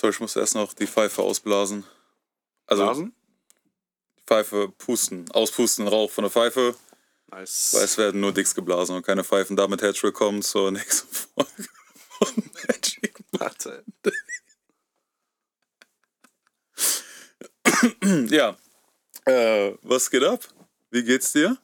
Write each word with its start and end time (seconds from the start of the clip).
Sorry, 0.00 0.12
ich 0.12 0.20
muss 0.20 0.36
erst 0.36 0.54
noch 0.54 0.74
die 0.74 0.86
Pfeife 0.86 1.22
ausblasen. 1.22 1.84
Also 2.66 2.84
Blasen? 2.84 3.12
die 4.16 4.22
Pfeife 4.22 4.68
pusten, 4.78 5.28
auspusten, 5.32 5.88
Rauch 5.88 6.08
von 6.08 6.22
der 6.22 6.30
Pfeife. 6.30 6.76
Nice. 7.32 7.74
Weil 7.74 7.82
es 7.82 7.98
werden 7.98 8.20
nur 8.20 8.30
Dicks 8.30 8.54
geblasen 8.54 8.94
und 8.94 9.04
keine 9.04 9.24
Pfeifen. 9.24 9.56
Damit 9.56 9.82
herzlich 9.82 10.04
willkommen 10.04 10.42
zur 10.42 10.70
nächsten 10.70 11.08
Folge 11.12 11.68
von 12.10 12.50
Magic. 12.68 13.24
Warte. 13.32 13.84
Ja. 18.30 18.56
Äh, 19.24 19.74
was 19.82 20.10
geht 20.12 20.22
ab? 20.22 20.46
Wie 20.92 21.02
geht's 21.02 21.32
dir? 21.32 21.58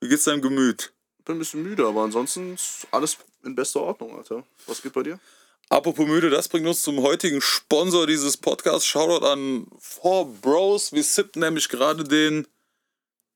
Wie 0.00 0.08
geht's 0.08 0.24
deinem 0.24 0.42
Gemüt? 0.42 0.92
Bin 1.24 1.36
ein 1.36 1.38
bisschen 1.38 1.62
müde, 1.62 1.86
aber 1.86 2.02
ansonsten 2.02 2.54
ist 2.54 2.88
alles 2.90 3.16
in 3.44 3.54
bester 3.54 3.82
Ordnung, 3.82 4.16
Alter. 4.16 4.44
Was 4.66 4.82
geht 4.82 4.92
bei 4.92 5.04
dir? 5.04 5.20
Apropos 5.68 6.06
müde, 6.06 6.30
das 6.30 6.48
bringt 6.48 6.66
uns 6.66 6.82
zum 6.82 7.02
heutigen 7.02 7.40
Sponsor 7.40 8.06
dieses 8.06 8.36
Podcasts. 8.36 8.86
Shoutout 8.86 9.26
an 9.26 9.66
Four 9.80 10.32
Bros. 10.40 10.92
Wir 10.92 11.02
sippen 11.02 11.40
nämlich 11.40 11.68
gerade 11.68 12.04
den 12.04 12.46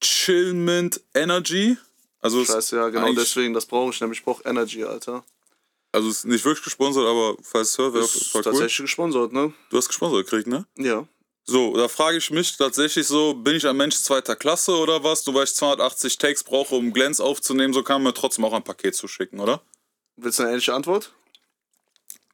Chillmint 0.01 1.01
Energy. 1.15 1.77
Also 2.21 2.45
Scheiße, 2.45 2.77
ja, 2.77 2.89
genau 2.89 3.13
deswegen, 3.15 3.53
das 3.53 3.67
brauche 3.67 3.91
ich 3.91 4.01
nämlich. 4.01 4.21
Ich 4.21 4.25
brauche 4.25 4.45
Energy, 4.45 4.85
Alter. 4.85 5.25
Also 5.93 6.09
es 6.09 6.19
ist 6.19 6.25
nicht 6.27 6.45
wirklich 6.45 6.63
gesponsert, 6.63 7.05
aber 7.07 7.37
falls 7.43 7.77
hört, 7.79 7.95
wäre 7.95 8.05
Das 8.05 8.15
ist 8.15 8.31
voll 8.31 8.41
cool. 8.41 8.45
tatsächlich 8.53 8.79
gesponsert, 8.79 9.33
ne? 9.33 9.53
Du 9.71 9.77
hast 9.77 9.89
gesponsert 9.89 10.25
gekriegt, 10.25 10.47
ne? 10.47 10.67
Ja. 10.77 11.09
So, 11.45 11.77
da 11.77 11.89
frage 11.89 12.19
ich 12.19 12.31
mich 12.31 12.57
tatsächlich 12.57 13.09
so, 13.09 13.35
bin 13.35 13.57
ich 13.57 13.67
ein 13.67 13.77
Mensch 13.77 13.97
zweiter 13.97 14.37
Klasse 14.37 14.77
oder 14.77 15.03
was? 15.03 15.27
Nur 15.27 15.35
weil 15.35 15.45
ich 15.45 15.55
280 15.55 16.19
Takes 16.19 16.45
brauche, 16.45 16.77
um 16.77 16.93
Glänz 16.93 17.19
aufzunehmen, 17.19 17.73
so 17.75 17.83
kann 17.83 18.03
man 18.03 18.13
mir 18.13 18.15
trotzdem 18.15 18.45
auch 18.45 18.53
ein 18.53 18.63
Paket 18.63 18.95
zuschicken, 18.95 19.41
oder? 19.41 19.61
Willst 20.17 20.39
du 20.39 20.45
eine 20.45 20.53
ehrliche 20.53 20.75
Antwort? 20.75 21.13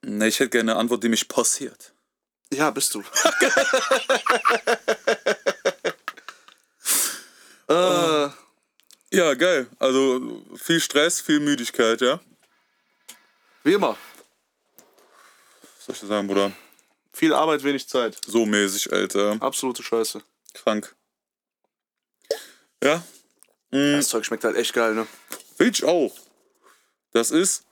Ne, 0.09 0.29
ich 0.29 0.39
hätte 0.39 0.51
gerne 0.51 0.71
eine 0.71 0.81
Antwort, 0.81 1.03
die 1.03 1.09
mich 1.09 1.27
passiert. 1.27 1.93
Ja, 2.53 2.71
bist 2.71 2.95
du. 2.95 3.01
äh, 7.69 8.29
Ja, 9.11 9.35
geil. 9.35 9.67
Also 9.81 10.45
viel 10.57 10.81
Stress, 10.81 11.21
viel 11.21 11.41
Müdigkeit, 11.41 12.01
ja? 12.01 12.21
wie 13.65 13.73
immer. 13.75 13.99
Was 15.77 15.87
soll 15.87 15.95
ich 15.97 16.01
dir 16.03 16.07
sagen, 16.07 16.29
Bruder? 16.29 16.53
Viel 17.13 17.35
Arbeit, 17.35 17.65
wenig 17.65 17.89
Zeit. 17.89 18.17
So 18.25 18.47
mäßig, 18.47 18.93
Alter. 18.93 19.37
Absolute 19.41 19.83
Scheiße. 19.83 20.23
Krank. 20.55 20.95
Ja? 22.81 23.03
Mhm. 23.73 23.97
Das 23.97 24.07
Zeug 24.09 24.25
schmeckt 24.25 24.45
halt 24.45 24.57
echt 24.57 24.73
geil, 24.73 24.95
ne? 24.95 25.09
Find 25.57 25.79
ich 25.79 25.85
auch. 25.85 26.15
Das 27.13 27.33
ist. 27.33 27.66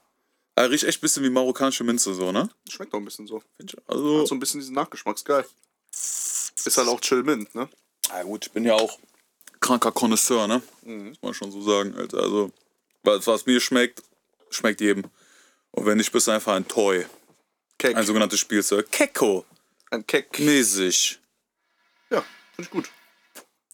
Er 0.57 0.71
riecht 0.71 0.85
echt 0.85 0.99
ein 0.99 1.01
bisschen 1.01 1.25
wie 1.25 1.31
marokkanische 1.31 1.85
Minze, 1.85 2.15
so, 2.15 2.31
ne? 2.31 2.49
Schmeckt 2.69 2.95
auch 2.95 2.99
ein 2.99 3.05
bisschen 3.05 3.27
so. 3.27 3.43
Also. 3.87 4.21
Hat 4.21 4.29
so 4.29 4.35
ein 4.35 4.41
bisschen 4.41 4.61
diesen 4.61 4.75
Nachgeschmack, 4.75 5.17
ist 5.17 5.25
geil. 5.25 5.45
Ist 5.91 6.79
halt 6.79 6.89
auch 6.89 7.01
Chill 7.01 7.23
Mint, 7.23 7.55
ne? 7.55 7.69
Ja 8.09 8.23
gut, 8.23 8.47
ich 8.47 8.53
bin 8.53 8.65
ja 8.65 8.75
auch 8.75 8.99
kranker 9.61 9.93
Connoisseur, 9.93 10.47
ne? 10.47 10.63
Mhm. 10.83 11.09
Muss 11.09 11.23
man 11.23 11.35
schon 11.35 11.51
so 11.51 11.63
sagen, 11.63 11.95
Alter. 11.97 12.19
Also, 12.19 12.53
was, 13.03 13.27
was 13.27 13.47
mir 13.47 13.61
schmeckt, 13.61 14.03
schmeckt 14.51 14.81
jedem. 14.81 15.05
Und 15.73 15.87
wenn 15.87 15.99
nicht, 15.99 16.13
bist 16.13 16.29
du 16.29 16.31
einfach 16.31 16.55
ein 16.55 16.69
Toy. 16.69 17.07
Keck. 17.79 17.97
Ein 17.97 18.07
sogenanntes 18.07 18.39
Spielzeug. 18.39 18.91
Kecko. 18.91 19.45
ein 19.91 20.07
Keck. 20.07 20.39
Mäßig. 20.39 21.19
Ja, 22.11 22.25
finde 22.55 22.63
ich 22.63 22.71
gut. 22.71 22.91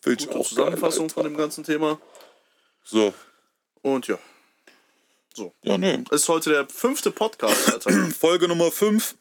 Find 0.00 0.20
ich 0.20 0.26
Gute 0.28 0.38
auch 0.38 0.48
Zusammenfassung 0.48 1.08
geil, 1.08 1.14
von 1.14 1.24
dem 1.24 1.36
ganzen 1.36 1.62
Thema. 1.62 2.00
So. 2.84 3.12
Und 3.82 4.06
ja. 4.06 4.18
Ja, 5.62 5.78
ne. 5.78 6.04
Es 6.10 6.22
ist 6.22 6.28
heute 6.28 6.50
der 6.50 6.68
fünfte 6.68 7.10
Podcast, 7.10 7.72
Alter. 7.72 7.90
Folge 8.18 8.48
Nummer 8.48 8.70
5. 8.70 9.14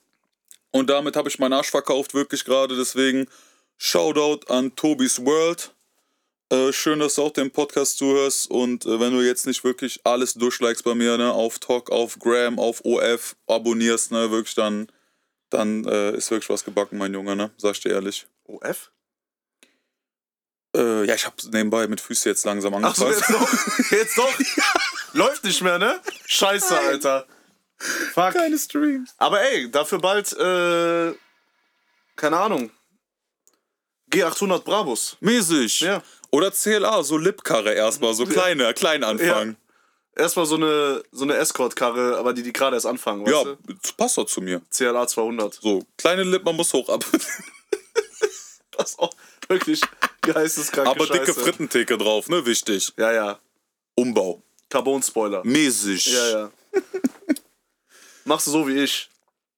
Und 0.71 0.89
damit 0.89 1.15
habe 1.15 1.29
ich 1.29 1.39
meinen 1.39 1.53
Arsch 1.53 1.69
verkauft, 1.69 2.13
wirklich 2.13 2.45
gerade. 2.45 2.75
Deswegen 2.75 3.27
Shoutout 3.77 4.51
an 4.51 4.75
Tobis 4.75 5.23
World. 5.25 5.73
Äh, 6.51 6.73
schön, 6.73 6.99
dass 6.99 7.15
du 7.15 7.23
auch 7.23 7.31
den 7.31 7.51
Podcast 7.51 7.97
zuhörst. 7.97 8.49
Und 8.49 8.85
äh, 8.85 8.99
wenn 8.99 9.13
du 9.13 9.21
jetzt 9.21 9.45
nicht 9.45 9.63
wirklich 9.63 10.01
alles 10.03 10.33
durchlikest 10.33 10.83
bei 10.83 10.95
mir, 10.95 11.17
ne, 11.17 11.31
auf 11.31 11.59
Talk, 11.59 11.91
auf 11.91 12.17
Gram, 12.19 12.59
auf 12.59 12.83
OF, 12.83 13.35
abonnierst, 13.47 14.11
ne, 14.11 14.31
wirklich, 14.31 14.55
dann, 14.55 14.87
dann 15.49 15.85
äh, 15.85 16.15
ist 16.15 16.31
wirklich 16.31 16.49
was 16.49 16.65
gebacken, 16.65 16.97
mein 16.97 17.13
Junge, 17.13 17.35
ne? 17.35 17.51
Sag 17.57 17.75
ich 17.75 17.81
dir 17.81 17.91
ehrlich. 17.91 18.25
OF? 18.45 18.91
Äh, 20.75 21.05
ja, 21.05 21.15
ich 21.15 21.25
habe 21.25 21.35
nebenbei 21.51 21.87
mit 21.87 21.99
Füßen 22.01 22.29
jetzt 22.31 22.45
langsam 22.45 22.73
Ach 22.83 22.95
so, 22.95 23.05
angefangen. 23.07 23.39
jetzt 23.41 23.79
doch. 23.79 23.91
Jetzt 23.91 24.17
doch. 24.17 24.39
Läuft 25.13 25.43
nicht 25.43 25.61
mehr, 25.61 25.79
ne? 25.79 25.99
Scheiße, 26.27 26.77
Alter. 26.77 27.25
Fuck. 28.13 28.33
Keine 28.33 28.57
Streams. 28.57 29.13
Aber 29.17 29.41
ey, 29.41 29.71
dafür 29.71 29.99
bald, 29.99 30.31
äh, 30.33 31.13
keine 32.15 32.37
Ahnung. 32.37 32.69
G800 34.11 34.59
Brabus. 34.63 35.17
Mäßig. 35.21 35.81
Ja. 35.81 36.03
Oder 36.31 36.51
CLA, 36.51 37.01
so 37.03 37.17
Lipkarre 37.17 37.73
erstmal, 37.73 38.13
so 38.13 38.25
kleine, 38.25 38.73
klein 38.73 39.03
anfangen. 39.03 39.57
Erstmal 40.15 40.45
so 40.45 40.55
eine, 40.55 41.01
so 41.11 41.23
eine 41.23 41.35
Escort-Karre, 41.37 42.17
aber 42.17 42.33
die, 42.33 42.43
die 42.43 42.51
gerade 42.51 42.75
erst 42.75 42.85
anfangen, 42.85 43.25
weißt 43.25 43.33
Ja, 43.33 43.43
du? 43.45 43.57
passt 43.97 44.17
doch 44.17 44.25
zu 44.25 44.41
mir. 44.41 44.61
CLA 44.69 45.07
200. 45.07 45.53
So, 45.55 45.83
kleine 45.97 46.23
Lippen, 46.23 46.45
man 46.45 46.55
muss 46.57 46.73
hoch 46.73 46.89
ab. 46.89 47.03
Das 48.77 48.97
auch 48.97 49.11
wirklich 49.49 49.81
geisteskranke 50.21 50.89
Aber 50.91 51.05
dicke 51.07 51.25
Scheiße. 51.27 51.41
Frittentheke 51.41 51.97
drauf, 51.97 52.29
ne? 52.29 52.45
Wichtig. 52.45 52.93
Ja, 52.97 53.11
ja. 53.11 53.39
Umbau. 53.95 54.41
Carbon-Spoiler. 54.69 55.41
Mäßig. 55.43 56.05
Ja, 56.07 56.29
ja. 56.29 56.51
Machst 58.25 58.47
du 58.47 58.51
so 58.51 58.67
wie 58.67 58.83
ich. 58.83 59.09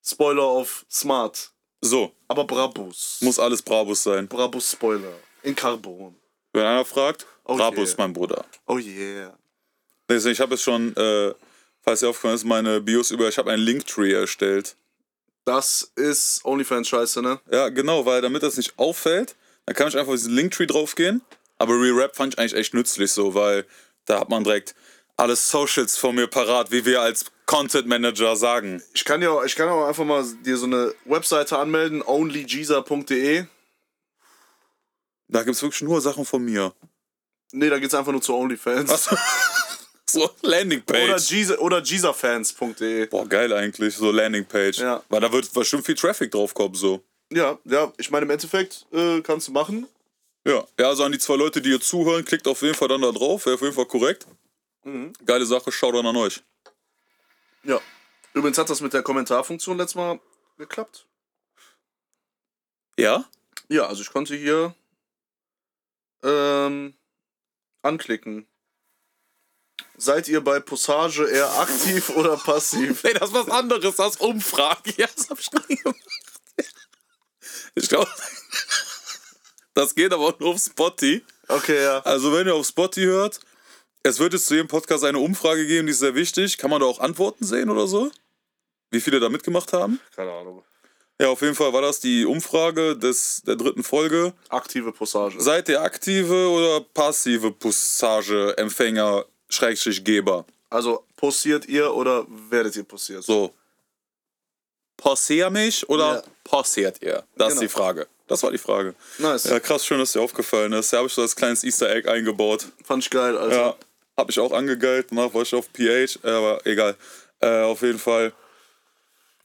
Spoiler 0.03 0.43
auf 0.43 0.85
Smart. 0.89 1.51
So, 1.81 2.11
Aber 2.27 2.45
Brabus. 2.45 3.17
muss 3.21 3.37
alles 3.39 3.61
Brabus 3.61 4.03
sein. 4.03 4.27
Brabus-Spoiler. 4.27 5.13
In 5.43 5.55
Carbon. 5.55 6.15
Wenn 6.53 6.65
einer 6.65 6.85
fragt, 6.85 7.25
Oh 7.43 7.55
Brabus, 7.55 7.89
yeah. 7.89 7.95
mein 7.99 8.13
Bruder. 8.13 8.45
Oh 8.67 8.77
yeah. 8.77 9.35
Deswegen, 10.07 10.33
ich 10.33 10.39
habe 10.39 10.53
jetzt 10.53 10.63
schon, 10.63 10.95
äh, 10.95 11.33
falls 11.81 12.01
ihr 12.01 12.09
aufgefallen 12.09 12.35
ist, 12.35 12.43
meine 12.45 12.81
Bios 12.81 13.11
über, 13.11 13.27
ich 13.27 13.37
habe 13.37 13.51
einen 13.51 13.63
Linktree 13.63 14.13
erstellt. 14.13 14.75
Das 15.45 15.91
ist 15.95 16.45
OnlyFans-Scheiße, 16.45 17.21
ne? 17.21 17.39
Ja, 17.51 17.69
genau, 17.69 18.05
weil 18.05 18.21
damit 18.21 18.43
das 18.43 18.57
nicht 18.57 18.77
auffällt, 18.77 19.35
dann 19.71 19.77
kann 19.77 19.87
ich 19.87 19.97
einfach 19.97 20.11
auf 20.11 20.19
diesen 20.19 20.35
Linktree 20.35 20.65
draufgehen. 20.65 21.21
Aber 21.57 21.75
Re-Rap 21.75 22.17
fand 22.17 22.33
ich 22.33 22.39
eigentlich 22.39 22.55
echt 22.55 22.73
nützlich 22.73 23.09
so, 23.09 23.35
weil 23.35 23.65
da 24.03 24.19
hat 24.19 24.29
man 24.29 24.43
direkt 24.43 24.75
alle 25.15 25.37
Socials 25.37 25.97
von 25.97 26.13
mir 26.13 26.27
parat, 26.27 26.71
wie 26.71 26.83
wir 26.83 27.01
als 27.01 27.25
Content 27.45 27.87
Manager 27.87 28.35
sagen. 28.35 28.83
Ich 28.93 29.05
kann 29.05 29.21
ja 29.21 29.41
ich 29.45 29.55
kann 29.55 29.69
auch 29.69 29.87
einfach 29.87 30.03
mal 30.03 30.25
dir 30.43 30.57
so 30.57 30.65
eine 30.65 30.93
Webseite 31.05 31.57
anmelden, 31.57 32.01
onlyjeezer.de. 32.01 33.45
Da 35.29 35.43
gibt 35.43 35.55
es 35.55 35.61
wirklich 35.61 35.83
nur 35.83 36.01
Sachen 36.01 36.25
von 36.25 36.43
mir. 36.43 36.73
Nee, 37.53 37.69
da 37.69 37.79
geht's 37.79 37.93
einfach 37.93 38.11
nur 38.11 38.21
zu 38.21 38.35
OnlyFans. 38.35 39.09
So, 40.13 40.29
Landingpage. 40.41 41.05
Oder, 41.05 41.17
Jeezer, 41.19 41.61
oder. 41.61 41.81
Boah, 43.09 43.29
geil 43.29 43.53
eigentlich, 43.53 43.95
so 43.95 44.11
Landingpage. 44.11 44.79
Ja. 44.79 45.01
Weil 45.07 45.21
da 45.21 45.31
wird 45.31 45.53
bestimmt 45.53 45.85
viel 45.85 45.95
Traffic 45.95 46.29
drauf 46.31 46.53
kommen, 46.53 46.75
so. 46.75 47.01
Ja, 47.31 47.57
ja, 47.63 47.91
ich 47.97 48.11
meine, 48.11 48.25
im 48.25 48.29
Endeffekt 48.29 48.85
äh, 48.91 49.21
kannst 49.21 49.47
du 49.47 49.53
machen. 49.53 49.87
Ja. 50.45 50.65
Ja, 50.77 50.87
also 50.89 51.03
an 51.03 51.11
die 51.11 51.19
zwei 51.19 51.35
Leute, 51.35 51.61
die 51.61 51.69
hier 51.69 51.79
zuhören, 51.79 52.25
klickt 52.25 52.47
auf 52.47 52.61
jeden 52.61 52.75
Fall 52.75 52.89
dann 52.89 53.01
da 53.01 53.11
drauf, 53.11 53.45
wäre 53.45 53.55
auf 53.55 53.61
jeden 53.61 53.73
Fall 53.73 53.85
korrekt. 53.85 54.27
Mhm. 54.83 55.13
Geile 55.25 55.45
Sache, 55.45 55.71
schaut 55.71 55.95
dann 55.95 56.05
an 56.05 56.17
euch. 56.17 56.41
Ja. 57.63 57.79
Übrigens 58.33 58.57
hat 58.57 58.69
das 58.69 58.81
mit 58.81 58.93
der 58.93 59.03
Kommentarfunktion 59.03 59.77
letztes 59.77 59.95
Mal 59.95 60.19
geklappt. 60.57 61.07
Ja? 62.97 63.25
Ja, 63.69 63.87
also 63.87 64.01
ich 64.01 64.09
konnte 64.09 64.35
hier 64.35 64.75
ähm, 66.23 66.93
anklicken. 67.81 68.45
Seid 69.97 70.27
ihr 70.27 70.41
bei 70.41 70.59
Posage 70.59 71.29
eher 71.29 71.51
aktiv 71.59 72.09
oder 72.15 72.35
passiv? 72.35 73.03
Nee, 73.03 73.13
das 73.13 73.29
ist 73.29 73.35
was 73.35 73.49
anderes, 73.49 73.95
das 73.95 74.17
Umfrage. 74.17 74.93
Ja, 74.97 75.07
das 75.15 75.29
hab 75.29 75.39
ich 75.39 75.51
nie 75.69 75.75
gemacht. 75.75 76.30
Ich 77.75 77.89
glaube, 77.89 78.09
das 79.73 79.95
geht 79.95 80.13
aber 80.13 80.27
auch 80.27 80.39
nur 80.39 80.49
auf 80.49 80.59
Spotty. 80.59 81.23
Okay, 81.47 81.83
ja. 81.83 81.99
Also, 81.99 82.33
wenn 82.33 82.47
ihr 82.47 82.55
auf 82.55 82.65
Spotty 82.65 83.03
hört, 83.03 83.39
es 84.03 84.19
wird 84.19 84.33
jetzt 84.33 84.47
zu 84.47 84.55
jedem 84.55 84.67
Podcast 84.67 85.03
eine 85.03 85.19
Umfrage 85.19 85.65
geben, 85.67 85.87
die 85.87 85.91
ist 85.91 85.99
sehr 85.99 86.15
wichtig. 86.15 86.57
Kann 86.57 86.69
man 86.69 86.81
da 86.81 86.87
auch 86.87 86.99
Antworten 86.99 87.45
sehen 87.45 87.69
oder 87.69 87.87
so? 87.87 88.11
Wie 88.89 88.99
viele 88.99 89.19
da 89.19 89.29
mitgemacht 89.29 89.73
haben? 89.73 89.99
Keine 90.15 90.31
Ahnung. 90.31 90.63
Ja, 91.21 91.29
auf 91.29 91.41
jeden 91.41 91.53
Fall 91.53 91.71
war 91.71 91.83
das 91.83 91.99
die 91.99 92.25
Umfrage 92.25 92.97
des, 92.97 93.43
der 93.45 93.55
dritten 93.55 93.83
Folge. 93.83 94.33
Aktive 94.49 94.91
Posage. 94.91 95.39
Seid 95.39 95.69
ihr 95.69 95.81
aktive 95.81 96.49
oder 96.49 96.81
passive 96.81 97.51
Passage-Empfänger, 97.51 99.25
Schrägstrich 99.47 100.03
Geber? 100.03 100.45
Also 100.71 101.05
posiert 101.15 101.67
ihr 101.67 101.93
oder 101.93 102.25
werdet 102.49 102.75
ihr 102.75 102.85
posiert? 102.85 103.23
So. 103.23 103.53
Passier 105.01 105.49
mich 105.49 105.87
oder 105.89 106.15
Ja. 106.17 106.23
passiert 106.43 107.01
ihr? 107.01 107.23
Das 107.35 107.49
ist 107.49 107.59
Genau. 107.59 107.61
die 107.61 107.67
Frage. 107.69 108.07
Das 108.27 108.43
war 108.43 108.51
die 108.51 108.57
Frage. 108.57 108.95
Nice. 109.17 109.43
Ja, 109.45 109.59
krass, 109.59 109.85
schön, 109.85 109.99
dass 109.99 110.13
dir 110.13 110.21
aufgefallen 110.21 110.71
ist. 110.73 110.93
Da 110.93 110.97
habe 110.97 111.07
ich 111.07 111.13
so 111.13 111.21
als 111.21 111.35
kleines 111.35 111.63
Easter 111.65 111.89
Egg 111.93 112.07
eingebaut. 112.09 112.67
Fand 112.85 113.03
ich 113.03 113.09
geil, 113.09 113.37
also. 113.37 113.57
Ja, 113.59 113.75
habe 114.17 114.31
ich 114.31 114.39
auch 114.39 114.51
angegeilt. 114.53 115.07
Danach 115.09 115.33
war 115.33 115.41
ich 115.41 115.53
auf 115.53 115.67
PH, 115.73 116.19
äh, 116.23 116.29
aber 116.29 116.65
egal. 116.65 116.95
Äh, 117.41 117.63
auf 117.63 117.81
jeden 117.81 117.99
Fall. 117.99 118.31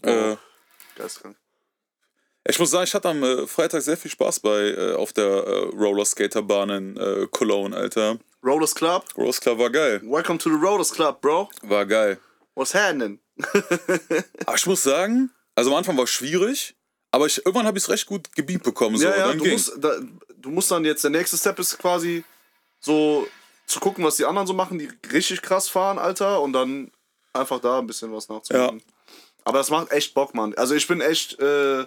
Äh, 0.03 0.37
Geistkrank. 0.95 1.37
Ich 2.49 2.59
muss 2.61 2.71
sagen, 2.71 2.85
ich 2.85 2.95
hatte 2.95 3.09
am 3.09 3.23
äh, 3.25 3.47
Freitag 3.49 3.83
sehr 3.83 3.97
viel 3.97 4.11
Spaß 4.11 4.39
bei 4.41 4.69
äh, 4.69 4.95
auf 4.95 5.13
der 5.13 5.25
äh, 5.27 5.59
Rollerskaterbahn 5.75 6.71
in 6.71 6.97
äh, 6.97 7.27
Cologne, 7.33 7.75
Alter. 7.77 8.19
Rollers 8.45 8.75
Club. 8.75 9.05
Rollers 9.17 9.41
Club 9.41 9.59
war 9.59 9.71
geil. 9.71 10.01
Welcome 10.05 10.39
to 10.39 10.49
the 10.51 10.57
Rollers 10.65 10.93
Club, 10.93 11.21
bro. 11.21 11.49
War 11.63 11.85
geil. 11.87 12.21
What's 12.55 12.73
happening? 12.73 13.19
Aber 14.47 14.55
ich 14.57 14.67
muss 14.67 14.83
sagen, 14.85 15.31
also 15.57 15.71
am 15.71 15.77
Anfang 15.79 15.97
war 15.97 16.05
es 16.05 16.11
schwierig, 16.11 16.77
aber 17.11 17.27
ich, 17.27 17.39
irgendwann 17.39 17.67
habe 17.67 17.79
ich 17.79 17.85
es 17.85 17.91
recht 17.91 18.07
gut 18.07 18.33
gebeamt 18.37 18.63
bekommen. 18.63 18.97
So, 18.97 19.07
ja, 19.07 19.17
ja, 19.17 19.33
du 19.33 19.43
ging's. 19.43 19.69
musst, 19.69 19.83
da, 19.83 19.99
du 20.37 20.51
musst 20.51 20.71
dann 20.71 20.85
jetzt, 20.85 21.03
der 21.03 21.11
nächste 21.11 21.37
Step 21.37 21.59
ist 21.59 21.79
quasi 21.79 22.23
so 22.79 23.27
zu 23.67 23.81
gucken, 23.81 24.05
was 24.05 24.17
die 24.17 24.25
anderen 24.25 24.47
so 24.47 24.55
machen, 24.55 24.79
die 24.79 24.91
richtig 25.11 25.43
krass 25.43 25.69
fahren, 25.69 25.99
Alter, 25.99 26.41
und 26.41 26.53
dann 26.53 26.93
einfach 27.33 27.59
da 27.61 27.81
ein 27.81 27.87
bisschen 27.87 28.13
was 28.13 28.29
nachzumachen. 28.29 28.83
Aber 29.45 29.59
das 29.59 29.71
macht 29.71 29.93
echt 29.93 30.15
Bock, 30.15 30.35
Mann. 30.35 30.55
Also 30.55 30.75
ich 30.75 30.87
bin 30.87 31.01
echt 31.01 31.39
äh, 31.41 31.87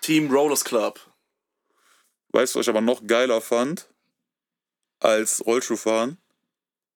Team 0.00 0.30
Rollers 0.30 0.64
Club. 0.64 1.00
Weißt 2.30 2.54
du, 2.54 2.58
was 2.58 2.66
ich 2.66 2.70
aber 2.70 2.80
noch 2.80 3.06
geiler 3.06 3.40
fand 3.40 3.88
als 5.00 5.44
Rollschuhfahren? 5.46 6.18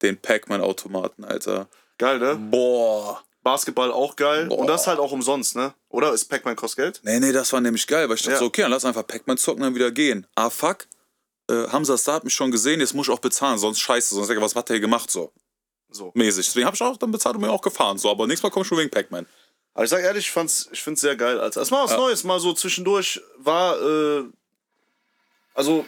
Den 0.02 0.20
Pac-Man-Automaten, 0.20 1.24
Alter. 1.24 1.68
Geil, 1.98 2.18
ne? 2.18 2.36
Boah. 2.36 3.22
Basketball 3.52 3.90
auch 3.92 4.14
geil. 4.16 4.46
Boah. 4.46 4.58
Und 4.58 4.66
das 4.68 4.86
halt 4.86 4.98
auch 4.98 5.12
umsonst, 5.12 5.56
ne? 5.56 5.74
Oder? 5.88 6.12
Ist 6.12 6.26
Pac-Man 6.26 6.54
kostet 6.56 6.76
Geld? 6.84 7.00
Nee, 7.02 7.18
nee, 7.20 7.32
das 7.32 7.52
war 7.52 7.60
nämlich 7.60 7.86
geil, 7.86 8.08
weil 8.08 8.16
ich 8.16 8.22
dachte 8.22 8.34
Ja. 8.34 8.38
so, 8.38 8.46
okay, 8.46 8.62
dann 8.62 8.70
lass 8.70 8.84
einfach 8.84 9.06
Pac-Man 9.06 9.36
zocken, 9.38 9.62
dann 9.62 9.74
wieder 9.74 9.90
gehen. 9.90 10.26
Ah, 10.36 10.50
fuck. 10.50 10.86
Äh, 11.50 11.66
Hamza 11.68 11.96
Star 11.98 12.14
hat 12.16 12.24
mich 12.24 12.34
schon 12.34 12.50
gesehen, 12.52 12.78
jetzt 12.80 12.94
muss 12.94 13.08
ich 13.08 13.12
auch 13.12 13.18
bezahlen, 13.18 13.58
sonst 13.58 13.80
scheiße, 13.80 14.14
sonst 14.14 14.28
sag 14.28 14.36
ich, 14.36 14.42
was 14.42 14.54
hat 14.54 14.68
der 14.68 14.76
hier 14.76 14.80
gemacht, 14.80 15.10
so. 15.10 15.32
So. 15.90 16.12
Mäßig. 16.14 16.46
Deswegen 16.46 16.66
hab 16.66 16.74
ich 16.74 16.82
auch 16.82 16.96
dann 16.96 17.10
bezahlt 17.10 17.34
und 17.34 17.42
mir 17.42 17.50
auch 17.50 17.60
gefahren, 17.62 17.98
so. 17.98 18.08
Aber 18.10 18.26
nächstes 18.28 18.44
Mal 18.44 18.50
komm 18.50 18.62
ich 18.62 18.68
schon 18.68 18.78
wegen 18.78 18.90
Pac-Man. 18.90 19.26
Aber 19.74 19.84
ich 19.84 19.90
sag 19.90 20.00
ehrlich, 20.02 20.26
ich, 20.26 20.30
fand's, 20.30 20.68
ich 20.70 20.82
find's 20.82 21.00
sehr 21.00 21.16
geil, 21.16 21.40
Alter. 21.40 21.60
Es 21.60 21.70
war 21.72 21.84
was 21.84 21.90
Ja. 21.92 21.96
Neues, 21.96 22.22
mal 22.24 22.38
so 22.38 22.52
zwischendurch 22.52 23.20
war, 23.38 23.80
äh, 23.80 24.24
also, 25.54 25.84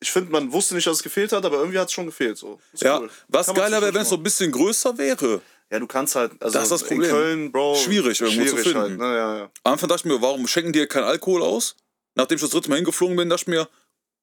ich 0.00 0.10
finde, 0.10 0.32
man 0.32 0.50
wusste 0.52 0.74
nicht, 0.74 0.86
dass 0.86 0.96
es 0.96 1.02
gefehlt 1.02 1.30
hat, 1.32 1.44
aber 1.44 1.58
irgendwie 1.58 1.78
hat 1.78 1.86
es 1.88 1.92
schon 1.92 2.06
gefehlt, 2.06 2.36
so. 2.38 2.58
Ist 2.72 2.82
Ja, 2.82 2.98
cool. 2.98 3.10
was 3.28 3.46
Kann 3.46 3.54
geiler 3.54 3.80
wäre, 3.80 3.94
wenn 3.94 4.02
es 4.02 4.08
so 4.08 4.16
ein 4.16 4.22
bisschen 4.22 4.50
größer 4.50 4.96
wäre. 4.98 5.40
Ja, 5.70 5.78
du 5.78 5.86
kannst 5.86 6.16
halt, 6.16 6.32
also 6.42 6.52
Das 6.52 6.64
ist 6.64 6.72
das 6.72 6.82
in 6.82 6.88
Problem. 6.88 7.10
Köln, 7.10 7.52
Bro. 7.52 7.76
Schwierig 7.76 8.20
irgendwo 8.20 8.44
zu 8.44 8.56
finden. 8.56 8.78
Halt, 8.78 8.98
ne? 8.98 9.04
ja, 9.04 9.38
ja. 9.38 9.50
Am 9.62 9.72
Anfang 9.74 9.88
dachte 9.88 10.00
ich 10.06 10.12
mir, 10.12 10.20
warum 10.20 10.46
schenken 10.48 10.72
die 10.72 10.80
dir 10.80 10.88
keinen 10.88 11.04
Alkohol 11.04 11.42
aus? 11.42 11.76
Nachdem 12.16 12.36
ich 12.36 12.42
das 12.42 12.50
dritte 12.50 12.68
Mal 12.70 12.76
hingeflogen 12.76 13.16
bin, 13.16 13.28
dachte 13.28 13.42
ich 13.42 13.46
mir, 13.46 13.68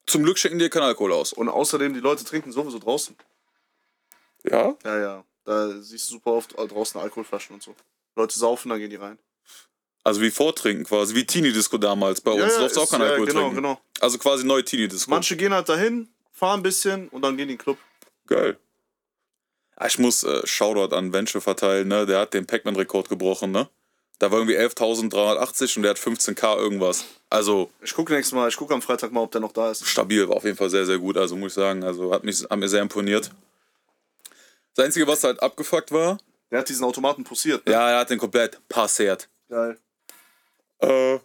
zum 0.05 0.23
Glück 0.23 0.37
schenken 0.37 0.59
die 0.59 0.65
dir 0.65 0.69
keinen 0.69 0.83
Alkohol 0.83 1.13
aus. 1.13 1.31
Und 1.31 1.47
außerdem, 1.47 1.93
die 1.93 2.01
Leute 2.01 2.25
trinken 2.25 2.51
sowieso 2.51 2.79
draußen. 2.79 3.15
Ja? 4.43 4.75
Ja, 4.83 4.99
ja. 4.99 5.23
Da 5.45 5.69
siehst 5.79 6.09
du 6.09 6.15
super 6.15 6.31
oft 6.33 6.53
draußen 6.57 6.99
Alkoholflaschen 6.99 7.53
und 7.53 7.63
so. 7.63 7.73
Leute 8.17 8.37
saufen, 8.37 8.69
dann 8.69 8.79
gehen 8.79 8.89
die 8.89 8.97
rein. 8.97 9.17
Also 10.03 10.21
wie 10.21 10.31
Vortrinken 10.31 10.85
quasi, 10.85 11.15
wie 11.15 11.25
Teenie-Disco 11.25 11.77
damals 11.77 12.19
bei 12.21 12.31
uns. 12.31 12.41
ja, 12.41 12.47
du 12.47 12.53
ja, 12.53 12.59
darfst 12.61 12.77
auch 12.77 12.91
ja, 12.91 12.99
Alkohol 12.99 13.27
genau, 13.27 13.39
trinken. 13.41 13.55
genau. 13.55 13.81
Also 13.99 14.17
quasi 14.17 14.45
neue 14.45 14.63
Teenie-Disco. 14.63 15.09
Manche 15.09 15.37
gehen 15.37 15.53
halt 15.53 15.67
dahin, 15.69 16.09
fahren 16.31 16.59
ein 16.59 16.63
bisschen 16.63 17.07
und 17.09 17.21
dann 17.21 17.37
gehen 17.37 17.47
die 17.47 17.53
in 17.53 17.57
den 17.57 17.63
Club. 17.63 17.77
Geil. 18.25 18.57
Ah, 19.77 19.87
Ich 19.87 19.97
muss 19.99 20.23
äh, 20.23 20.45
Shoutout 20.45 20.93
an 20.95 21.13
Venture 21.13 21.39
verteilen, 21.41 21.87
ne? 21.87 22.05
Der 22.05 22.19
hat 22.19 22.33
den 22.33 22.45
Pac-Man-Rekord 22.45 23.09
gebrochen, 23.09 23.51
ne? 23.51 23.69
Da 24.19 24.31
war 24.31 24.39
irgendwie 24.39 24.57
11.380 24.57 25.77
und 25.77 25.83
der 25.83 25.91
hat 25.91 25.97
15k 25.99 26.57
irgendwas. 26.57 27.05
Also 27.29 27.69
Ich 27.83 27.93
gucke 27.93 28.13
nächstes 28.13 28.33
Mal, 28.33 28.49
ich 28.49 28.55
gucke 28.57 28.73
am 28.73 28.81
Freitag 28.81 29.11
mal, 29.11 29.21
ob 29.21 29.31
der 29.31 29.41
noch 29.41 29.51
da 29.51 29.69
ist. 29.69 29.85
stabil, 29.85 30.27
war 30.27 30.37
auf 30.37 30.43
jeden 30.43 30.57
Fall 30.57 30.71
sehr, 30.71 30.85
sehr 30.87 30.97
gut. 30.97 31.17
Also 31.17 31.35
muss 31.35 31.51
ich 31.51 31.55
sagen, 31.55 31.83
also 31.83 32.11
hat, 32.11 32.23
mich, 32.23 32.41
hat 32.43 32.57
mir 32.57 32.67
sehr 32.67 32.81
imponiert. 32.81 33.29
Das 34.75 34.85
Einzige, 34.85 35.05
was 35.07 35.23
halt 35.23 35.41
abgefuckt 35.43 35.91
war, 35.91 36.17
Der 36.49 36.59
hat 36.59 36.69
diesen 36.69 36.83
Automaten 36.83 37.23
posiert. 37.23 37.65
Ne? 37.67 37.73
ja, 37.73 37.89
er 37.91 37.99
hat 37.99 38.09
den 38.09 38.17
komplett 38.17 38.59
passiert. 38.69 39.29
Geil. 39.49 39.77
Äh, 40.79 41.19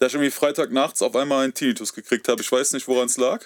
da 0.00 0.06
ich 0.06 0.14
irgendwie 0.14 0.30
Freitag 0.32 0.72
nachts 0.72 1.00
auf 1.02 1.14
einmal 1.14 1.44
einen 1.44 1.54
Tinnitus 1.54 1.92
gekriegt 1.92 2.26
habe. 2.28 2.40
Ich 2.42 2.50
weiß 2.50 2.72
nicht, 2.72 2.88
woran 2.88 3.06
es 3.06 3.16
lag. 3.18 3.44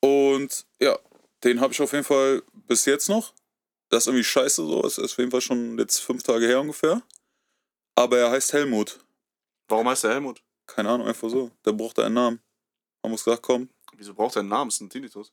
Und 0.00 0.64
ja, 0.80 0.96
den 1.44 1.60
habe 1.60 1.72
ich 1.72 1.80
auf 1.80 1.92
jeden 1.92 2.04
Fall 2.04 2.42
bis 2.70 2.84
jetzt 2.84 3.08
noch. 3.08 3.34
Das 3.88 4.04
ist 4.04 4.06
irgendwie 4.06 4.24
scheiße 4.24 4.64
so. 4.64 4.84
Es 4.84 4.96
ist 4.96 5.12
auf 5.12 5.18
jeden 5.18 5.32
Fall 5.32 5.40
schon 5.40 5.76
jetzt 5.76 5.98
fünf 5.98 6.22
Tage 6.22 6.46
her 6.46 6.60
ungefähr. 6.60 7.02
Aber 7.96 8.16
er 8.16 8.30
heißt 8.30 8.52
Helmut. 8.52 9.00
Warum 9.68 9.88
heißt 9.88 10.04
der 10.04 10.12
Helmut? 10.12 10.40
Keine 10.68 10.88
Ahnung, 10.88 11.08
einfach 11.08 11.28
so. 11.28 11.50
Der 11.64 11.72
brauchte 11.72 12.04
einen 12.04 12.14
Namen. 12.14 12.40
Haben 13.02 13.10
wir 13.10 13.16
gesagt, 13.16 13.42
komm. 13.42 13.68
Wieso 13.96 14.14
braucht 14.14 14.36
er 14.36 14.40
einen 14.40 14.50
Namen? 14.50 14.68
Ist 14.68 14.80
ein 14.80 14.88
Tinnitus. 14.88 15.32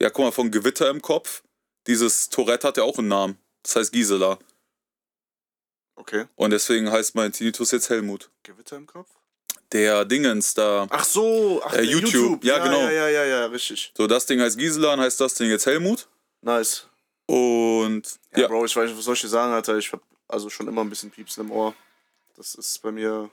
Ja, 0.00 0.08
guck 0.08 0.24
mal, 0.24 0.32
von 0.32 0.50
Gewitter 0.50 0.88
im 0.88 1.02
Kopf. 1.02 1.42
Dieses 1.86 2.30
Tourette 2.30 2.68
hat 2.68 2.78
ja 2.78 2.84
auch 2.84 2.98
einen 2.98 3.08
Namen. 3.08 3.38
Das 3.62 3.76
heißt 3.76 3.92
Gisela. 3.92 4.38
Okay. 5.94 6.24
Und 6.36 6.50
deswegen 6.52 6.90
heißt 6.90 7.14
mein 7.14 7.32
Tinnitus 7.32 7.70
jetzt 7.70 7.90
Helmut. 7.90 8.30
Gewitter 8.42 8.76
im 8.76 8.86
Kopf? 8.86 9.10
Der 9.72 10.06
Dingens 10.06 10.54
da. 10.54 10.86
Ach 10.88 11.04
so, 11.04 11.60
ach, 11.62 11.74
Äh, 11.74 11.76
der 11.76 11.84
YouTube. 11.84 12.42
Ja, 12.44 12.64
genau. 12.64 12.80
Ja, 12.80 12.90
ja, 12.90 13.08
ja, 13.08 13.24
ja, 13.26 13.46
richtig. 13.46 13.92
So, 13.94 14.06
das 14.06 14.24
Ding 14.24 14.40
heißt 14.40 14.56
Gisela 14.56 14.94
und 14.94 15.00
heißt 15.00 15.20
das 15.20 15.34
Ding 15.34 15.50
jetzt 15.50 15.66
Helmut. 15.66 16.08
Nice. 16.46 16.86
Und 17.26 18.06
Ja, 18.34 18.42
ja, 18.42 18.48
Bro, 18.48 18.66
ich 18.66 18.76
weiß 18.76 18.88
nicht, 18.88 18.96
was 18.96 19.04
soll 19.04 19.14
ich 19.14 19.20
dir 19.20 19.28
sagen, 19.28 19.52
Alter? 19.52 19.76
Ich 19.78 19.92
hab 19.92 20.00
also 20.28 20.48
schon 20.48 20.68
immer 20.68 20.82
ein 20.82 20.88
bisschen 20.88 21.10
Piepsen 21.10 21.44
im 21.44 21.50
Ohr. 21.50 21.74
Das 22.36 22.54
ist 22.54 22.80
bei 22.82 22.92
mir 22.92 23.28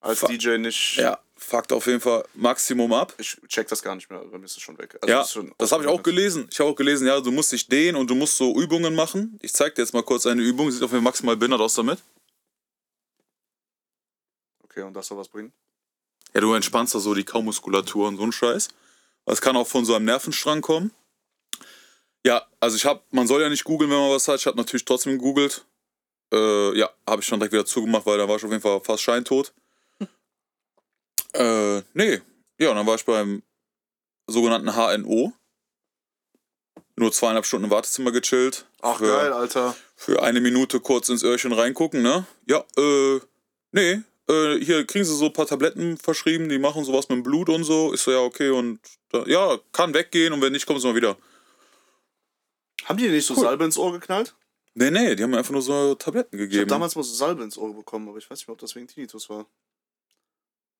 als 0.00 0.20
Fuck. 0.20 0.28
DJ 0.28 0.58
nicht. 0.58 0.94
ja, 0.96 1.18
fuckt 1.36 1.72
auf 1.72 1.86
jeden 1.88 2.00
Fall 2.00 2.24
Maximum 2.34 2.92
ab. 2.92 3.14
Ich 3.18 3.36
check 3.48 3.66
das 3.66 3.82
gar 3.82 3.96
nicht 3.96 4.08
mehr. 4.10 4.20
Bei 4.20 4.38
mir 4.38 4.44
ist 4.44 4.56
es 4.56 4.62
schon 4.62 4.78
weg. 4.78 4.96
Also 5.02 5.12
Ja, 5.12 5.24
schon 5.24 5.52
das 5.58 5.72
habe 5.72 5.82
ich 5.82 5.88
auch 5.88 6.02
gelesen. 6.04 6.46
Ich 6.52 6.60
habe 6.60 6.70
auch 6.70 6.76
gelesen, 6.76 7.08
ja, 7.08 7.20
du 7.20 7.32
musst 7.32 7.50
dich 7.50 7.66
dehnen 7.66 7.96
und 7.96 8.08
du 8.08 8.14
musst 8.14 8.36
so 8.36 8.54
Übungen 8.56 8.94
machen. 8.94 9.36
Ich 9.42 9.52
zeig 9.52 9.74
dir 9.74 9.82
jetzt 9.82 9.92
mal 9.92 10.04
kurz 10.04 10.24
eine 10.26 10.42
Übung. 10.42 10.70
Sieht 10.70 10.84
auf 10.84 10.92
jeden 10.92 11.02
Fall 11.02 11.10
maximal 11.10 11.36
behindert 11.36 11.60
aus 11.60 11.74
damit. 11.74 12.00
Okay, 14.62 14.82
und 14.82 14.94
das 14.94 15.08
soll 15.08 15.18
was 15.18 15.28
bringen? 15.28 15.52
Ja, 16.32 16.42
du 16.42 16.54
entspannst 16.54 16.94
da 16.94 17.00
so 17.00 17.12
die 17.14 17.24
Kaumuskulatur 17.24 18.06
und 18.06 18.18
so 18.18 18.22
ein 18.22 18.30
Scheiß. 18.30 18.68
Das 19.24 19.40
kann 19.40 19.56
auch 19.56 19.66
von 19.66 19.84
so 19.84 19.96
einem 19.96 20.04
Nervenstrang 20.04 20.60
kommen. 20.60 20.92
Ja, 22.28 22.46
also 22.60 22.76
ich 22.76 22.84
habe, 22.84 23.00
man 23.10 23.26
soll 23.26 23.40
ja 23.40 23.48
nicht 23.48 23.64
googeln, 23.64 23.90
wenn 23.90 23.96
man 23.96 24.10
was 24.10 24.28
hat. 24.28 24.38
Ich 24.38 24.46
habe 24.46 24.58
natürlich 24.58 24.84
trotzdem 24.84 25.12
gegoogelt. 25.12 25.64
Äh, 26.30 26.78
ja, 26.78 26.90
habe 27.08 27.22
ich 27.22 27.28
dann 27.30 27.40
direkt 27.40 27.54
wieder 27.54 27.64
zugemacht, 27.64 28.04
weil 28.04 28.18
da 28.18 28.28
war 28.28 28.36
ich 28.36 28.44
auf 28.44 28.50
jeden 28.50 28.60
Fall 28.60 28.82
fast 28.82 29.02
scheintot. 29.02 29.54
äh, 31.32 31.80
nee. 31.94 32.20
Ja, 32.58 32.68
und 32.68 32.76
dann 32.76 32.86
war 32.86 32.96
ich 32.96 33.04
beim 33.06 33.42
sogenannten 34.26 34.74
HNO. 34.74 35.32
Nur 36.96 37.12
zweieinhalb 37.12 37.46
Stunden 37.46 37.64
im 37.64 37.70
Wartezimmer 37.70 38.12
gechillt. 38.12 38.66
Ach, 38.82 38.98
Für- 38.98 39.06
geil, 39.06 39.32
Alter. 39.32 39.74
für 39.96 40.22
eine 40.22 40.42
Minute 40.42 40.80
kurz 40.80 41.08
ins 41.08 41.22
Öhrchen 41.22 41.54
reingucken, 41.54 42.02
ne? 42.02 42.26
Ja, 42.46 42.62
äh, 42.76 43.20
nee, 43.72 44.02
äh, 44.28 44.58
hier 44.62 44.84
kriegen 44.84 45.06
sie 45.06 45.16
so 45.16 45.26
ein 45.26 45.32
paar 45.32 45.46
Tabletten 45.46 45.96
verschrieben, 45.96 46.50
die 46.50 46.58
machen 46.58 46.84
sowas 46.84 47.08
mit 47.08 47.16
dem 47.16 47.22
Blut 47.22 47.48
und 47.48 47.64
so. 47.64 47.90
Ist 47.94 48.04
so, 48.04 48.10
ja, 48.10 48.18
okay, 48.20 48.50
und 48.50 48.80
da, 49.12 49.24
ja, 49.24 49.58
kann 49.72 49.94
weggehen 49.94 50.34
und 50.34 50.42
wenn 50.42 50.52
nicht, 50.52 50.66
kommen 50.66 50.78
sie 50.78 50.86
mal 50.88 50.94
wieder. 50.94 51.16
Haben 52.88 52.96
die 52.96 53.04
dir 53.04 53.12
nicht 53.12 53.26
so 53.26 53.34
Cool. 53.34 53.42
Salbe 53.44 53.64
ins 53.64 53.76
Ohr 53.76 53.92
geknallt? 53.92 54.34
Nee, 54.74 54.90
nee, 54.90 55.14
die 55.14 55.22
haben 55.22 55.30
mir 55.30 55.38
einfach 55.38 55.52
nur 55.52 55.62
so 55.62 55.94
Tabletten 55.96 56.34
Ich 56.36 56.40
habe 56.40 56.48
gegeben. 56.48 56.68
damals 56.68 56.94
mal 56.96 57.02
so 57.02 57.12
Salbe 57.14 57.42
ins 57.42 57.58
Ohr 57.58 57.74
bekommen, 57.74 58.08
aber 58.08 58.18
ich 58.18 58.30
weiß 58.30 58.38
nicht 58.38 58.48
mehr, 58.48 58.52
ob 58.54 58.58
das 58.60 58.74
wegen 58.76 58.86
Tinnitus 58.86 59.28
war. 59.28 59.46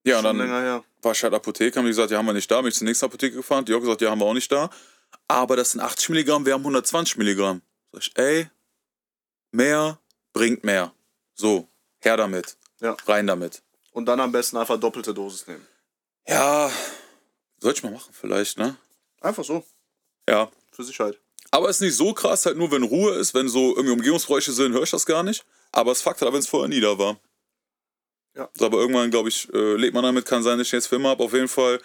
ja, 0.05 0.19
und 0.19 0.25
Schon 0.25 0.38
dann 0.38 0.47
länger 0.47 0.61
her. 0.62 0.85
war 1.03 1.12
ich 1.12 1.23
halt 1.23 1.35
Apotheke, 1.35 1.79
haben 1.79 1.85
die 1.85 1.91
gesagt, 1.91 2.11
ja, 2.11 2.19
haben 2.19 2.27
wir 2.27 2.33
nicht 2.33 2.50
da. 2.50 2.61
Bin 2.61 2.69
ich 2.69 2.77
zur 2.77 2.87
nächsten 2.87 3.05
Apotheke 3.07 3.37
gefahren, 3.37 3.65
die 3.65 3.75
auch 3.75 3.81
gesagt, 3.81 4.00
ja, 4.00 4.11
haben 4.11 4.21
wir 4.21 4.27
auch 4.27 4.35
nicht 4.35 4.50
da. 4.50 4.71
Aber 5.27 5.57
das 5.57 5.73
sind 5.73 5.81
80 5.81 6.11
Milligramm, 6.11 6.47
wir 6.47 6.55
haben 6.55 6.62
120 6.62 7.17
Milligramm. 7.17 7.61
Sag 7.93 8.03
ich, 8.03 8.17
ey, 8.17 8.49
mehr 9.50 9.99
bringt 10.33 10.65
mehr. 10.65 10.93
So, 11.35 11.69
her 12.00 12.17
damit. 12.17 12.57
Ja. 12.81 12.97
Rein 13.07 13.27
damit. 13.27 13.62
Und 13.93 14.07
dann 14.07 14.21
am 14.21 14.31
besten 14.33 14.57
einfach 14.57 14.79
doppelte 14.79 15.12
Dosis 15.12 15.47
nehmen. 15.47 15.67
Ja, 16.29 16.71
soll 17.59 17.73
ich 17.73 17.83
mal 17.83 17.91
machen 17.93 18.12
vielleicht, 18.12 18.59
ne? 18.59 18.77
Einfach 19.21 19.45
so. 19.45 19.65
Ja. 20.29 20.50
Für 20.71 20.85
Sicherheit. 20.85 21.19
Aber 21.50 21.69
es 21.69 21.76
ist 21.76 21.83
nicht 21.83 21.97
so 21.97 22.12
krass, 22.12 22.45
halt 22.47 22.57
nur 22.57 22.71
wenn 22.71 22.83
Ruhe 22.83 23.14
ist, 23.14 23.35
wenn 23.35 23.49
so 23.49 23.75
irgendwie 23.75 23.95
Umgebungsgeräusche 23.95 24.52
sind, 24.52 24.73
höre 24.73 24.83
ich 24.83 24.90
das 24.90 25.07
gar 25.07 25.23
nicht. 25.23 25.45
Aber 25.73 25.93
es 25.93 26.02
fuckt 26.02 26.21
halt, 26.21 26.33
wenn 26.33 26.40
es 26.40 26.49
vorher 26.49 26.69
nie 26.69 26.81
da 26.81 26.99
war. 26.99 27.19
Ja. 28.37 28.49
Aber 28.61 28.78
irgendwann, 28.78 29.11
glaube 29.11 29.28
ich, 29.28 29.52
äh, 29.52 29.75
lebt 29.75 29.95
man 29.95 30.05
damit, 30.05 30.26
kann 30.26 30.43
sein, 30.43 30.59
dass 30.59 30.69
ich 30.69 30.73
jetzt 30.73 30.87
Filme 30.87 31.09
habe. 31.09 31.25
Auf 31.25 31.33
jeden 31.33 31.49
Fall 31.49 31.81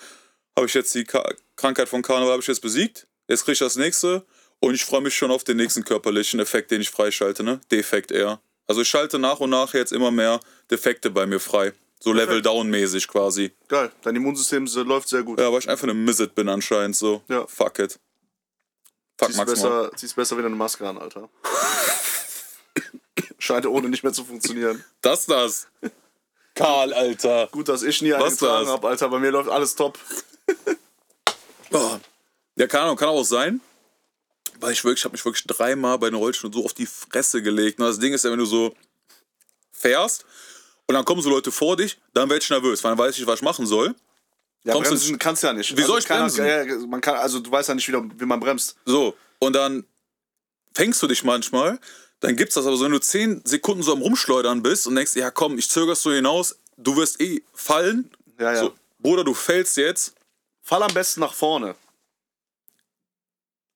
habe 0.56 0.68
ich 0.68 0.74
jetzt 0.74 0.94
die 0.94 1.04
Ka 1.04 1.28
Krankheit 1.56 1.90
von 1.90 2.02
Karneval 2.02 2.34
habe 2.34 2.42
ich 2.42 2.48
jetzt 2.48 2.62
besiegt. 2.62 3.08
Jetzt 3.28 3.44
kriege 3.44 3.54
ich 3.54 3.60
das 3.60 3.76
nächste 3.76 4.26
und 4.60 4.74
ich 4.74 4.86
freue 4.86 5.02
mich 5.02 5.16
schon 5.16 5.32
auf 5.32 5.44
den 5.44 5.58
nächsten 5.58 5.84
körperlichen 5.84 6.40
Effekt, 6.40 6.72
den 6.72 6.82
ich 6.82 6.90
freischalte, 6.90 7.44
ne? 7.44 7.62
Defekt 7.72 8.12
eher. 8.12 8.42
Also 8.68 8.82
ich 8.82 8.88
schalte 8.88 9.20
nach 9.20 9.40
und 9.40 9.50
nach 9.50 9.74
jetzt 9.74 9.92
immer 9.92 10.12
mehr 10.12 10.40
Defekte 10.70 11.10
bei 11.10 11.26
mir 11.26 11.40
frei. 11.40 11.74
So 12.00 12.12
Perfekt. 12.12 12.30
Level-Down-mäßig 12.30 13.08
quasi. 13.08 13.52
Geil. 13.68 13.92
Dein 14.02 14.16
Immunsystem 14.16 14.66
läuft 14.86 15.10
sehr 15.10 15.24
gut. 15.24 15.40
Ja, 15.40 15.52
weil 15.52 15.60
ich 15.60 15.70
einfach 15.70 15.84
eine 15.84 15.94
Mizzet 15.94 16.36
bin 16.36 16.50
anscheinend 16.50 16.96
so. 16.96 17.22
Ja. 17.30 17.48
Fuck 17.48 17.80
it. 17.80 18.00
Fuck 19.26 19.34
ziehst, 19.34 19.38
Max 19.38 19.62
mal. 19.62 19.84
besser, 19.84 19.98
ziehst 19.98 20.16
besser 20.16 20.38
wieder 20.38 20.48
eine 20.48 20.56
Maske 20.56 20.88
an, 20.88 20.98
Alter. 20.98 21.30
Scheint 23.40 23.66
ohne 23.66 23.90
nicht 23.90 24.04
mehr 24.04 24.14
zu 24.14 24.24
funktionieren. 24.24 24.84
Das 25.02 25.26
das. 25.26 25.68
Karl, 26.56 26.94
Alter. 26.94 27.48
Gut, 27.52 27.68
dass 27.68 27.84
ich 27.84 28.02
nie 28.02 28.14
eine 28.14 28.24
Was 28.24 28.38
getragen 28.38 28.68
habe, 28.68 28.88
Alter. 28.88 29.10
Bei 29.10 29.20
mir 29.20 29.32
läuft 29.32 29.50
alles 29.50 29.76
top. 29.76 29.98
Oh. 31.76 31.98
Ja, 32.56 32.68
keine 32.68 32.84
Ahnung, 32.84 32.98
kann 32.98 33.10
auch 33.10 33.24
sein. 33.24 33.60
Weil 34.60 34.74
ich 34.74 34.84
wirklich, 34.84 35.00
ich 35.00 35.06
habe 35.06 35.14
mich 35.14 35.26
wirklich 35.26 35.48
dreimal 35.48 35.98
bei 35.98 36.08
den 36.08 36.20
Rollstuhl 36.20 36.54
so 36.54 36.64
auf 36.64 36.76
die 36.76 36.86
Fresse 36.86 37.42
gelegt. 37.42 37.80
Und 37.80 37.88
das 37.88 37.98
Ding 37.98 38.14
ist 38.14 38.24
ja, 38.24 38.30
wenn 38.32 38.38
du 38.38 38.46
so 38.46 38.76
fährst 39.72 40.24
Und 40.86 40.94
dann 40.94 41.04
kommen 41.04 41.24
so 41.24 41.32
Leute 41.32 41.52
vor 41.52 41.76
dich, 41.76 42.00
dann 42.14 42.30
werde 42.30 42.44
ich 42.44 42.50
nervös, 42.52 42.84
weil 42.84 42.92
dann 42.92 43.00
weiß 43.00 43.14
ich 43.16 43.22
nicht, 43.22 43.28
was 43.28 43.40
ich 43.40 43.44
machen 43.44 43.66
soll. 43.66 43.96
Ja, 44.66 44.74
Kommst 44.74 44.92
du- 44.92 44.96
bremsen 44.96 45.20
kannst 45.20 45.44
du 45.44 45.48
ja 45.48 45.54
nicht. 45.54 45.76
Wie 45.78 45.82
soll 45.84 46.00
ich 46.00 46.06
keiner- 46.06 46.22
bremsen? 46.22 46.46
ja, 46.46 46.64
ja, 46.64 46.78
man 46.88 47.02
kann, 47.02 47.16
also 47.16 47.40
du 47.40 47.52
weißt 47.52 47.70
ja 47.70 47.76
nicht, 47.76 47.88
wieder, 47.88 48.04
wie 48.18 48.26
man 48.26 48.40
bremst. 48.40 48.78
So, 48.86 49.16
und 49.40 49.54
dann 49.54 49.86
fängst 50.74 51.02
du 51.02 51.08
dich 51.08 51.24
manchmal, 51.24 51.80
dann 52.22 52.36
gibt's 52.38 52.56
das 52.56 52.66
aber 52.66 52.78
so, 52.78 52.86
wenn 52.86 52.92
du 52.94 53.00
10 53.02 53.42
Sekunden 53.46 53.84
so 53.84 53.92
am 53.92 54.02
Rumschleudern 54.02 54.64
bist 54.64 54.88
und 54.88 54.96
denkst, 54.96 55.16
ja 55.16 55.32
komm, 55.32 55.58
ich 55.58 55.70
zögerst 55.70 56.02
so 56.04 56.12
hinaus, 56.14 56.58
du 56.78 56.96
wirst 56.96 57.20
eh 57.20 57.44
fallen. 57.54 58.10
Ja, 58.40 58.54
ja. 58.54 58.60
So, 58.62 58.74
Bruder, 59.00 59.24
du 59.26 59.34
fällst 59.34 59.76
jetzt. 59.78 60.14
Fall 60.62 60.82
am 60.82 60.94
besten 60.94 61.20
nach 61.20 61.34
vorne. 61.34 61.76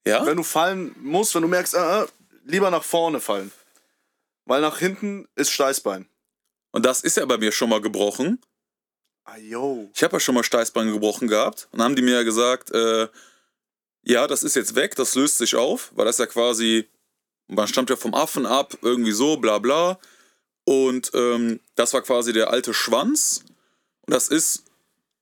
Ja? 0.08 0.25
Wenn 0.25 0.38
du 0.38 0.44
fallen 0.44 0.96
musst, 1.01 1.36
wenn 1.36 1.41
du 1.41 1.50
merkst, 1.50 1.74
äh, 1.75 2.03
äh, 2.03 2.08
lieber 2.46 2.72
nach 2.72 2.84
vorne 2.84 3.20
fallen. 3.20 3.51
Weil 4.46 4.62
nach 4.62 4.79
hinten 4.79 5.27
ist 5.36 5.51
Steißbein. 5.51 6.08
Und 6.72 6.86
das 6.86 7.01
ist 7.01 7.17
ja 7.17 7.25
bei 7.25 7.38
mir 7.38 7.51
schon 7.51 7.70
mal 7.70 7.82
gebrochen. 7.82 8.39
Ah, 9.29 9.38
yo. 9.38 9.89
Ich 9.93 10.01
habe 10.03 10.13
ja 10.15 10.19
schon 10.22 10.36
mal 10.36 10.43
Steißbein 10.43 10.91
gebrochen 10.91 11.27
gehabt. 11.27 11.67
Und 11.72 11.79
dann 11.79 11.86
haben 11.89 11.96
die 11.98 12.01
mir 12.01 12.13
ja 12.15 12.24
gesagt, 12.24 12.72
äh, 12.72 13.10
ja, 14.03 14.25
das 14.25 14.41
ist 14.43 14.55
jetzt 14.55 14.75
weg, 14.75 14.96
das 14.96 15.15
löst 15.15 15.38
sich 15.38 15.55
auf, 15.55 15.91
weil 15.96 16.05
das 16.05 16.17
ja 16.17 16.25
quasi, 16.27 16.88
man 17.48 17.67
stammt 17.67 17.89
ja 17.89 17.98
vom 17.98 18.13
Affen 18.13 18.46
ab, 18.46 18.77
irgendwie 18.81 19.12
so, 19.12 19.36
bla 19.36 19.60
bla. 19.60 20.00
Und 20.63 21.12
ähm, 21.13 21.60
das 21.75 21.93
war 21.93 22.01
quasi 22.01 22.31
der 22.31 22.51
alte 22.51 22.74
Schwanz. 22.74 23.43
Und 24.05 24.13
das 24.13 24.29
ist 24.29 24.63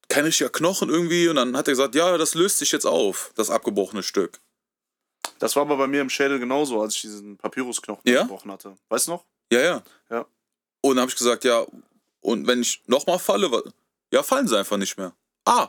kein 0.07 0.25
richtiger 0.25 0.51
Knochen 0.51 0.89
irgendwie. 0.89 1.27
Und 1.27 1.37
dann 1.37 1.57
hat 1.57 1.67
er 1.67 1.71
gesagt, 1.71 1.95
ja, 1.95 2.15
das 2.19 2.35
löst 2.35 2.59
sich 2.59 2.71
jetzt 2.71 2.85
auf, 2.85 3.31
das 3.35 3.49
abgebrochene 3.49 4.03
Stück. 4.03 4.39
Das 5.39 5.55
war 5.55 5.63
aber 5.63 5.77
bei 5.77 5.87
mir 5.87 6.01
im 6.01 6.11
Schädel 6.11 6.37
genauso, 6.37 6.79
als 6.79 6.93
ich 6.93 7.01
diesen 7.01 7.37
Papyrusknochen 7.37 8.03
Ja? 8.05 8.21
gebrochen 8.21 8.51
hatte. 8.51 8.77
Weißt 8.89 9.07
du 9.07 9.11
noch? 9.13 9.25
Ja, 9.51 9.61
ja. 9.61 9.83
Ja. 10.11 10.25
Und 10.81 10.95
dann 10.95 11.01
habe 11.01 11.09
ich 11.09 11.17
gesagt, 11.17 11.43
ja, 11.43 11.65
und 12.21 12.45
wenn 12.45 12.61
ich 12.61 12.83
nochmal 12.85 13.17
falle, 13.17 13.51
ja, 14.15 14.23
fallen 14.23 14.47
sie 14.47 14.57
einfach 14.57 14.77
nicht 14.77 14.97
mehr. 14.97 15.13
Ah, 15.43 15.67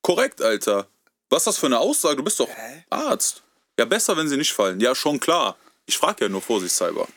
korrekt, 0.00 0.40
Alter. 0.40 0.86
Was 1.28 1.40
ist 1.40 1.46
das 1.46 1.58
für 1.58 1.66
eine 1.66 1.80
Aussage? 1.80 2.16
Du 2.16 2.22
bist 2.22 2.38
doch 2.38 2.48
Hä? 2.48 2.84
Arzt. 2.88 3.42
Ja, 3.76 3.84
besser, 3.84 4.16
wenn 4.16 4.28
sie 4.28 4.36
nicht 4.36 4.52
fallen. 4.52 4.78
Ja, 4.78 4.94
schon 4.94 5.18
klar. 5.18 5.56
Ich 5.84 5.98
frage 5.98 6.24
ja 6.24 6.28
nur 6.28 6.40
vorsichtshalber. 6.40 7.08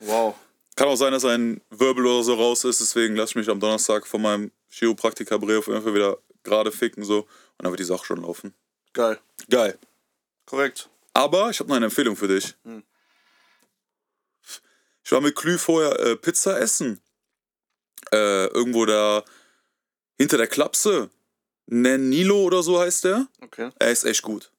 Wow. 0.00 0.34
Kann 0.74 0.88
auch 0.88 0.96
sein, 0.96 1.12
dass 1.12 1.24
ein 1.24 1.60
Wirbel 1.70 2.04
oder 2.04 2.24
so 2.24 2.34
raus 2.34 2.64
ist, 2.64 2.80
deswegen 2.80 3.14
lasse 3.14 3.30
ich 3.30 3.36
mich 3.36 3.48
am 3.48 3.60
Donnerstag 3.60 4.04
von 4.04 4.22
meinem 4.22 4.50
Chiropraktikerbrief 4.70 5.68
einfach 5.68 5.94
wieder 5.94 6.18
gerade 6.42 6.72
ficken 6.72 7.04
so 7.04 7.20
und 7.20 7.28
dann 7.58 7.70
wird 7.70 7.78
die 7.78 7.84
Sache 7.84 8.04
schon 8.04 8.22
laufen. 8.22 8.54
Geil. 8.94 9.20
Geil. 9.48 9.78
Korrekt. 10.46 10.88
Aber 11.14 11.50
ich 11.50 11.60
habe 11.60 11.68
noch 11.68 11.76
eine 11.76 11.84
Empfehlung 11.84 12.16
für 12.16 12.26
dich. 12.26 12.56
Hm. 12.64 12.82
Ich 15.04 15.12
war 15.12 15.20
mit 15.20 15.36
Klü 15.36 15.58
vorher 15.58 15.96
äh, 16.00 16.16
Pizza 16.16 16.58
essen. 16.58 17.00
Äh, 18.10 18.46
irgendwo 18.46 18.84
da 18.84 19.22
hinter 20.18 20.36
der 20.38 20.46
Klapse. 20.46 21.10
Nenilo 21.66 22.42
oder 22.42 22.62
so 22.62 22.78
heißt 22.80 23.04
der. 23.04 23.26
Okay. 23.40 23.70
Er 23.78 23.90
ist 23.92 24.04
echt 24.04 24.22
gut. 24.22 24.50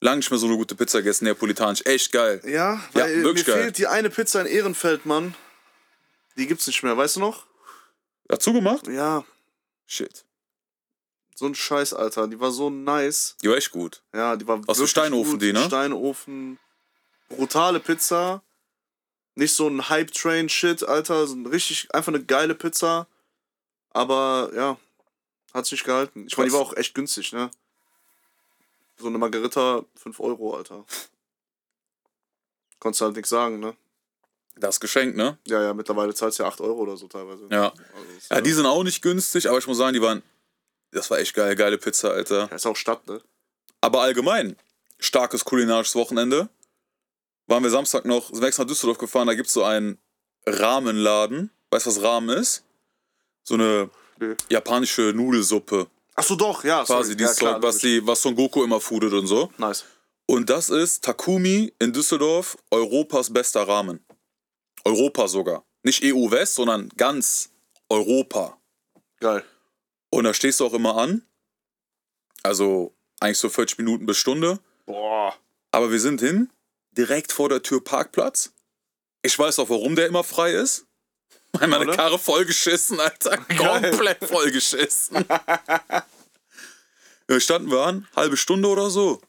Lang 0.00 0.18
nicht 0.18 0.30
mehr 0.30 0.38
so 0.38 0.46
eine 0.46 0.56
gute 0.56 0.74
Pizza 0.74 0.98
gegessen, 0.98 1.24
neapolitanisch. 1.24 1.82
Echt 1.86 2.12
geil. 2.12 2.42
Ja, 2.46 2.80
weil 2.92 3.16
mir 3.16 3.24
wirklich 3.24 3.46
geil. 3.46 3.62
fehlt 3.62 3.78
die 3.78 3.86
eine 3.86 4.10
Pizza 4.10 4.40
in 4.42 4.46
Ehrenfeld, 4.46 5.06
Mann. 5.06 5.34
Die 6.36 6.46
gibt's 6.46 6.66
nicht 6.66 6.82
mehr, 6.82 6.96
weißt 6.96 7.16
du 7.16 7.20
noch? 7.20 7.46
Dazu 8.28 8.52
gemacht? 8.52 8.86
Ja, 8.88 9.24
Shit. 9.86 10.24
so 11.34 11.46
ein 11.46 11.54
Scheiß, 11.54 11.94
Alter. 11.94 12.28
Die 12.28 12.38
war 12.40 12.50
so 12.50 12.70
nice. 12.70 13.36
Die 13.42 13.48
war 13.48 13.56
echt 13.56 13.70
gut. 13.70 14.02
Ja, 14.12 14.36
die 14.36 14.46
war 14.46 14.60
Aus 14.66 14.78
dem 14.78 14.86
Steinofen, 14.86 15.32
gut. 15.32 15.42
die, 15.42 15.52
ne? 15.52 15.64
Steinofen. 15.64 16.58
Brutale 17.28 17.80
Pizza. 17.80 18.42
Nicht 19.36 19.54
so 19.54 19.68
ein 19.68 19.88
Hype-Train-Shit, 19.88 20.84
Alter. 20.84 21.26
So 21.26 21.34
ein 21.34 21.46
richtig, 21.46 21.88
einfach 21.94 22.12
eine 22.12 22.22
geile 22.24 22.54
Pizza. 22.54 23.06
Aber, 23.94 24.50
ja, 24.54 24.76
hat 25.54 25.66
sich 25.66 25.82
gehalten. 25.84 26.26
Ich 26.26 26.36
meine, 26.36 26.50
die 26.50 26.54
war 26.54 26.60
auch 26.60 26.76
echt 26.76 26.94
günstig, 26.94 27.32
ne? 27.32 27.50
So 28.98 29.06
eine 29.06 29.18
Margarita, 29.18 29.84
5 29.96 30.20
Euro, 30.20 30.56
Alter. 30.56 30.84
Konntest 32.80 33.00
du 33.00 33.04
halt 33.06 33.16
nichts 33.16 33.30
sagen, 33.30 33.60
ne? 33.60 33.74
Das 34.56 34.78
Geschenk, 34.78 35.16
ne? 35.16 35.38
Ja, 35.46 35.62
ja, 35.62 35.74
mittlerweile 35.74 36.14
zahlst 36.14 36.38
du 36.38 36.42
ja 36.42 36.48
8 36.48 36.60
Euro 36.60 36.80
oder 36.82 36.96
so 36.96 37.08
teilweise. 37.08 37.46
Ja. 37.50 37.68
Also, 37.70 38.34
Ja, 38.34 38.40
die 38.40 38.52
sind 38.52 38.66
auch 38.66 38.84
nicht 38.84 39.00
günstig, 39.00 39.48
aber 39.48 39.58
ich 39.58 39.66
muss 39.66 39.78
sagen, 39.78 39.94
die 39.94 40.02
waren. 40.02 40.22
Das 40.90 41.10
war 41.10 41.18
echt 41.18 41.34
geil, 41.34 41.56
geile 41.56 41.78
Pizza, 41.78 42.10
Alter. 42.10 42.48
ja, 42.50 42.54
ist 42.56 42.66
auch 42.66 42.76
Stadt, 42.76 43.06
ne? 43.08 43.20
Aber 43.80 44.02
allgemein, 44.02 44.56
starkes 44.98 45.44
kulinarisches 45.44 45.94
Wochenende. 45.96 46.48
Waren 47.46 47.62
wir 47.62 47.70
Samstag 47.70 48.04
noch, 48.06 48.28
sind 48.28 48.40
wir 48.40 48.46
extra 48.48 48.62
nach 48.64 48.68
Düsseldorf 48.68 48.98
gefahren, 48.98 49.26
da 49.26 49.34
gibt 49.34 49.48
es 49.48 49.54
so 49.54 49.64
einen 49.64 49.98
Rahmenladen. 50.46 51.50
Weißt 51.70 51.86
du, 51.86 51.90
was 51.90 52.02
Ramen 52.02 52.36
ist? 52.36 52.64
So 53.44 53.54
eine 53.54 53.90
Nee. 54.20 54.34
japanische 54.48 55.12
Nudelsuppe. 55.14 55.88
Ach 56.14 56.22
so, 56.22 56.36
doch, 56.36 56.62
ja. 56.64 56.84
Quasi 56.84 57.02
sorry. 57.10 57.16
dieses 57.16 57.36
ja, 57.36 57.40
klar, 57.40 57.54
Zeug, 57.54 57.62
was, 57.62 57.78
die, 57.78 58.06
was 58.06 58.22
Son 58.22 58.34
Goku 58.36 58.62
immer 58.62 58.80
foodet 58.80 59.12
und 59.12 59.26
so. 59.26 59.50
Nice. 59.58 59.84
Und 60.26 60.48
das 60.48 60.70
ist 60.70 61.04
Takumi 61.04 61.72
in 61.78 61.92
Düsseldorf, 61.92 62.56
Europas 62.70 63.32
bester 63.32 63.66
Rahmen. 63.68 64.04
Europa 64.84 65.28
sogar. 65.28 65.64
Nicht 65.82 66.02
EU-West, 66.04 66.54
sondern 66.54 66.88
ganz 66.96 67.50
Europa. 67.88 68.58
Geil. 69.20 69.44
Und 70.10 70.24
da 70.24 70.32
stehst 70.32 70.60
du 70.60 70.66
auch 70.66 70.72
immer 70.74 70.96
an. 70.96 71.26
Also 72.42 72.94
eigentlich 73.20 73.38
so 73.38 73.48
40 73.48 73.78
Minuten 73.78 74.06
bis 74.06 74.16
Stunde. 74.18 74.60
Boah. 74.86 75.34
Aber 75.72 75.90
wir 75.90 76.00
sind 76.00 76.20
hin, 76.20 76.50
direkt 76.92 77.32
vor 77.32 77.48
der 77.48 77.62
Tür 77.62 77.82
Parkplatz. 77.82 78.52
Ich 79.22 79.38
weiß 79.38 79.58
auch, 79.58 79.70
warum 79.70 79.96
der 79.96 80.06
immer 80.06 80.22
frei 80.24 80.52
ist. 80.52 80.86
Weil 81.54 81.68
meine 81.68 81.84
Oder? 81.84 81.96
Karre 81.96 82.18
vollgeschissen, 82.18 82.98
Alter. 83.00 83.36
Geil. 83.36 83.56
Komplett 83.56 84.24
vollgeschissen. 84.28 85.24
ja, 87.28 87.40
standen 87.40 87.70
wir 87.70 87.86
an, 87.86 88.08
halbe 88.16 88.36
Stunde 88.36 88.68
oder 88.68 88.90
so. 88.90 89.20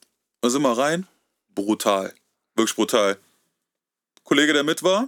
Da 0.41 0.49
sind 0.49 0.63
wir 0.63 0.77
rein. 0.77 1.07
Brutal. 1.53 2.13
Wirklich 2.55 2.75
brutal. 2.75 3.17
Kollege, 4.23 4.53
der 4.53 4.63
mit 4.63 4.81
war, 4.81 5.07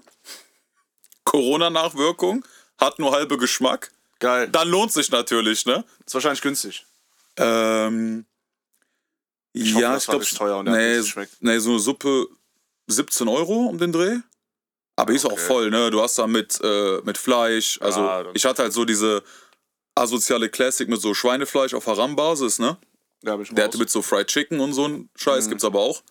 Corona-Nachwirkung, 1.24 2.46
hat 2.78 3.00
nur 3.00 3.12
halbe 3.12 3.38
Geschmack. 3.38 3.92
Geil. 4.20 4.48
Dann 4.50 4.70
lohnt 4.70 4.92
sich 4.94 5.12
natürlich, 5.12 5.66
ne? 5.66 5.84
Ist 6.06 6.14
wahrscheinlich 6.14 6.42
günstig. 6.42 6.86
Ähm, 7.38 8.26
hoffe, 9.56 9.82
ja, 9.82 9.94
das 9.94 10.04
ich 10.04 10.10
glaube, 10.10 10.26
teuer 10.26 10.58
und 10.58 10.66
nee, 10.66 11.02
nee, 11.40 11.60
so 11.60 11.72
eine 11.72 11.80
Suppe 11.80 12.28
17 12.88 13.28
Euro 13.28 13.66
um 13.68 13.78
den 13.78 13.92
Dreh. 13.92 14.18
Aber 14.98 15.12
die 15.12 15.16
ist 15.18 15.26
auch 15.26 15.38
voll, 15.40 15.70
ne? 15.70 15.90
Du 15.92 16.02
hast 16.02 16.18
da 16.18 16.28
mit, 16.28 16.60
äh, 16.62 17.00
mit 17.04 17.18
Fleisch. 17.18 17.80
Also, 17.82 18.02
Ja, 18.02 18.26
ich 18.34 18.46
hatte 18.46 18.64
halt 18.64 18.74
so 18.74 18.84
diese 18.84 19.24
asoziale 19.96 20.50
Classic 20.50 20.90
mit 20.90 21.00
so 21.00 21.14
Schweinefleisch 21.14 21.74
auf 21.74 21.88
Haram-Basis, 21.88 22.60
ne? 22.60 22.78
Ja, 23.24 23.36
bin 23.36 23.44
ich 23.44 23.50
Der 23.54 23.66
raus. 23.66 23.70
hatte 23.70 23.78
mit 23.78 23.90
so 23.90 24.02
Fried 24.02 24.28
Chicken 24.28 24.60
und 24.60 24.74
so 24.74 24.88
ein 24.88 25.10
Scheiß, 25.16 25.46
Mhm. 25.46 25.50
gibt's 25.50 25.64
aber 25.66 25.80
auch. 25.80 26.02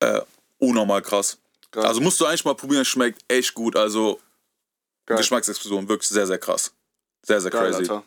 Äh, 0.00 0.20
unnormal 0.58 1.02
krass. 1.02 1.38
Geil. 1.70 1.84
Also 1.84 2.00
musst 2.00 2.18
du 2.20 2.26
eigentlich 2.26 2.44
mal 2.44 2.54
probieren, 2.54 2.84
schmeckt 2.84 3.22
echt 3.28 3.52
gut. 3.54 3.76
Also, 3.76 4.18
Geil. 5.06 5.18
Geschmacksexplosion, 5.18 5.88
wirklich 5.88 6.08
sehr, 6.08 6.26
sehr 6.26 6.38
krass. 6.38 6.72
Sehr, 7.22 7.40
sehr 7.40 7.50
Geil, 7.50 7.70
crazy. 7.70 7.82
Alter. 7.90 8.04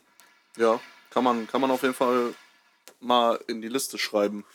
Ja, 0.58 0.80
kann 1.12 1.24
man, 1.24 1.48
kann 1.48 1.62
man 1.62 1.70
auf 1.72 1.82
jeden 1.84 1.94
Fall 1.94 2.34
mal 3.00 3.40
in 3.48 3.62
die 3.62 3.68
Liste 3.70 3.98
schreiben. 3.98 4.46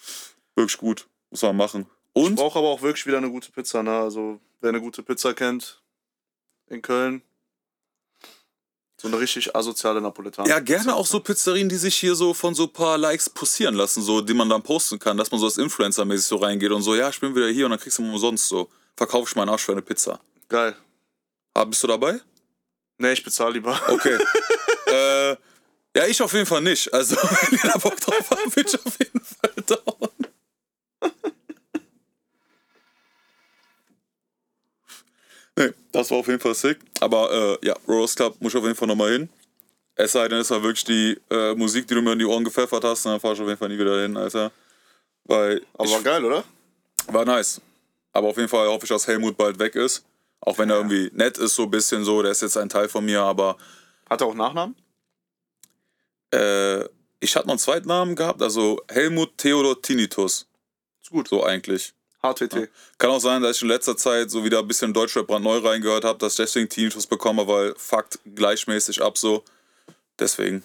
Wirklich 0.57 0.79
gut. 0.79 1.07
Muss 1.31 1.43
man 1.43 1.57
machen. 1.57 1.89
Ich 2.17 2.23
Und? 2.23 2.37
brauche 2.37 2.59
aber 2.59 2.69
auch 2.69 2.81
wirklich 2.81 3.07
wieder 3.07 3.19
eine 3.19 3.31
gute 3.31 3.53
Pizza, 3.53 3.83
ne? 3.83 3.99
Also, 3.99 4.41
wer 4.61 4.71
eine 4.71 4.81
gute 4.81 5.03
Pizza 5.03 5.35
kennt 5.35 5.83
in 6.69 6.81
Köln, 6.81 7.23
so 8.99 9.09
eine 9.09 9.21
richtig 9.21 9.55
asoziale 9.55 10.01
Napolitaner. 10.01 10.49
Ja, 10.49 10.59
gerne 10.59 10.95
auch 10.95 11.05
so 11.05 11.21
Pizzerien, 11.21 11.69
die 11.69 11.77
sich 11.77 11.95
hier 11.95 12.15
so 12.15 12.33
von 12.33 12.55
so 12.55 12.63
ein 12.65 12.73
paar 12.73 12.97
Likes 12.97 13.29
pussieren 13.29 13.75
lassen, 13.75 14.03
so, 14.03 14.23
die 14.23 14.33
man 14.33 14.49
dann 14.49 14.63
posten 14.63 14.99
kann, 14.99 15.19
dass 15.19 15.31
man 15.31 15.39
so 15.39 15.45
als 15.47 15.59
Influencer-mäßig 15.59 16.27
so 16.27 16.37
reingeht 16.37 16.71
und 16.73 16.81
so, 16.81 16.95
ja, 16.95 17.11
ich 17.11 17.21
bin 17.21 17.35
wieder 17.35 17.49
hier 17.49 17.67
und 17.67 17.73
dann 17.73 17.81
kriegst 17.81 17.99
du 17.99 18.03
umsonst 18.03 18.49
so. 18.49 18.71
Verkauf 18.97 19.29
ich 19.29 19.37
meinen 19.37 19.51
Arsch 19.51 19.65
für 19.65 19.73
eine 19.73 19.83
Pizza. 19.83 20.19
Geil. 20.49 20.75
Ah, 21.53 21.65
bist 21.65 21.83
du 21.83 21.87
dabei? 21.87 22.19
Ne, 22.97 23.13
ich 23.13 23.23
bezahle 23.23 23.53
lieber. 23.53 23.79
Okay. 23.89 24.19
äh, 24.87 25.37
ja, 25.95 26.07
ich 26.07 26.21
auf 26.23 26.33
jeden 26.33 26.47
Fall 26.47 26.63
nicht. 26.63 26.93
Also, 26.95 27.17
wenn 27.17 27.59
ihr 27.59 27.71
da 27.71 27.79
Bock 27.79 28.01
drauf 28.01 28.31
habt, 28.31 28.55
bin 28.55 28.65
ich 28.67 28.75
auf 28.75 28.99
jeden 28.99 29.21
Fall 29.21 29.53
down. 29.67 30.06
Nee, 35.57 35.71
das 35.93 36.11
war 36.11 36.19
auf 36.19 36.27
jeden 36.29 36.41
Fall 36.41 36.55
sick. 36.55 36.79
Aber 37.01 37.59
äh, 37.63 37.67
ja, 37.67 37.75
Rose 37.89 38.15
Club 38.15 38.37
muss 38.41 38.53
ich 38.53 38.59
auf 38.59 38.65
jeden 38.65 38.77
Fall 38.77 38.89
nochmal 38.89 39.13
hin. 39.13 39.29
Es 39.95 40.13
sei 40.13 40.29
denn, 40.29 40.39
es 40.39 40.51
war 40.51 40.63
wirklich 40.63 40.85
die 40.85 41.19
äh, 41.31 41.55
Musik, 41.55 41.87
die 41.89 41.95
du 41.95 42.03
mir 42.03 42.13
in 42.13 42.19
die 42.19 42.25
Ohren 42.27 42.45
gepfeffert 42.45 42.85
hast, 42.85 43.07
dann 43.07 43.19
fahr 43.19 43.33
ich 43.33 43.41
auf 43.41 43.47
jeden 43.47 43.59
Fall 43.59 43.69
nie 43.71 43.79
wieder 43.79 44.01
hin, 44.03 44.17
Alter. 44.17 44.53
Weil 45.25 45.63
Aber 45.75 45.91
war 45.91 46.03
geil, 46.03 46.25
oder? 46.25 46.45
war 47.09 47.25
nice. 47.25 47.61
Aber 48.13 48.29
auf 48.29 48.37
jeden 48.37 48.49
Fall 48.49 48.69
hoffe 48.69 48.85
ich, 48.85 48.89
dass 48.91 49.07
Helmut 49.07 49.37
bald 49.37 49.59
weg 49.59 49.75
ist. 49.75 50.05
Auch 50.41 50.59
wenn 50.59 50.71
er 50.71 50.77
irgendwie 50.77 51.11
nett 51.15 51.39
ist, 51.39 51.55
so 51.55 51.65
ein 51.65 51.71
bisschen 51.71 52.05
so, 52.05 52.23
der 52.23 52.33
ist 52.33 52.43
jetzt 52.43 52.57
ein 52.57 52.69
Teil 52.69 52.89
von 52.89 53.05
mir, 53.05 53.23
aber 53.23 53.57
Hat 54.09 54.21
er 54.21 54.27
auch 54.29 54.35
Nachnamen? 54.35 54.77
Äh, 56.33 56.85
ich 57.21 57.35
hatte 57.35 57.47
noch 57.47 57.55
einen 57.55 57.59
zweiten 57.59 57.89
Namen 57.89 58.15
gehabt, 58.15 58.43
also 58.43 58.81
Helmut 58.89 59.39
Theodor 59.39 59.81
Tinnitus. 59.81 60.47
Ist 61.03 61.11
gut. 61.11 61.29
So 61.29 61.43
eigentlich. 61.43 61.95
HTT. 62.33 62.69
Kann 62.99 63.11
auch 63.11 63.21
sein, 63.21 63.43
dass 63.43 63.57
ich 63.57 63.63
in 63.63 63.69
letzter 63.69 63.97
Zeit 63.97 64.31
so 64.31 64.45
wieder 64.45 64.61
ein 64.61 64.69
bisschen 64.69 64.93
Deutschrap 64.93 65.27
brandneu 65.27 65.59
reingehört 65.59 66.05
habe, 66.05 66.19
dass 66.19 66.35
ich 66.35 66.37
deswegen 66.39 66.69
Tinnitus 66.69 67.07
bekomme, 67.07 67.47
weil 67.47 67.75
fuckt 67.77 68.19
gleichmäßig 68.35 69.03
ab 69.03 69.19
so. 69.19 69.45
Deswegen. 70.19 70.65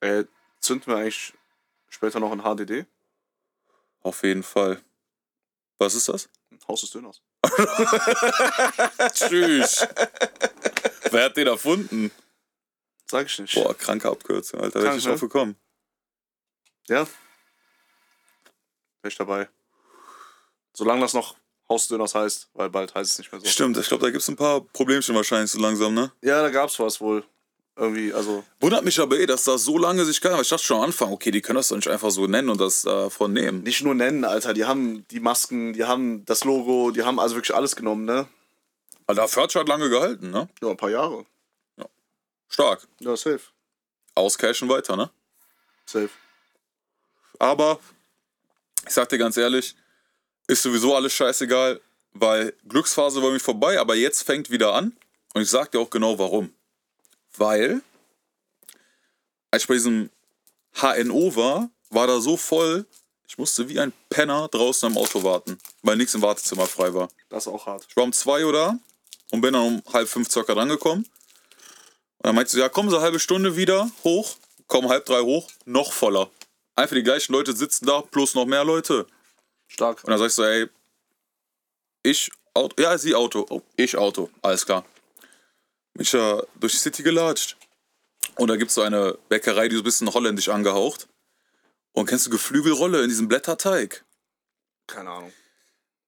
Äh, 0.00 0.24
zünden 0.60 0.92
wir 0.92 0.96
eigentlich 0.96 1.34
später 1.88 2.20
noch 2.20 2.32
ein 2.32 2.42
HDD? 2.42 2.86
Auf 4.02 4.22
jeden 4.22 4.42
Fall. 4.42 4.80
Was 5.78 5.94
ist 5.94 6.08
das? 6.08 6.28
Haus 6.68 6.82
des 6.82 6.90
Döners. 6.90 7.20
Tschüss. 9.14 9.86
Wer 11.10 11.24
hat 11.24 11.36
den 11.36 11.46
erfunden? 11.46 12.10
Sag 13.10 13.26
ich 13.26 13.38
nicht. 13.38 13.54
Boah, 13.54 13.74
kranke 13.74 14.08
Abkürzung, 14.08 14.60
Alter. 14.60 14.80
Da 14.80 14.86
hätte 14.86 14.98
ich 14.98 15.04
ne? 15.04 15.10
drauf 15.10 15.20
gekommen. 15.20 15.56
Ja. 16.86 17.06
Wäre 19.02 19.08
ich 19.08 19.16
dabei. 19.16 19.48
Solange 20.72 21.00
das 21.00 21.14
noch 21.14 21.36
Haus 21.68 21.82
des 21.82 21.88
Döners 21.88 22.14
heißt, 22.14 22.48
weil 22.54 22.70
bald 22.70 22.94
heißt 22.94 23.12
es 23.12 23.18
nicht 23.18 23.30
mehr 23.32 23.40
so. 23.40 23.46
Stimmt, 23.46 23.76
ich 23.76 23.88
glaube, 23.88 24.04
da 24.04 24.10
gibt 24.10 24.22
es 24.22 24.28
ein 24.28 24.36
paar 24.36 24.60
Problemchen 24.60 25.14
wahrscheinlich 25.14 25.50
so 25.50 25.60
langsam, 25.60 25.94
ne? 25.94 26.12
Ja, 26.22 26.42
da 26.42 26.50
gab's 26.50 26.78
was 26.78 27.00
wohl. 27.00 27.24
Irgendwie, 27.76 28.12
also. 28.12 28.44
Wundert 28.58 28.84
mich 28.84 28.98
aber 29.00 29.18
eh, 29.18 29.26
dass 29.26 29.44
das 29.44 29.64
so 29.64 29.78
lange 29.78 30.04
sich 30.04 30.20
kann. 30.20 30.38
Ich 30.40 30.48
dachte 30.48 30.64
schon 30.64 30.78
am 30.78 30.84
Anfang, 30.84 31.12
okay, 31.12 31.30
die 31.30 31.40
können 31.40 31.56
das 31.56 31.68
doch 31.68 31.76
nicht 31.76 31.88
einfach 31.88 32.10
so 32.10 32.26
nennen 32.26 32.50
und 32.50 32.60
das 32.60 32.82
davon 32.82 33.32
nehmen. 33.32 33.62
Nicht 33.62 33.82
nur 33.82 33.94
nennen, 33.94 34.24
Alter. 34.24 34.52
Die 34.52 34.64
haben 34.64 35.06
die 35.10 35.20
Masken, 35.20 35.72
die 35.72 35.84
haben 35.84 36.24
das 36.26 36.44
Logo, 36.44 36.90
die 36.90 37.04
haben 37.04 37.18
also 37.18 37.36
wirklich 37.36 37.54
alles 37.54 37.76
genommen, 37.76 38.04
ne? 38.04 38.26
Aber 39.06 39.14
dafür 39.14 39.44
hat 39.44 39.68
lange 39.68 39.88
gehalten, 39.88 40.30
ne? 40.30 40.48
Ja, 40.60 40.70
ein 40.70 40.76
paar 40.76 40.90
Jahre. 40.90 41.24
Stark. 42.50 42.86
Ja, 42.98 43.16
safe. 43.16 43.40
Auscashen 44.14 44.68
weiter, 44.68 44.96
ne? 44.96 45.08
Safe. 45.86 46.10
Aber 47.38 47.78
ich 48.86 48.92
sag 48.92 49.08
dir 49.08 49.18
ganz 49.18 49.36
ehrlich, 49.36 49.74
ist 50.50 50.62
sowieso 50.62 50.96
alles 50.96 51.12
scheißegal, 51.12 51.80
weil 52.12 52.52
Glücksphase 52.68 53.22
war 53.22 53.30
mir 53.30 53.38
vorbei, 53.38 53.78
aber 53.78 53.94
jetzt 53.94 54.24
fängt 54.24 54.50
wieder 54.50 54.74
an. 54.74 54.96
Und 55.32 55.42
ich 55.42 55.48
sag 55.48 55.70
dir 55.70 55.78
auch 55.78 55.90
genau 55.90 56.18
warum. 56.18 56.52
Weil, 57.36 57.82
als 59.52 59.62
ich 59.62 59.68
bei 59.68 59.74
diesem 59.74 60.10
HNO 60.74 61.36
war, 61.36 61.70
war 61.90 62.08
da 62.08 62.20
so 62.20 62.36
voll, 62.36 62.84
ich 63.28 63.38
musste 63.38 63.68
wie 63.68 63.78
ein 63.78 63.92
Penner 64.08 64.48
draußen 64.48 64.86
am 64.86 64.98
Auto 64.98 65.22
warten, 65.22 65.56
weil 65.82 65.96
nichts 65.96 66.14
im 66.14 66.22
Wartezimmer 66.22 66.66
frei 66.66 66.92
war. 66.94 67.08
Das 67.28 67.46
ist 67.46 67.52
auch 67.52 67.66
hart. 67.66 67.86
Ich 67.88 67.96
war 67.96 68.02
um 68.02 68.12
zwei 68.12 68.40
da 68.50 68.76
und 69.30 69.40
bin 69.40 69.52
dann 69.52 69.62
um 69.62 69.82
halb 69.92 70.08
fünf 70.08 70.28
circa 70.28 70.52
drangekommen. 70.52 71.04
Und 71.04 72.26
dann 72.26 72.34
meinte 72.34 72.50
sie, 72.50 72.58
ja, 72.58 72.68
kommen 72.68 72.90
Sie 72.90 72.96
eine 72.96 73.04
halbe 73.04 73.20
Stunde 73.20 73.56
wieder 73.56 73.88
hoch, 74.02 74.34
kommen 74.66 74.88
halb 74.88 75.06
drei 75.06 75.20
hoch, 75.20 75.48
noch 75.64 75.92
voller. 75.92 76.28
Einfach 76.74 76.96
die 76.96 77.04
gleichen 77.04 77.32
Leute 77.32 77.54
sitzen 77.54 77.86
da, 77.86 78.00
plus 78.02 78.34
noch 78.34 78.46
mehr 78.46 78.64
Leute. 78.64 79.06
Stark. 79.70 80.02
Und 80.04 80.10
dann 80.10 80.18
sag 80.18 80.26
ich 80.26 80.34
so, 80.34 80.44
ey, 80.44 80.68
ich 82.02 82.30
Auto, 82.54 82.82
ja, 82.82 82.98
sie 82.98 83.14
Auto, 83.14 83.46
oh, 83.48 83.62
ich 83.76 83.96
Auto, 83.96 84.28
alles 84.42 84.66
klar. 84.66 84.84
Bin 85.94 86.02
ich 86.02 86.12
ja 86.12 86.42
durch 86.56 86.72
die 86.72 86.78
City 86.78 87.02
gelatscht. 87.02 87.56
Und 88.36 88.48
da 88.48 88.56
gibt's 88.56 88.74
so 88.74 88.82
eine 88.82 89.16
Bäckerei, 89.28 89.68
die 89.68 89.76
so 89.76 89.82
ein 89.82 89.84
bisschen 89.84 90.12
holländisch 90.12 90.48
angehaucht. 90.48 91.08
Und 91.92 92.06
kennst 92.06 92.26
du 92.26 92.30
Geflügelrolle 92.30 93.02
in 93.02 93.08
diesem 93.08 93.28
Blätterteig? 93.28 94.04
Keine 94.86 95.10
Ahnung. 95.10 95.32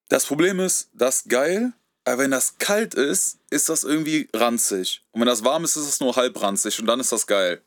Das 0.09 0.27
Problem 0.27 0.61
ist, 0.61 0.91
das 0.93 1.19
ist 1.19 1.29
geil, 1.29 1.73
aber 2.05 2.19
wenn 2.19 2.33
das 2.33 2.59
kalt 2.59 2.95
ist, 2.95 3.39
ist 3.51 3.69
das 3.69 3.85
irgendwie 3.85 4.29
ranzig. 4.35 5.05
Und 5.13 5.21
wenn 5.21 5.29
das 5.29 5.45
warm 5.45 5.65
ist, 5.65 5.77
ist 5.77 5.89
es 5.89 6.01
nur 6.01 6.17
halb 6.17 6.41
ranzig 6.41 6.81
und 6.81 6.87
dann 6.87 7.01
ist 7.01 7.13
das 7.13 7.27
geil. 7.27 7.63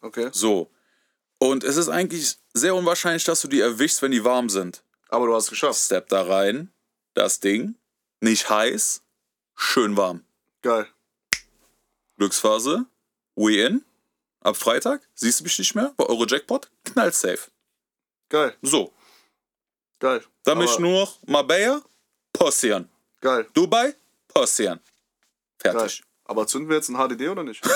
Okay. 0.00 0.30
So. 0.32 0.70
Und 1.38 1.64
es 1.64 1.76
ist 1.76 1.88
eigentlich 1.88 2.36
sehr 2.54 2.74
unwahrscheinlich, 2.76 3.24
dass 3.24 3.40
du 3.40 3.48
die 3.48 3.60
erwischst, 3.60 4.02
wenn 4.02 4.12
die 4.12 4.24
warm 4.24 4.48
sind. 4.48 4.84
Aber 5.12 5.26
du 5.26 5.34
hast 5.34 5.44
es 5.44 5.50
geschafft. 5.50 5.78
Step 5.78 6.08
da 6.08 6.22
rein, 6.22 6.72
das 7.14 7.38
Ding, 7.38 7.74
nicht 8.20 8.48
heiß, 8.48 9.02
schön 9.54 9.96
warm. 9.96 10.24
Geil. 10.62 10.88
Glücksphase, 12.16 12.86
we 13.36 13.62
in. 13.66 13.84
Ab 14.40 14.56
Freitag, 14.56 15.06
siehst 15.14 15.40
du 15.40 15.44
mich 15.44 15.58
nicht 15.58 15.74
mehr, 15.74 15.92
bei 15.96 16.04
Eurojackpot, 16.06 16.70
knallt 16.84 17.14
safe. 17.14 17.50
Geil. 18.30 18.56
So, 18.62 18.92
Geil. 20.00 20.24
dann 20.44 20.56
Aber- 20.58 20.62
mich 20.66 20.78
nur 20.78 21.00
noch 21.02 21.18
Marbella, 21.26 21.82
passieren. 22.32 22.88
Geil. 23.20 23.46
Dubai, 23.52 23.94
passieren. 24.28 24.80
Geil. 25.58 25.72
Fertig. 25.72 26.02
Aber 26.24 26.46
zünden 26.46 26.70
wir 26.70 26.76
jetzt 26.76 26.88
ein 26.88 26.96
HDD 26.96 27.28
oder 27.28 27.44
nicht? 27.44 27.62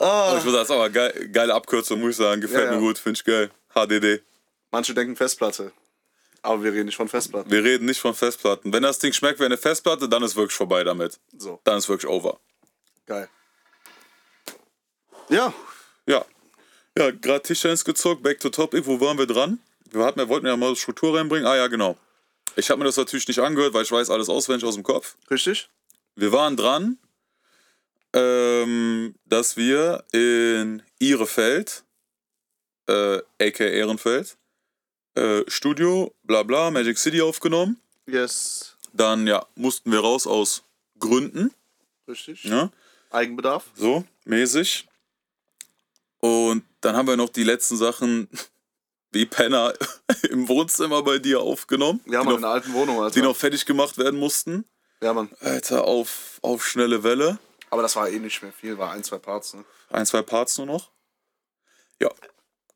Aber 0.00 0.38
ich 0.38 0.44
muss 0.44 0.52
sagen, 0.52 0.62
das 0.62 0.70
ist 0.70 0.74
aber 0.74 0.90
geil, 0.90 1.28
geile 1.32 1.54
Abkürzung, 1.54 2.00
muss 2.00 2.10
ich 2.10 2.16
sagen. 2.16 2.40
Gefällt 2.40 2.64
Ja, 2.66 2.70
ja. 2.72 2.76
mir 2.78 2.80
gut, 2.86 2.98
finde 2.98 3.18
ich 3.18 3.24
geil. 3.24 3.50
HDD. 3.74 4.22
Manche 4.70 4.94
denken 4.94 5.14
Festplatte. 5.16 5.72
Aber 6.42 6.64
wir 6.64 6.72
reden 6.72 6.86
nicht 6.86 6.96
von 6.96 7.08
Festplatten. 7.08 7.50
Wir 7.50 7.62
reden 7.62 7.84
nicht 7.84 8.00
von 8.00 8.14
Festplatten. 8.14 8.72
Wenn 8.72 8.82
das 8.82 8.98
Ding 8.98 9.12
schmeckt 9.12 9.40
wie 9.40 9.44
eine 9.44 9.58
Festplatte, 9.58 10.08
dann 10.08 10.22
ist 10.22 10.36
wirklich 10.36 10.56
vorbei 10.56 10.82
damit. 10.84 11.18
So, 11.36 11.60
Dann 11.64 11.76
ist 11.78 11.88
wirklich 11.88 12.10
over. 12.10 12.40
geil. 13.06 13.28
Ja, 15.28 15.52
Ja. 16.06 16.24
Ja, 16.98 17.10
gerade 17.12 17.42
Tischtennis 17.42 17.84
gezockt, 17.84 18.22
back 18.22 18.40
to 18.40 18.48
topic. 18.50 18.84
Wo 18.84 19.00
waren 19.00 19.16
wir 19.16 19.26
dran? 19.26 19.60
Wir, 19.92 20.04
hatten, 20.04 20.18
wir 20.18 20.28
wollten 20.28 20.46
ja 20.46 20.56
mal 20.56 20.74
Struktur 20.74 21.16
reinbringen. 21.16 21.46
Ah 21.46 21.56
ja, 21.56 21.68
genau. 21.68 21.96
Ich 22.56 22.68
habe 22.68 22.78
mir 22.80 22.84
das 22.86 22.96
natürlich 22.96 23.28
nicht 23.28 23.38
angehört, 23.38 23.74
weil 23.74 23.84
ich 23.84 23.92
weiß 23.92 24.10
alles 24.10 24.28
auswendig 24.28 24.64
aus 24.66 24.74
dem 24.74 24.82
Kopf. 24.82 25.14
richtig? 25.30 25.68
Wir 26.16 26.32
waren 26.32 26.56
dran, 26.56 26.98
ähm, 28.12 29.14
dass 29.24 29.56
wir 29.56 30.04
in 30.12 30.82
Ihrefeld, 30.98 31.84
äh, 32.88 33.18
aka 33.40 33.64
Ehrenfeld, 33.64 34.36
äh, 35.14 35.42
Studio, 35.48 36.12
bla 36.22 36.42
bla, 36.42 36.70
Magic 36.70 36.98
City 36.98 37.20
aufgenommen. 37.22 37.80
Yes. 38.06 38.76
Dann, 38.92 39.26
ja, 39.26 39.46
mussten 39.54 39.92
wir 39.92 40.00
raus 40.00 40.26
aus 40.26 40.62
Gründen, 40.98 41.52
Richtig. 42.08 42.44
ne? 42.44 42.70
Eigenbedarf. 43.10 43.64
So, 43.74 44.04
mäßig. 44.24 44.86
Und 46.18 46.64
dann 46.80 46.96
haben 46.96 47.08
wir 47.08 47.16
noch 47.16 47.30
die 47.30 47.44
letzten 47.44 47.76
Sachen 47.76 48.28
wie 49.12 49.26
Penner 49.26 49.72
im 50.30 50.48
Wohnzimmer 50.48 51.02
bei 51.02 51.18
dir 51.18 51.40
aufgenommen, 51.40 52.00
Ja, 52.06 52.20
die, 52.20 52.26
Mann, 52.26 52.34
in 52.36 52.40
der 52.42 52.48
noch, 52.50 52.54
alten 52.54 52.72
Wohnung, 52.72 53.00
Alter. 53.00 53.14
die 53.14 53.22
noch 53.22 53.36
fertig 53.36 53.64
gemacht 53.66 53.98
werden 53.98 54.18
mussten. 54.18 54.64
Ja, 55.02 55.12
Mann. 55.14 55.30
Alter, 55.40 55.84
auf, 55.84 56.38
auf 56.42 56.66
schnelle 56.66 57.02
Welle. 57.02 57.38
Aber 57.70 57.82
das 57.82 57.96
war 57.96 58.08
eh 58.08 58.18
nicht 58.18 58.42
mehr 58.42 58.52
viel, 58.52 58.78
war 58.78 58.92
ein, 58.92 59.04
zwei 59.04 59.18
Parts, 59.18 59.54
ne? 59.54 59.64
Ein, 59.90 60.04
zwei 60.06 60.22
Parts 60.22 60.58
nur 60.58 60.66
noch. 60.66 60.90
Ja. 62.00 62.10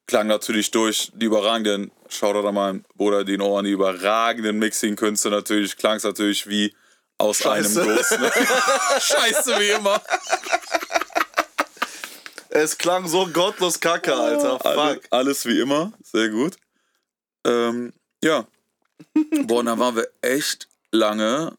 Klang 0.07 0.27
natürlich 0.27 0.71
durch 0.71 1.11
die 1.15 1.27
überragenden, 1.27 1.91
Shoutout 2.09 2.47
an 2.47 2.55
meinen 2.55 2.85
Bruder 2.95 3.25
den 3.25 3.41
Ohren, 3.41 3.65
die 3.65 3.73
überragenden 3.73 4.59
Mixing-Künste 4.59 5.31
natürlich, 5.31 5.77
klang 5.77 5.97
es 5.97 6.05
natürlich 6.05 6.47
wie 6.47 6.75
aus 7.19 7.39
Scheiße. 7.39 7.83
einem 7.83 7.97
Guss. 7.97 8.11
Ne? 8.11 8.31
Scheiße 9.01 9.59
wie 9.59 9.71
immer. 9.71 10.01
Es 12.51 12.79
klang 12.79 13.09
so 13.09 13.27
gottlos 13.27 13.81
kacke, 13.81 14.15
Alter. 14.15 14.61
Fuck. 14.61 15.05
alles 15.11 15.45
wie 15.47 15.59
immer, 15.59 15.93
sehr 16.03 16.29
gut. 16.29 16.57
Ähm, 17.45 17.93
ja. 18.23 18.47
Boah, 19.45 19.61
und 19.61 19.67
dann 19.67 19.79
waren 19.79 19.97
wir 19.97 20.09
echt 20.21 20.69
lange 20.93 21.57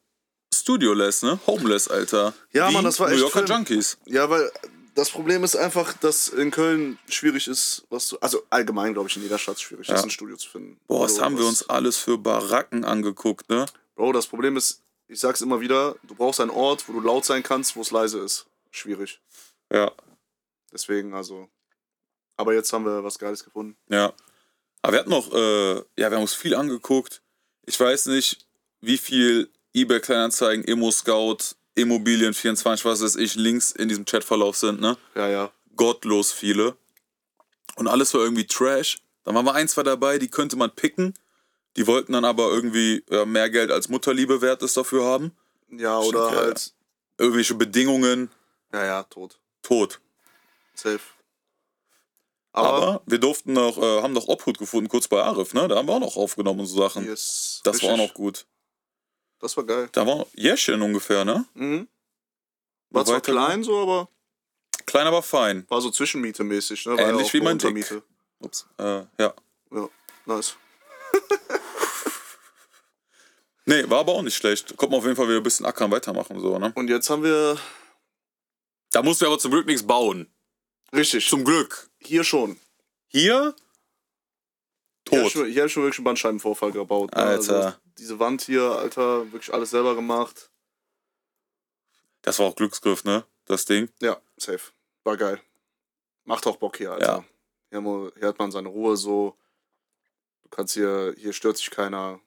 Studioless, 0.61 1.23
ne? 1.23 1.39
Homeless, 1.47 1.87
Alter. 1.87 2.33
Ja, 2.51 2.69
Wie 2.69 2.73
Mann, 2.73 2.83
das 2.85 2.99
war 2.99 3.07
New 3.07 3.13
echt 3.13 3.21
Yorker 3.21 3.39
schlimm. 3.45 3.57
Junkies. 3.57 3.97
Ja, 4.05 4.29
weil 4.29 4.51
das 4.95 5.09
Problem 5.09 5.43
ist 5.43 5.55
einfach, 5.55 5.93
dass 5.93 6.29
in 6.29 6.51
Köln 6.51 6.97
schwierig 7.09 7.47
ist, 7.47 7.83
was 7.89 8.07
zu. 8.07 8.19
Also 8.21 8.43
allgemein, 8.49 8.93
glaube 8.93 9.09
ich, 9.09 9.15
in 9.17 9.23
jeder 9.23 9.37
Stadt 9.37 9.59
schwierig 9.59 9.87
Ja. 9.87 9.95
ist, 9.95 10.03
ein 10.03 10.09
Studio 10.09 10.37
zu 10.37 10.49
finden. 10.49 10.79
Boah, 10.87 11.01
was 11.05 11.19
haben 11.21 11.37
wir 11.37 11.45
uns 11.45 11.67
alles 11.69 11.97
für 11.97 12.17
Baracken 12.17 12.85
angeguckt, 12.85 13.49
ne? 13.49 13.65
Bro, 13.95 14.13
das 14.13 14.27
Problem 14.27 14.55
ist, 14.57 14.81
ich 15.07 15.19
sag's 15.19 15.41
immer 15.41 15.59
wieder, 15.59 15.95
du 16.03 16.15
brauchst 16.15 16.39
einen 16.39 16.49
Ort, 16.51 16.87
wo 16.87 16.93
du 16.93 17.01
laut 17.01 17.25
sein 17.25 17.43
kannst, 17.43 17.75
wo 17.75 17.81
es 17.81 17.91
leise 17.91 18.19
ist. 18.19 18.45
Schwierig. 18.71 19.19
Ja, 19.71 19.91
Deswegen, 20.73 21.13
also. 21.13 21.47
Aber 22.37 22.53
jetzt 22.53 22.73
haben 22.73 22.83
wir 22.85 23.03
was 23.03 23.17
Geiles 23.19 23.43
gefunden. 23.43 23.77
ja. 23.89 24.13
Aber 24.81 24.91
wir 24.93 24.99
hatten 24.99 25.09
noch, 25.09 25.33
äh, 25.33 25.75
ja, 25.77 26.11
wir 26.11 26.11
haben 26.15 26.21
uns 26.21 26.35
viel 26.35 26.53
angeguckt. 26.53 27.23
Ich 27.65 27.79
weiß 27.79 28.05
nicht, 28.07 28.45
wie 28.81 28.99
viel 28.99 29.49
eBay 29.75 29.99
Kleinanzeigen, 29.99 30.63
Immo 30.63 30.89
Scout, 30.89 31.55
Immobilien 31.75 32.33
24, 32.33 32.85
was 32.85 33.01
weiß 33.03 33.17
ich, 33.17 33.35
Links 33.35 33.71
in 33.71 33.89
diesem 33.89 34.05
Chatverlauf 34.05 34.55
sind, 34.55 34.79
ne? 34.79 34.97
Ja, 35.15 35.27
ja. 35.27 35.51
gottlos 35.75 36.31
viele. 36.31 36.75
Und 37.75 37.87
alles 37.87 38.13
war 38.13 38.21
irgendwie 38.21 38.47
Trash. 38.47 38.99
Dann 39.25 39.35
waren 39.35 39.45
wir 39.45 39.53
ein, 39.53 39.67
zwei 39.67 39.83
dabei, 39.83 40.17
die 40.17 40.29
könnte 40.29 40.55
man 40.55 40.71
picken. 40.71 41.13
Die 41.75 41.87
wollten 41.87 42.13
dann 42.13 42.23
aber 42.23 42.49
irgendwie 42.51 43.03
ja, 43.09 43.25
mehr 43.25 43.49
Geld 43.49 43.69
als 43.69 43.89
Mutterliebe 43.89 44.41
wert 44.41 44.63
ist 44.63 44.77
dafür 44.77 45.03
haben. 45.03 45.35
Ja, 45.69 45.99
oder 45.99 46.29
Ja, 46.31 46.35
halt. 46.37 46.73
Irgendwelche 47.17 47.55
Bedingungen, 47.55 48.29
Ja, 48.73 48.85
ja, 48.85 49.03
tot. 49.03 49.39
tot. 49.61 49.99
Safe. 50.73 50.99
Aber, 52.53 52.67
Aber 52.73 53.01
wir 53.05 53.19
durften 53.19 53.51
noch, 53.51 53.77
äh, 53.77 54.01
haben 54.01 54.13
noch 54.13 54.27
Obhut 54.29 54.57
gefunden, 54.57 54.87
kurz 54.87 55.09
bei 55.09 55.21
Arif, 55.21 55.53
ne? 55.53 55.67
Da 55.67 55.75
haben 55.75 55.87
wir 55.89 55.93
auch 55.95 55.99
noch 55.99 56.15
aufgenommen 56.15 56.61
und 56.61 56.67
so 56.67 56.77
Sachen. 56.77 57.05
yes, 57.05 57.59
das 57.65 57.81
war 57.83 57.89
auch 57.89 57.93
richtig. 57.95 58.07
noch 58.07 58.13
gut. 58.13 58.45
Das 59.39 59.55
war 59.57 59.63
geil. 59.63 59.89
Da 59.91 60.05
war 60.07 60.25
Jährchen 60.33 60.81
ungefähr, 60.81 61.25
ne? 61.25 61.45
Mhm. 61.53 61.87
War 62.89 63.05
zwar 63.05 63.21
klein 63.21 63.63
so, 63.63 63.81
aber 63.81 64.09
Klein, 64.85 65.07
aber 65.07 65.23
fein. 65.23 65.65
War 65.69 65.81
so 65.81 65.89
Zwischenmiete 65.89 66.43
mäßig, 66.43 66.85
ne? 66.85 66.97
War 66.97 67.09
Ähnlich 67.09 67.27
auch 67.27 67.33
wie 67.33 67.41
mein 67.41 67.57
Dick. 67.57 68.01
Ups. 68.39 68.67
Äh, 68.77 69.03
ja. 69.19 69.33
Ja, 69.71 69.89
nice. 70.25 70.55
Nee, 73.67 73.89
war 73.89 74.01
aber 74.01 74.13
auch 74.13 74.21
nicht 74.21 74.35
schlecht. 74.35 74.77
Kommt 74.77 74.91
man 74.91 74.99
auf 74.99 75.05
jeden 75.05 75.15
Fall 75.15 75.27
wieder 75.27 75.37
ein 75.37 75.43
bisschen 75.43 75.65
ackern 75.65 75.89
weitermachen, 75.89 76.39
so, 76.39 76.59
ne? 76.59 76.71
Und 76.75 76.87
jetzt 76.87 77.09
haben 77.09 77.23
wir. 77.23 77.57
Da 78.91 79.01
musst 79.01 79.21
du 79.21 79.25
aber 79.25 79.39
zum 79.39 79.49
Glück 79.51 79.65
nichts 79.65 79.85
bauen. 79.85 80.27
Richtig. 80.93 81.27
Zum 81.27 81.43
Glück. 81.43 81.89
Hier 81.97 82.23
schon. 82.23 82.59
Hier? 83.07 83.55
Tot. 85.03 85.25
ich 85.25 85.33
hier 85.33 85.61
hab 85.61 85.65
ich 85.65 85.73
schon 85.73 85.83
wirklich 85.83 85.97
einen 85.97 86.05
Bandscheibenvorfall 86.05 86.71
gebaut. 86.71 87.11
Ne? 87.15 87.17
Alter. 87.17 87.79
Diese 87.97 88.19
Wand 88.19 88.41
hier, 88.41 88.63
Alter, 88.63 89.31
wirklich 89.31 89.53
alles 89.53 89.69
selber 89.69 89.95
gemacht. 89.95 90.49
Das 92.21 92.39
war 92.39 92.47
auch 92.47 92.55
Glücksgriff, 92.55 93.03
ne? 93.03 93.25
Das 93.45 93.65
Ding. 93.65 93.89
Ja, 94.01 94.19
safe. 94.37 94.71
War 95.03 95.17
geil. 95.17 95.41
Macht 96.23 96.47
auch 96.47 96.57
Bock 96.57 96.77
hier, 96.77 96.91
Alter. 96.91 97.05
Ja. 97.71 97.81
Hier, 97.81 98.11
hier 98.17 98.27
hat 98.27 98.39
man 98.39 98.51
seine 98.51 98.69
Ruhe 98.69 98.97
so. 98.97 99.37
Du 100.43 100.49
kannst 100.49 100.73
hier, 100.73 101.13
hier 101.17 101.33
stört 101.33 101.57
sich 101.57 101.69
keiner. 101.69 102.19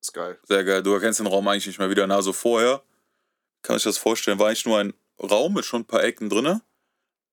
Ist 0.00 0.12
geil. 0.12 0.38
Sehr 0.44 0.64
geil. 0.64 0.82
Du 0.82 0.92
erkennst 0.92 1.20
den 1.20 1.26
Raum 1.26 1.46
eigentlich 1.48 1.66
nicht 1.66 1.78
mehr 1.78 1.90
wieder. 1.90 2.06
Na, 2.06 2.22
so 2.22 2.32
vorher, 2.32 2.82
kann 3.62 3.76
ich 3.76 3.82
das 3.82 3.98
vorstellen, 3.98 4.38
war 4.38 4.48
eigentlich 4.48 4.66
nur 4.66 4.78
ein 4.78 4.94
Raum 5.20 5.54
mit 5.54 5.64
schon 5.64 5.82
ein 5.82 5.86
paar 5.86 6.02
Ecken 6.02 6.28
drinne. 6.28 6.62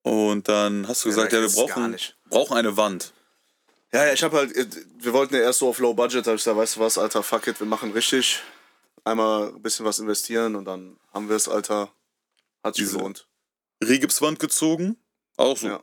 Und 0.02 0.48
dann 0.48 0.88
hast 0.88 1.04
du 1.04 1.10
gesagt, 1.10 1.34
ja, 1.34 1.40
wir 1.40 1.44
das 1.44 1.56
gar 1.56 1.68
brauchen, 1.68 1.98
brauchen 2.30 2.58
eine 2.58 2.78
Wand. 2.78 3.14
Ja, 3.92 4.06
ja, 4.06 4.14
ich 4.14 4.24
hab 4.24 4.34
halt, 4.34 4.56
äh, 4.56 4.68
wir 5.00 5.14
wollten 5.14 5.34
ja 5.36 5.42
erst 5.42 5.60
so 5.60 5.70
auf 5.70 5.80
Low 5.80 5.94
Budget, 5.94 6.26
da 6.26 6.32
hab 6.32 6.38
ich 6.38 6.44
gesagt, 6.44 6.58
weißt 6.58 6.76
du 6.76 6.80
was, 6.82 6.98
Alter, 6.98 7.24
fuck 7.24 7.48
it, 7.48 7.60
wir 7.60 7.68
machen 7.68 7.92
richtig. 7.92 8.42
Einmal 9.04 9.48
ein 9.50 9.62
bisschen 9.62 9.86
was 9.86 9.98
investieren 10.00 10.56
und 10.56 10.66
dann 10.66 10.98
haben 11.14 11.28
wir 11.30 11.36
es, 11.36 11.48
Alter. 11.48 11.92
Hat 12.64 12.76
sich 12.76 12.86
Diese- 12.86 12.98
gelohnt. 12.98 13.28
Rigipswand 13.84 14.40
gezogen. 14.40 14.98
Auch 15.38 15.58
so. 15.58 15.68
Ja. 15.68 15.80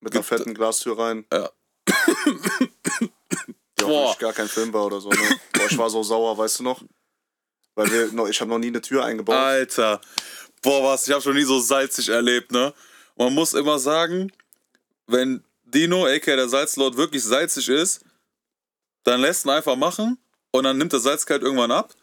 Mit 0.00 0.14
einer 0.14 0.22
fetten 0.22 0.54
Glastür 0.54 0.96
rein. 0.98 1.26
Ja. 1.32 1.50
Die 3.78 3.84
auch 3.84 3.88
Boah. 3.88 4.16
gar 4.18 4.32
kein 4.32 4.48
Film 4.48 4.72
war 4.72 4.86
oder 4.86 5.00
so. 5.00 5.08
Ne? 5.10 5.16
Boah, 5.52 5.66
ich 5.68 5.76
war 5.76 5.90
so 5.90 6.02
sauer, 6.02 6.38
weißt 6.38 6.60
du 6.60 6.62
noch? 6.62 6.82
Weil 7.74 7.90
wir 7.90 8.12
noch, 8.12 8.28
ich 8.28 8.40
habe 8.40 8.50
noch 8.50 8.58
nie 8.58 8.68
eine 8.68 8.80
Tür 8.80 9.04
eingebaut. 9.04 9.34
Alter. 9.34 10.00
Boah, 10.62 10.84
was, 10.84 11.06
ich 11.06 11.12
habe 11.12 11.22
schon 11.22 11.34
nie 11.34 11.42
so 11.42 11.58
salzig 11.58 12.08
erlebt, 12.08 12.52
ne? 12.52 12.72
Man 13.16 13.34
muss 13.34 13.54
immer 13.54 13.78
sagen, 13.78 14.30
wenn 15.06 15.42
Dino, 15.72 16.06
aka 16.06 16.36
der 16.36 16.48
Salzlord, 16.48 16.96
wirklich 16.96 17.22
salzig 17.24 17.68
ist, 17.68 18.04
dann 19.04 19.20
lässt 19.20 19.44
ihn 19.46 19.50
einfach 19.50 19.76
machen 19.76 20.18
und 20.52 20.64
dann 20.64 20.78
nimmt 20.78 20.92
der 20.92 21.00
Salzgehalt 21.00 21.42
irgendwann 21.42 21.70
ab. 21.72 21.94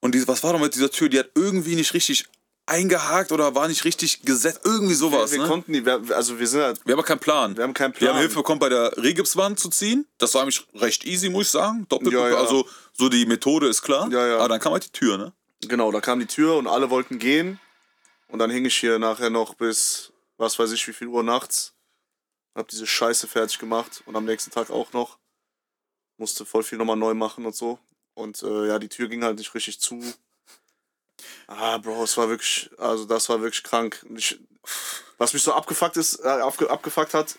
Und 0.00 0.14
die, 0.14 0.26
was 0.28 0.42
war 0.42 0.52
doch 0.52 0.60
mit 0.60 0.74
dieser 0.74 0.90
Tür? 0.90 1.08
Die 1.08 1.18
hat 1.18 1.30
irgendwie 1.34 1.74
nicht 1.74 1.92
richtig 1.94 2.26
eingehakt 2.66 3.32
oder 3.32 3.54
war 3.54 3.66
nicht 3.68 3.84
richtig 3.84 4.22
gesetzt. 4.22 4.60
Irgendwie 4.64 4.94
sowas, 4.94 5.32
wir 5.32 5.38
ne? 5.40 5.46
konnten 5.46 5.72
die, 5.72 5.84
wir, 5.86 6.02
also 6.14 6.38
wir 6.38 6.46
sind 6.46 6.60
halt, 6.60 6.80
Wir 6.84 6.96
haben 6.96 7.02
keinen 7.02 7.18
Plan. 7.18 7.56
wir 7.56 7.64
haben 7.64 7.74
keinen 7.74 7.92
Wir 7.94 7.98
Plan. 7.98 8.10
haben 8.14 8.20
Hilfe 8.20 8.36
bekommen 8.36 8.60
bei 8.60 8.68
der 8.68 8.96
Regipswand 8.96 9.58
zu 9.58 9.70
ziehen. 9.70 10.06
Das 10.18 10.34
war 10.34 10.42
eigentlich 10.42 10.66
recht 10.74 11.04
easy, 11.04 11.30
muss 11.30 11.46
ich 11.46 11.50
sagen. 11.52 11.86
Doppelt, 11.88 12.12
Ja, 12.12 12.28
ja. 12.28 12.36
also 12.36 12.68
so 12.92 13.08
die 13.08 13.26
Methode 13.26 13.68
ist 13.68 13.82
klar. 13.82 14.08
Ja, 14.10 14.26
ja. 14.26 14.36
Aber 14.38 14.48
dann 14.48 14.60
kam 14.60 14.72
halt 14.72 14.84
die 14.84 14.92
Tür, 14.92 15.16
ne? 15.18 15.32
Genau, 15.62 15.90
da 15.90 16.00
kam 16.00 16.20
die 16.20 16.26
Tür 16.26 16.56
und 16.56 16.66
alle 16.68 16.90
wollten 16.90 17.18
gehen. 17.18 17.58
Und 18.28 18.38
dann 18.38 18.50
hing 18.50 18.64
ich 18.66 18.76
hier 18.76 18.98
nachher 18.98 19.30
noch 19.30 19.54
bis, 19.54 20.12
was 20.36 20.58
weiß 20.58 20.70
ich, 20.72 20.86
wie 20.86 20.92
viel 20.92 21.08
Uhr 21.08 21.22
nachts. 21.22 21.72
Hab 22.58 22.68
diese 22.68 22.86
Scheiße 22.86 23.28
fertig 23.28 23.58
gemacht 23.58 24.02
und 24.06 24.16
am 24.16 24.24
nächsten 24.24 24.50
Tag 24.50 24.70
auch 24.70 24.92
noch. 24.92 25.18
Musste 26.16 26.44
voll 26.44 26.64
viel 26.64 26.76
nochmal 26.76 26.96
neu 26.96 27.14
machen 27.14 27.46
und 27.46 27.54
so. 27.54 27.78
Und 28.14 28.42
äh, 28.42 28.66
ja, 28.66 28.80
die 28.80 28.88
Tür 28.88 29.08
ging 29.08 29.22
halt 29.22 29.38
nicht 29.38 29.54
richtig 29.54 29.80
zu. 29.80 30.02
Ah, 31.46 31.78
Bro, 31.78 32.02
es 32.02 32.16
war 32.16 32.28
wirklich, 32.28 32.68
also 32.78 33.04
das 33.04 33.28
war 33.28 33.40
wirklich 33.40 33.62
krank. 33.62 34.04
Ich, 34.16 34.38
was 35.18 35.32
mich 35.32 35.42
so 35.42 35.52
abgefuckt 35.52 35.96
ist, 35.96 36.16
äh, 36.24 36.28
abge, 36.28 36.68
abgefuckt 36.68 37.14
hat, 37.14 37.38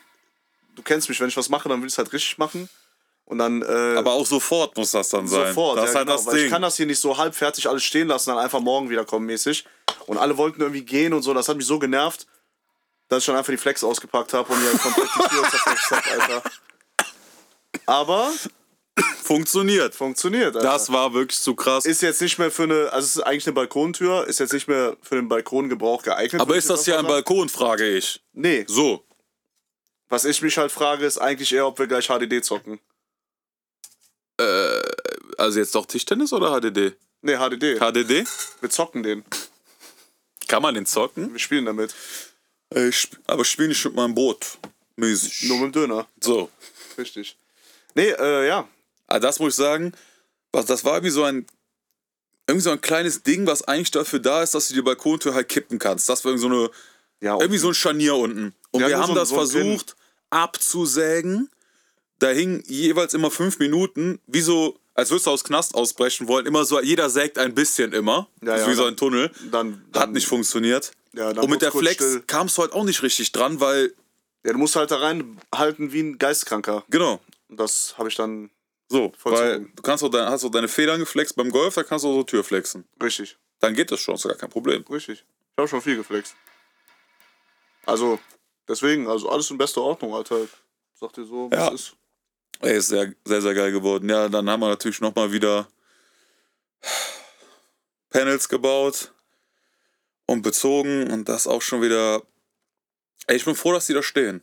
du 0.76 0.82
kennst 0.82 1.10
mich, 1.10 1.20
wenn 1.20 1.28
ich 1.28 1.36
was 1.38 1.50
mache, 1.50 1.68
dann 1.68 1.82
will 1.82 1.88
ich 1.88 1.94
es 1.94 1.98
halt 1.98 2.14
richtig 2.14 2.38
machen. 2.38 2.70
Und 3.26 3.40
dann, 3.40 3.62
äh, 3.62 3.98
Aber 3.98 4.14
auch 4.14 4.26
sofort 4.26 4.76
muss 4.78 4.92
das 4.92 5.10
dann 5.10 5.28
sein. 5.28 5.48
Sofort, 5.48 5.78
Das 5.78 5.84
ja, 5.84 5.90
ist 5.90 5.96
halt 5.98 6.08
genau, 6.08 6.18
das 6.18 6.26
weil 6.26 6.36
ich 6.38 6.42
Ding. 6.44 6.52
kann 6.52 6.62
das 6.62 6.78
hier 6.78 6.86
nicht 6.86 7.00
so 7.00 7.18
halbfertig 7.18 7.68
alles 7.68 7.84
stehen 7.84 8.08
lassen, 8.08 8.30
dann 8.30 8.40
einfach 8.40 8.62
morgen 8.62 8.90
wiederkommen 8.90 9.26
mäßig. 9.26 9.66
Und 10.08 10.18
alle 10.18 10.38
wollten 10.38 10.62
irgendwie 10.62 10.84
gehen 10.86 11.12
und 11.14 11.22
so, 11.22 11.34
das 11.34 11.50
hat 11.50 11.58
mich 11.58 11.66
so 11.66 11.78
genervt, 11.78 12.26
dass 13.10 13.20
ich 13.20 13.26
schon 13.26 13.36
einfach 13.36 13.52
die 13.52 13.58
Flex 13.58 13.84
ausgepackt 13.84 14.34
habe 14.34 14.52
und 14.54 14.64
mir 14.64 14.78
komplett 14.80 15.10
die 15.16 15.30
Tür 15.30 15.50
zerflext 15.50 15.92
habe, 15.92 16.10
Alter. 16.22 16.44
Aber 17.86 18.32
Funktioniert. 19.24 19.96
funktioniert, 19.96 20.56
Alter. 20.56 20.68
Das 20.68 20.92
war 20.92 21.14
wirklich 21.14 21.40
zu 21.40 21.56
krass. 21.56 21.86
ist 21.86 22.02
jetzt 22.02 22.22
nicht 22.22 22.38
mehr 22.38 22.52
für 22.52 22.64
eine, 22.64 22.92
also 22.92 23.06
es 23.06 23.16
ist 23.16 23.22
eigentlich 23.22 23.48
eine 23.48 23.54
Balkontür, 23.54 24.28
ist 24.28 24.40
jetzt 24.40 24.54
nicht 24.54 24.68
mehr 24.68 24.98
für 25.02 25.16
den 25.16 25.28
Balkongebrauch 25.28 26.04
geeignet. 26.04 26.42
Aber 26.42 26.56
ist 26.56 26.70
das 26.70 26.86
hier 26.86 27.00
ein. 27.00 27.06
Balkon, 27.08 27.50
frage 27.50 27.88
ich. 27.88 28.22
Nee, 28.34 28.66
So. 28.68 29.06
was 30.10 30.26
ich 30.26 30.42
mich 30.42 30.58
halt 30.58 30.72
frage, 30.72 31.06
ist 31.06 31.18
eigentlich 31.18 31.52
eher, 31.54 31.68
ob 31.68 31.80
wir 31.80 31.88
gleich 31.88 32.08
HDD 32.08 32.44
zocken. 32.44 32.80
Also 35.38 35.60
jetzt 35.60 35.76
doch 35.76 35.86
Tischtennis 35.86 36.34
oder 36.34 36.60
HDD? 36.60 36.96
Nee, 37.22 37.38
HDD. 37.38 37.78
HDD? 37.80 38.26
wir 38.62 38.70
zocken 38.70 39.04
den. 39.04 39.24
Kann 40.48 40.62
man 40.62 40.74
den 40.76 40.86
zocken? 40.86 41.32
Wir 41.32 41.40
spielen 41.40 41.66
damit. 41.66 41.94
Ich 42.76 43.10
aber 43.28 43.46
spiel 43.46 43.68
nicht 43.68 43.84
mit 43.86 43.96
meinem 43.96 44.16
Boot. 44.16 44.60
Mäßig. 44.96 45.44
Nur 45.44 45.58
mit 45.58 45.76
dem 45.76 45.82
Döner. 45.82 46.08
So. 46.22 46.50
Richtig. 46.98 47.38
Nee, 47.96 48.10
äh, 48.10 48.48
ja. 48.48 48.68
Aber 49.08 49.20
das 49.20 49.40
muss 49.40 49.54
ich 49.54 49.56
sagen, 49.56 49.94
was, 50.52 50.66
das 50.66 50.84
war 50.84 50.94
irgendwie 50.94 51.12
so 51.12 51.24
ein 51.24 51.46
irgendwie 52.48 52.64
so 52.64 52.72
ein 52.72 52.82
kleines 52.82 53.22
Ding, 53.22 53.46
was 53.46 53.62
eigentlich 53.62 53.92
dafür 53.92 54.20
da 54.20 54.42
ist, 54.42 54.56
dass 54.56 54.68
du 54.68 54.74
die 54.74 54.82
Balkontür 54.82 55.36
halt 55.36 55.50
kippen 55.50 55.78
kannst. 55.78 56.10
Das 56.10 56.26
war 56.26 56.32
irgendwie 56.32 56.48
so 56.48 56.54
eine 56.54 56.72
ja 57.22 57.40
irgendwie 57.40 57.60
so 57.60 57.68
ein 57.70 57.74
Scharnier 57.74 58.16
unten. 58.16 58.56
Und 58.72 58.86
wir 58.86 58.98
haben 58.98 59.08
so 59.08 59.16
das 59.16 59.30
so 59.30 59.36
Pin. 59.36 59.48
versucht 59.48 59.96
abzusägen. 60.30 61.50
Da 62.20 62.30
hing 62.30 62.64
jeweils 62.68 63.14
immer 63.14 63.32
fünf 63.32 63.60
Minuten, 63.60 64.20
wie 64.28 64.42
so, 64.42 64.78
als 65.00 65.10
würdest 65.10 65.26
du 65.28 65.32
aus 65.32 65.44
Knast 65.44 65.76
ausbrechen 65.76 66.28
wollen, 66.28 66.46
immer 66.46 66.66
so, 66.66 66.80
jeder 66.82 67.10
sägt 67.10 67.38
ein 67.38 67.54
bisschen 67.56 67.94
immer. 67.94 68.28
Ja, 68.42 68.58
ja, 68.58 68.68
wie 68.68 68.74
so 68.74 68.86
ein 68.86 68.96
Tunnel. 68.98 69.32
dann, 69.52 69.84
dann 69.92 70.02
Hat 70.04 70.12
nicht 70.12 70.28
funktioniert. 70.28 70.92
Ja, 71.14 71.30
Und 71.30 71.50
mit 71.50 71.62
der 71.62 71.72
Flex 71.72 72.20
kamst 72.28 72.58
du 72.58 72.62
halt 72.62 72.74
auch 72.74 72.84
nicht 72.84 73.02
richtig 73.02 73.32
dran, 73.32 73.60
weil, 73.60 73.94
Ja, 74.46 74.54
du 74.54 74.60
musst 74.60 74.76
halt 74.76 74.92
da 74.92 74.98
reinhalten 74.98 75.92
wie 75.92 76.02
ein 76.02 76.18
Geistkranker. 76.20 76.84
genau, 76.90 77.20
Und 77.50 77.60
das 77.60 77.98
habe 77.98 78.10
ich 78.10 78.16
dann 78.16 78.52
so, 78.90 79.12
weil 79.24 79.62
du 79.76 79.82
kannst 79.82 80.04
auch 80.04 80.10
dein, 80.10 80.28
hast 80.30 80.44
auch 80.44 80.50
deine 80.50 80.68
Federn 80.68 81.00
geflext 81.00 81.36
beim 81.36 81.50
Golf, 81.52 81.76
da 81.76 81.84
kannst 81.84 82.06
du 82.06 82.10
auch 82.10 82.14
so 82.16 82.24
Tür 82.24 82.44
flexen. 82.44 82.86
richtig, 83.02 83.38
Dann 83.60 83.74
geht 83.74 83.92
das 83.92 84.00
schon, 84.00 84.16
ist 84.16 84.24
gar 84.24 84.36
kein 84.36 84.50
Problem. 84.50 84.84
richtig. 84.90 85.20
Ich 85.24 85.58
habe 85.58 85.68
schon 85.68 85.82
viel 85.82 85.98
geflext. 85.98 86.36
Also, 87.86 88.20
deswegen, 88.68 89.08
also 89.08 89.30
alles 89.30 89.50
in 89.52 89.58
bester 89.58 89.82
Ordnung, 89.82 90.14
Alter. 90.14 90.38
Sag 90.94 91.14
dir 91.14 91.26
so, 91.26 91.50
was 91.52 91.60
Ja. 91.60 91.68
ist. 91.70 91.96
Ey, 92.62 92.78
ist 92.78 92.90
sehr, 92.90 93.14
sehr, 93.24 93.42
sehr 93.42 93.54
geil 93.54 93.72
geworden. 93.72 94.10
Ja, 94.10 94.28
dann 94.28 94.50
haben 94.50 94.60
wir 94.60 94.68
natürlich 94.68 95.00
nochmal 95.00 95.32
wieder 95.32 95.68
Panels 98.10 98.50
gebaut 98.50 99.14
und 100.26 100.42
bezogen 100.42 101.10
und 101.12 101.30
das 101.30 101.48
auch 101.48 101.62
schon 101.62 101.82
wieder. 101.82 102.22
Ey, 103.28 103.38
ich 103.38 103.46
bin 103.46 103.56
froh, 103.56 103.72
dass 103.74 103.88
die 103.88 103.94
da 103.94 104.04
stehen. 104.04 104.42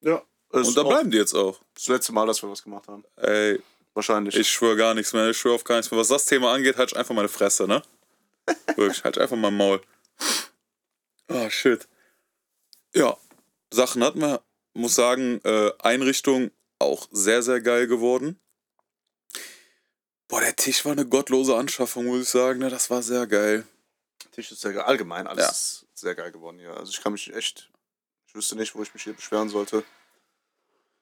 Ja. 0.00 0.22
Und 0.50 0.76
da 0.76 0.82
bleiben 0.82 1.10
die 1.10 1.18
jetzt 1.18 1.34
auch. 1.34 1.60
das 1.74 1.88
letzte 1.88 2.12
Mal, 2.12 2.26
dass 2.26 2.42
wir 2.42 2.50
was 2.50 2.62
gemacht 2.62 2.88
haben. 2.88 3.04
Ey, 3.16 3.60
Wahrscheinlich. 3.94 4.36
ich 4.36 4.50
schwöre 4.50 4.76
gar 4.76 4.94
nichts 4.94 5.12
mehr. 5.12 5.28
Ich 5.28 5.36
schwöre 5.36 5.54
auf 5.54 5.64
gar 5.64 5.76
nichts 5.76 5.90
mehr. 5.90 6.00
Was 6.00 6.08
das 6.08 6.24
Thema 6.24 6.52
angeht, 6.52 6.76
halt 6.76 6.92
ich 6.92 6.96
einfach 6.96 7.14
meine 7.14 7.28
Fresse, 7.28 7.66
ne? 7.66 7.82
Wirklich, 8.76 9.04
halt 9.04 9.18
einfach 9.18 9.36
mein 9.36 9.56
Maul. 9.56 9.80
Ah, 11.28 11.50
shit. 11.50 11.86
Ja, 12.94 13.16
Sachen 13.70 14.02
hatten 14.02 14.20
wir. 14.20 14.42
Muss 14.74 14.94
sagen, 14.94 15.40
äh, 15.44 15.72
Einrichtung 15.80 16.50
auch 16.78 17.08
sehr, 17.10 17.42
sehr 17.42 17.60
geil 17.60 17.86
geworden. 17.86 18.40
Boah, 20.28 20.40
der 20.40 20.56
Tisch 20.56 20.84
war 20.84 20.92
eine 20.92 21.06
gottlose 21.06 21.56
Anschaffung, 21.56 22.06
muss 22.06 22.22
ich 22.22 22.28
sagen. 22.28 22.60
Ne? 22.60 22.70
Das 22.70 22.90
war 22.90 23.02
sehr 23.02 23.26
geil. 23.26 23.66
Tisch 24.32 24.52
ist 24.52 24.60
sehr 24.60 24.72
geil. 24.72 24.84
Allgemein, 24.84 25.26
alles 25.26 25.44
Ja. 25.44 25.50
ist 25.50 25.86
sehr 25.94 26.14
geil 26.14 26.30
geworden 26.30 26.58
hier. 26.58 26.76
Also 26.76 26.92
ich 26.92 27.00
kann 27.00 27.12
mich 27.12 27.32
echt. 27.34 27.70
Ich 28.26 28.34
wüsste 28.34 28.56
nicht, 28.56 28.74
wo 28.74 28.82
ich 28.82 28.92
mich 28.92 29.02
hier 29.04 29.14
beschweren 29.14 29.48
sollte. 29.48 29.82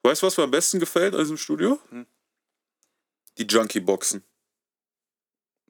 Weißt 0.02 0.22
du, 0.22 0.26
was 0.26 0.36
mir 0.36 0.44
am 0.44 0.50
besten 0.52 0.78
gefällt 0.78 1.14
an 1.14 1.20
diesem 1.20 1.36
Studio? 1.36 1.80
Hm. 1.90 2.06
Die 3.38 3.44
Junkie-Boxen. 3.44 4.22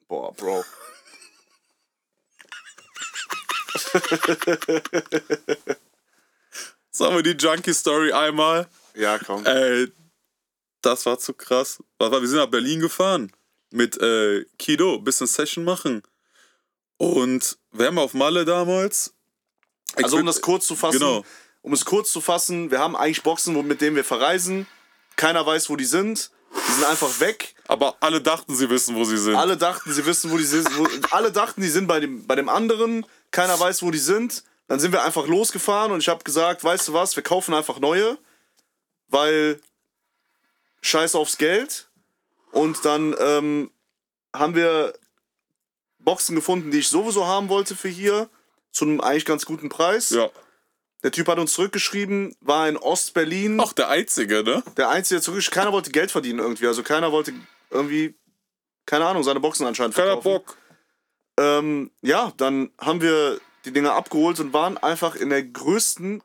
Boah, 0.07 0.33
Bro. 0.35 0.62
Sagen 6.90 7.16
wir 7.16 7.23
die 7.23 7.31
Junkie-Story 7.42 8.12
einmal. 8.12 8.69
Ja, 8.96 9.18
komm. 9.18 9.44
Ey, 9.44 9.92
das 10.82 11.04
war 11.06 11.18
zu 11.18 11.35
krass. 11.35 11.82
Wir 11.98 12.26
sind 12.26 12.38
nach 12.38 12.46
Berlin 12.46 12.80
gefahren 12.80 13.30
mit 13.70 14.00
äh, 14.00 14.44
Kido, 14.59 14.98
bisschen 15.00 15.26
Session 15.26 15.64
machen. 15.64 16.02
Und 16.96 17.59
wir 17.72 17.87
haben 17.87 17.98
auf 17.98 18.14
Malle 18.14 18.44
damals. 18.44 19.12
Also 19.94 20.16
um 20.18 20.26
das 20.26 20.40
kurz 20.40 20.66
zu 20.66 20.76
fassen, 20.76 20.98
Genau. 20.98 21.24
um 21.62 21.72
es 21.72 21.85
kurz 21.85 22.11
zu 22.11 22.20
fassen, 22.20 22.70
wir 22.70 22.78
haben 22.78 22.96
eigentlich 22.96 23.22
Boxen, 23.22 23.66
mit 23.66 23.80
denen 23.80 23.96
wir 23.96 24.04
verreisen. 24.04 24.66
Keiner 25.16 25.44
weiß, 25.44 25.68
wo 25.70 25.76
die 25.76 25.85
sind. 25.85 26.30
Die 26.68 26.72
sind 26.72 26.85
einfach 26.85 27.20
weg. 27.20 27.54
Aber 27.68 27.96
alle 28.00 28.20
dachten, 28.22 28.54
sie 28.54 28.70
wissen, 28.70 28.94
wo 28.94 29.04
sie 29.04 29.18
sind. 29.18 29.35
Alle 29.35 29.56
dachten, 29.56 29.92
sie 29.92 30.06
wissen, 30.06 30.30
wo 30.30 30.38
die 30.38 30.44
sind. 30.44 30.66
Wo, 30.78 30.87
alle 31.11 31.32
dachten, 31.32 31.61
die 31.61 31.68
sind 31.68 31.87
bei 31.87 32.00
dem, 32.00 32.26
bei 32.26 32.35
dem 32.35 32.48
anderen. 32.48 33.04
Keiner 33.30 33.59
weiß, 33.59 33.82
wo 33.82 33.90
die 33.90 33.98
sind. 33.98 34.42
Dann 34.68 34.80
sind 34.80 34.92
wir 34.92 35.04
einfach 35.04 35.26
losgefahren 35.26 35.92
und 35.92 36.00
ich 36.00 36.09
habe 36.09 36.24
gesagt, 36.24 36.64
weißt 36.64 36.88
du 36.88 36.92
was, 36.92 37.14
wir 37.14 37.22
kaufen 37.22 37.54
einfach 37.54 37.78
neue, 37.78 38.18
weil 39.09 39.61
scheiß 40.83 41.14
aufs 41.14 41.38
Geld. 41.38 41.88
Und 42.53 42.85
dann 42.85 43.14
ähm, 43.19 43.71
haben 44.35 44.55
wir 44.55 44.95
Boxen 45.99 46.37
gefunden, 46.37 46.71
die 46.71 46.79
ich 46.79 46.88
sowieso 46.88 47.27
haben 47.27 47.49
wollte 47.49 47.77
für 47.77 47.88
hier, 47.88 48.31
zu 48.71 48.85
einem 48.85 49.01
eigentlich 49.01 49.25
ganz 49.25 49.45
guten 49.45 49.69
Preis. 49.69 50.11
Ja. 50.11 50.31
Der 51.03 51.11
Typ 51.12 51.29
hat 51.29 51.38
uns 51.38 51.53
zurückgeschrieben, 51.53 52.35
war 52.40 52.69
in 52.69 52.77
Ostberlin. 52.77 53.61
Auch 53.61 53.73
der 53.73 53.88
Einzige, 53.88 54.42
ne? 54.42 54.62
Der 54.77 54.88
Einzige, 54.88 55.16
der 55.16 55.23
zurückgeschrieben 55.23 55.62
Keiner 55.62 55.73
wollte 55.73 55.90
Geld 55.90 56.11
verdienen 56.11 56.38
irgendwie. 56.38 56.66
Also 56.66 56.83
keiner 56.83 57.12
wollte 57.12 57.33
irgendwie, 57.71 58.14
keine 58.87 59.07
Ahnung, 59.07 59.23
seine 59.23 59.40
Boxen 59.40 59.66
anscheinend 59.66 59.95
Keiner 59.95 60.21
verkaufen. 60.21 60.45
Bock. 60.45 60.57
Ähm, 61.38 61.90
ja, 62.03 62.33
dann 62.37 62.71
haben 62.81 63.03
wir 63.03 63.40
die 63.64 63.73
Dinger 63.73 63.95
abgeholt 63.95 64.40
und 64.40 64.53
waren 64.53 64.79
einfach 64.79 65.16
in 65.16 65.29
der 65.31 65.42
größten 65.42 66.23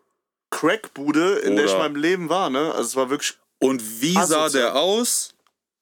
Crackbude, 0.51 1.39
in 1.39 1.55
der 1.55 1.65
ich 1.65 1.71
in 1.71 1.77
Oder- 1.77 1.83
meinem 1.89 1.95
Leben 1.95 2.29
war. 2.29 2.49
Ne? 2.49 2.71
Also 2.73 2.81
es 2.89 2.95
war 2.95 3.09
wirklich 3.09 3.33
Und 3.59 4.01
wie 4.01 4.13
sah 4.13 4.19
Asozial. 4.45 4.49
der 4.49 4.75
aus? 4.75 5.33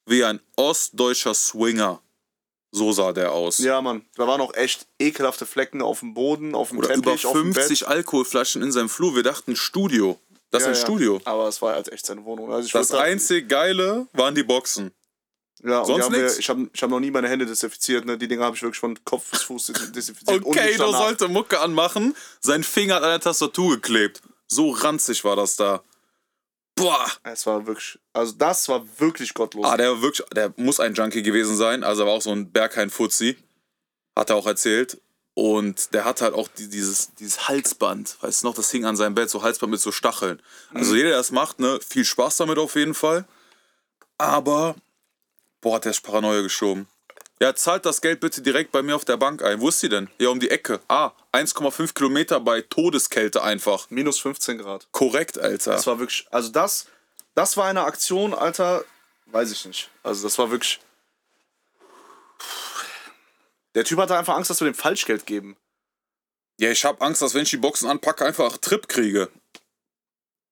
Wie 0.06 0.24
ein 0.24 0.40
ostdeutscher 0.56 1.34
Swinger. 1.34 2.02
So 2.72 2.92
sah 2.92 3.12
der 3.14 3.32
aus. 3.32 3.58
Ja, 3.58 3.82
Mann, 3.82 4.06
da 4.16 4.28
waren 4.28 4.40
auch 4.42 4.54
echt 4.54 4.86
ekelhafte 5.00 5.46
Flecken 5.48 5.82
auf 5.82 6.02
dem 6.02 6.14
Boden, 6.14 6.54
auf 6.56 6.70
dem 6.70 6.78
Oder 6.78 6.90
Teppich, 6.90 7.24
über 7.24 7.30
auf 7.32 7.36
dem 7.36 7.52
Bett. 7.54 7.64
50 7.64 7.88
Alkoholflaschen 7.88 8.62
in 8.62 8.72
seinem 8.72 8.90
Flur. 8.90 9.16
Wir 9.16 9.24
dachten 9.24 9.56
Studio. 9.56 10.20
Das 10.52 10.62
ist 10.64 10.66
Ja, 10.68 10.72
ein 10.74 10.78
ja. 10.78 10.82
Studio. 10.82 11.22
Aber 11.26 11.48
es 11.48 11.62
war 11.62 11.74
halt 11.74 11.92
echt 11.92 12.06
seine 12.06 12.24
Wohnung. 12.26 12.52
Also 12.52 12.70
Das 12.72 12.92
würd 12.92 13.00
da- 13.00 13.04
einzig 13.04 13.50
Geile 13.50 14.08
waren 14.14 14.36
die 14.36 14.44
Boxen. 14.44 14.92
ja, 15.64 15.84
sonst 15.84 16.12
wir, 16.12 16.38
ich 16.38 16.48
habe 16.50 16.70
ich 16.72 16.82
hab 16.84 16.90
noch 16.92 17.00
nie 17.00 17.12
meine 17.12 17.28
Hände 17.28 17.46
desinfiziert. 17.48 18.06
Ne? 18.06 18.18
Die 18.20 18.28
Dinger 18.28 18.46
habe 18.46 18.56
ich 18.56 18.62
wirklich 18.62 18.80
von 18.80 18.98
Kopf 19.04 19.30
bis 19.32 19.42
Fuß 19.44 19.66
des- 19.68 19.92
desinfiziert. 19.92 20.44
Okay, 20.46 20.76
du 20.78 20.92
sollte 20.92 21.28
Mucke 21.28 21.60
anmachen. 21.60 22.16
Sein 22.40 22.64
Finger 22.64 22.96
hat 22.96 23.04
an 23.04 23.10
der 23.10 23.20
Tastatur 23.20 23.76
geklebt. 23.76 24.22
So 24.52 24.72
ranzig 24.72 25.24
war 25.24 25.36
das 25.36 25.56
da. 25.56 25.84
Boah. 26.76 27.08
Es 27.24 27.46
war 27.46 27.68
wirklich, 27.68 28.00
also 28.14 28.34
das 28.34 28.68
war 28.70 28.84
wirklich 29.00 29.34
gottlos. 29.34 29.66
Ah, 29.66 29.78
der 29.78 29.92
war 29.92 30.02
wirklich, 30.02 30.28
der 30.30 30.54
muss 30.58 30.80
ein 30.80 30.94
Junkie 30.94 31.22
gewesen 31.24 31.56
sein. 31.56 31.84
Also 31.84 32.04
er 32.04 32.08
war 32.08 32.14
auch 32.14 32.22
so 32.22 32.32
ein 32.32 32.52
Berghain-Fuzzi. 32.52 33.38
Hat 34.18 34.30
er 34.30 34.38
auch 34.38 34.48
erzählt. 34.48 35.00
Und 35.34 35.94
der 35.94 36.04
hat 36.04 36.22
halt 36.22 36.34
auch 36.34 36.48
die, 36.48 36.70
dieses, 36.70 37.14
dieses 37.16 37.48
Halsband. 37.48 38.18
Weißt 38.22 38.44
du 38.44 38.48
noch, 38.48 38.56
das 38.56 38.72
hing 38.72 38.86
an 38.86 38.98
seinem 38.98 39.16
Bett, 39.16 39.30
so 39.30 39.42
Halsband 39.42 39.72
mit 39.72 39.80
so 39.80 39.92
Stacheln. 39.92 40.42
Also 40.74 40.96
jeder, 40.96 41.10
der 41.10 41.18
das 41.18 41.32
macht, 41.32 41.60
ne, 41.60 41.80
viel 41.88 42.04
Spaß 42.04 42.38
damit 42.38 42.58
auf 42.58 42.76
jeden 42.76 42.94
Fall. 42.94 43.26
Aber, 44.18 44.76
boah, 45.62 45.76
hat 45.76 45.86
der 45.86 45.92
ist 45.92 46.02
Paranoia 46.02 46.42
geschoben. 46.42 46.88
Ja, 47.42 47.56
zahlt 47.56 47.86
das 47.86 48.02
Geld 48.02 48.20
bitte 48.20 48.42
direkt 48.42 48.74
bei 48.74 48.82
mir 48.82 48.96
auf 48.96 49.06
der 49.06 49.16
Bank 49.16 49.42
ein. 49.44 49.62
Wo 49.62 49.70
ist 49.70 49.80
sie 49.80 49.88
denn? 49.88 50.10
Hier 50.18 50.30
um 50.30 50.42
die 50.42 50.50
Ecke. 50.50 50.82
Ah, 50.90 51.12
1,5 51.32 51.94
Kilometer 51.94 52.42
bei 52.42 52.62
Todeskälte 52.62 53.42
einfach. 53.42 53.90
Minus 53.90 54.20
15 54.20 54.58
Grad. 54.58 54.88
Korrekt, 54.92 55.38
Alter. 55.40 55.72
Das 55.72 55.88
war 55.88 56.00
wirklich, 56.00 56.28
also 56.32 56.50
das, 56.50 56.88
das 57.36 57.56
war 57.56 57.68
eine 57.68 57.84
Aktion, 57.84 58.34
Alter, 58.34 58.84
weiß 59.28 59.52
ich 59.52 59.66
nicht. 59.66 59.90
Also 60.04 60.24
das 60.24 60.38
war 60.38 60.52
wirklich. 60.52 60.82
Der 63.74 63.86
Typ 63.86 64.00
hatte 64.00 64.18
einfach 64.18 64.36
Angst, 64.36 64.50
dass 64.50 64.60
wir 64.60 64.70
dem 64.70 64.76
Falschgeld 64.76 65.26
geben. 65.26 65.56
Ja, 66.60 66.72
ich 66.72 66.84
habe 66.84 67.00
Angst, 67.00 67.22
dass 67.22 67.34
wenn 67.36 67.44
ich 67.44 67.52
die 67.52 67.58
Boxen 67.58 67.90
anpacke, 67.90 68.26
einfach 68.26 68.58
Trip 68.58 68.86
kriege. 68.90 69.30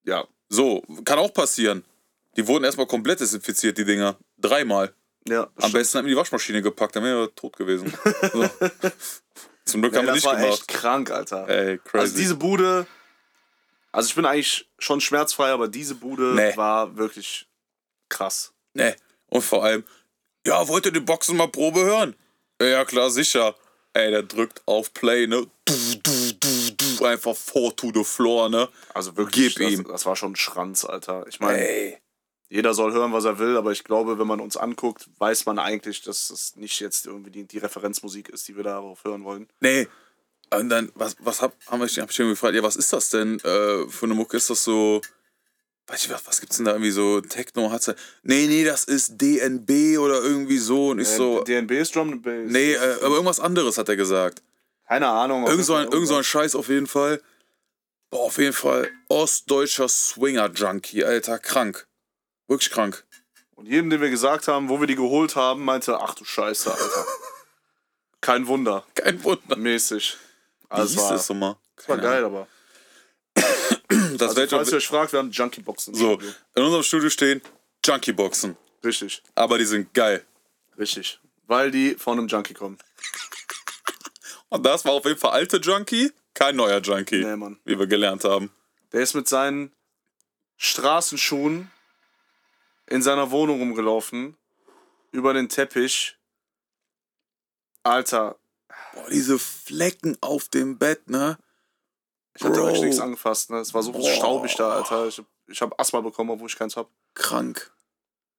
Ja. 0.03 0.25
So, 0.47 0.83
kann 1.03 1.19
auch 1.19 1.33
passieren. 1.33 1.83
Die 2.37 2.47
wurden 2.47 2.63
erstmal 2.63 2.87
komplett 2.87 3.19
desinfiziert, 3.19 3.77
die 3.77 3.83
Dinger. 3.83 4.15
Dreimal. 4.37 4.93
Ja. 5.27 5.47
Am 5.57 5.71
besten 5.71 5.97
haben 5.99 6.05
wir 6.05 6.11
die 6.13 6.17
Waschmaschine 6.17 6.61
gepackt, 6.61 6.95
dann 6.95 7.03
wäre 7.03 7.23
er 7.23 7.35
tot 7.35 7.55
gewesen. 7.57 7.93
So. 8.33 8.49
Zum 9.65 9.81
Glück 9.81 9.93
Ey, 9.93 9.99
haben 9.99 10.05
wir 10.05 10.13
das 10.13 10.15
nicht 10.15 10.25
war 10.25 10.35
gemacht. 10.37 10.51
echt 10.53 10.67
krank, 10.69 11.11
Alter. 11.11 11.47
Ey, 11.49 11.77
crazy. 11.79 11.97
also 12.01 12.17
diese 12.17 12.35
Bude. 12.35 12.87
Also 13.91 14.09
ich 14.09 14.15
bin 14.15 14.25
eigentlich 14.25 14.69
schon 14.79 15.01
schmerzfrei, 15.01 15.49
aber 15.49 15.67
diese 15.67 15.95
Bude 15.95 16.33
Nee. 16.35 16.55
war 16.55 16.95
wirklich 16.97 17.47
krass. 18.09 18.53
ne. 18.73 18.95
Und 19.29 19.41
vor 19.41 19.63
allem, 19.65 19.83
ja, 20.45 20.65
wollt 20.69 20.85
ihr 20.85 20.93
die 20.93 21.01
Boxen 21.01 21.35
mal 21.35 21.49
Probe 21.49 21.81
hören? 21.83 22.15
Ja, 22.61 22.85
klar, 22.85 23.09
sicher. 23.09 23.55
Ey, 23.91 24.09
der 24.11 24.23
drückt 24.23 24.61
auf 24.65 24.93
Play, 24.93 25.27
ne? 25.27 25.45
Du, 25.65 25.73
du, 26.01 26.33
du, 26.39 26.71
du, 26.99 27.05
einfach 27.05 27.35
four 27.35 27.75
to 27.75 27.91
the 27.93 28.03
floor, 28.05 28.47
ne? 28.47 28.69
Also 28.93 29.17
wirklich, 29.17 29.55
Gib 29.55 29.63
das, 29.65 29.73
ihm. 29.73 29.83
das 29.85 30.05
war 30.05 30.15
schon 30.15 30.31
ein 30.31 30.35
Schranz, 30.37 30.85
Alter. 30.85 31.25
Ich 31.27 31.41
meine. 31.41 31.97
Jeder 32.49 32.73
soll 32.73 32.93
hören, 32.93 33.11
was 33.13 33.25
er 33.25 33.39
will, 33.39 33.57
aber 33.57 33.71
ich 33.71 33.83
glaube, 33.83 34.19
wenn 34.19 34.27
man 34.27 34.39
uns 34.39 34.55
anguckt, 34.57 35.09
weiß 35.17 35.45
man 35.45 35.59
eigentlich, 35.59 36.01
dass 36.01 36.29
es 36.29 36.55
nicht 36.55 36.79
jetzt 36.79 37.05
irgendwie 37.05 37.31
die, 37.31 37.43
die 37.43 37.57
Referenzmusik 37.57 38.29
ist, 38.29 38.47
die 38.47 38.55
wir 38.55 38.63
darauf 38.63 39.03
hören 39.03 39.23
wollen. 39.23 39.47
Nee. 39.59 39.87
Und 40.53 40.69
dann, 40.69 40.89
was, 40.95 41.17
was 41.19 41.41
hab, 41.41 41.53
haben 41.67 41.81
wir, 41.81 41.87
hab 41.87 42.09
ich 42.09 42.19
ihn 42.19 42.29
gefragt, 42.29 42.55
ja, 42.55 42.63
was 42.63 42.77
ist 42.77 42.93
das 42.93 43.09
denn 43.09 43.37
äh, 43.39 43.87
für 43.89 44.05
eine 44.05 44.13
Mucke? 44.13 44.37
Ist 44.37 44.49
das 44.49 44.63
so, 44.63 45.01
weiß 45.87 46.05
ich 46.05 46.09
was, 46.09 46.25
was 46.25 46.39
gibt's 46.39 46.55
denn 46.55 46.65
da 46.65 46.71
irgendwie 46.71 46.91
so, 46.91 47.19
Techno, 47.19 47.69
hat's 47.69 47.93
nee, 48.23 48.47
nee, 48.47 48.63
das 48.63 48.85
ist 48.85 49.21
DNB 49.21 49.97
oder 49.99 50.21
irgendwie 50.21 50.57
so 50.57 50.89
und 50.91 50.99
ich 50.99 51.07
so, 51.09 51.41
Äh, 51.41 51.43
DNB 51.43 51.71
ist 51.71 51.95
Drum 51.95 52.13
and 52.13 52.23
Bass. 52.23 52.49
nee, 52.49 52.73
äh, 52.73 52.77
aber 53.01 53.15
irgendwas 53.15 53.41
anderes 53.41 53.77
hat 53.77 53.89
er 53.89 53.97
gesagt. 53.97 54.41
Keine 54.87 55.07
Ahnung. 55.09 55.45
Irgend 55.47 55.65
so, 55.65 55.73
ein, 55.73 55.89
irgend 55.91 56.07
so 56.07 56.15
ein 56.15 56.23
Scheiß 56.23 56.55
auf 56.55 56.69
jeden 56.69 56.87
Fall. 56.87 57.21
Boah, 58.09 58.21
auf 58.27 58.37
jeden 58.37 58.53
Fall 58.53 58.89
ostdeutscher 59.09 59.89
Swinger-Junkie, 59.89 61.03
Alter, 61.03 61.39
krank. 61.39 61.86
Wirklich 62.47 62.69
krank. 62.71 63.05
Und 63.55 63.65
jedem, 63.67 63.89
den 63.89 64.01
wir 64.01 64.09
gesagt 64.09 64.47
haben, 64.47 64.69
wo 64.69 64.79
wir 64.79 64.87
die 64.87 64.95
geholt 64.95 65.35
haben, 65.35 65.63
meinte, 65.65 65.99
ach 65.99 66.13
du 66.15 66.23
Scheiße, 66.25 66.71
Alter. 66.71 67.05
Kein 68.21 68.47
Wunder. 68.47 68.85
Kein 68.95 69.23
Wunder. 69.23 69.55
Mäßig. 69.57 70.17
Wie 70.61 70.65
Also 70.69 70.93
hieß 70.95 71.03
war, 71.03 71.11
das 71.13 71.29
nochmal? 71.29 71.55
das 71.75 71.89
war 71.89 71.97
geil, 71.97 72.23
aber. 72.25 72.47
Das 73.89 74.21
Also, 74.29 74.35
werd 74.37 74.51
ich 74.51 74.57
falls 74.57 74.71
ihr 74.71 74.77
euch 74.77 74.87
fragt, 74.87 75.13
wir 75.13 75.19
haben 75.19 75.31
Junkie-Boxen. 75.31 75.93
so, 75.93 76.13
Studio. 76.15 76.33
in 76.55 76.63
unserem 76.63 76.83
Studio 76.83 77.09
stehen 77.09 77.41
Junkie-Boxen. 77.85 78.57
Richtig, 78.83 79.23
Aber 79.35 79.57
die 79.57 79.65
sind 79.65 79.93
geil. 79.93 80.25
richtig. 80.77 81.19
Weil 81.45 81.71
die 81.71 81.95
von 81.95 82.17
einem 82.17 82.27
Junkie 82.27 82.53
kommen. 82.53 82.77
Und 84.49 84.65
das 84.65 84.83
war 84.85 84.91
auf 84.93 85.05
jeden 85.05 85.17
Fall 85.19 85.31
alte 85.31 85.57
Junkie, 85.57 86.11
kein 86.33 86.55
neuer 86.57 86.79
Junkie, 86.81 87.23
Nee, 87.23 87.35
Mann. 87.37 87.59
wie 87.63 87.77
wir 87.79 87.87
gelernt 87.87 88.23
haben. 88.25 88.51
Der 88.91 89.01
ist 89.01 89.13
mit 89.13 89.27
seinen 89.27 89.71
Straßenschuhen 90.57 91.71
in 92.87 93.01
seiner 93.01 93.31
Wohnung 93.31 93.59
rumgelaufen. 93.59 94.37
Über 95.11 95.33
den 95.33 95.49
Teppich. 95.49 96.17
Alter, 97.83 98.37
Boah, 98.93 99.09
diese 99.09 99.39
Flecken 99.39 100.17
auf 100.21 100.49
dem 100.49 100.77
Bett, 100.77 101.09
ne? 101.09 101.37
ich 102.35 102.43
hatte 102.43 102.59
Bro. 102.59 102.83
nichts 102.83 102.99
angefasst. 102.99 103.49
Ne? 103.49 103.59
Es 103.59 103.73
war 103.73 103.81
so 103.81 103.91
Boah. 103.93 104.03
staubig 104.03 104.55
da, 104.55 104.71
Alter. 104.71 105.07
Ich 105.07 105.17
hab, 105.17 105.25
ich 105.47 105.61
hab 105.61 105.79
Asthma 105.79 106.01
bekommen, 106.01 106.31
obwohl 106.31 106.49
ich 106.49 106.57
keins 106.57 106.75
hab. 106.75 106.89
Krank. 107.13 107.71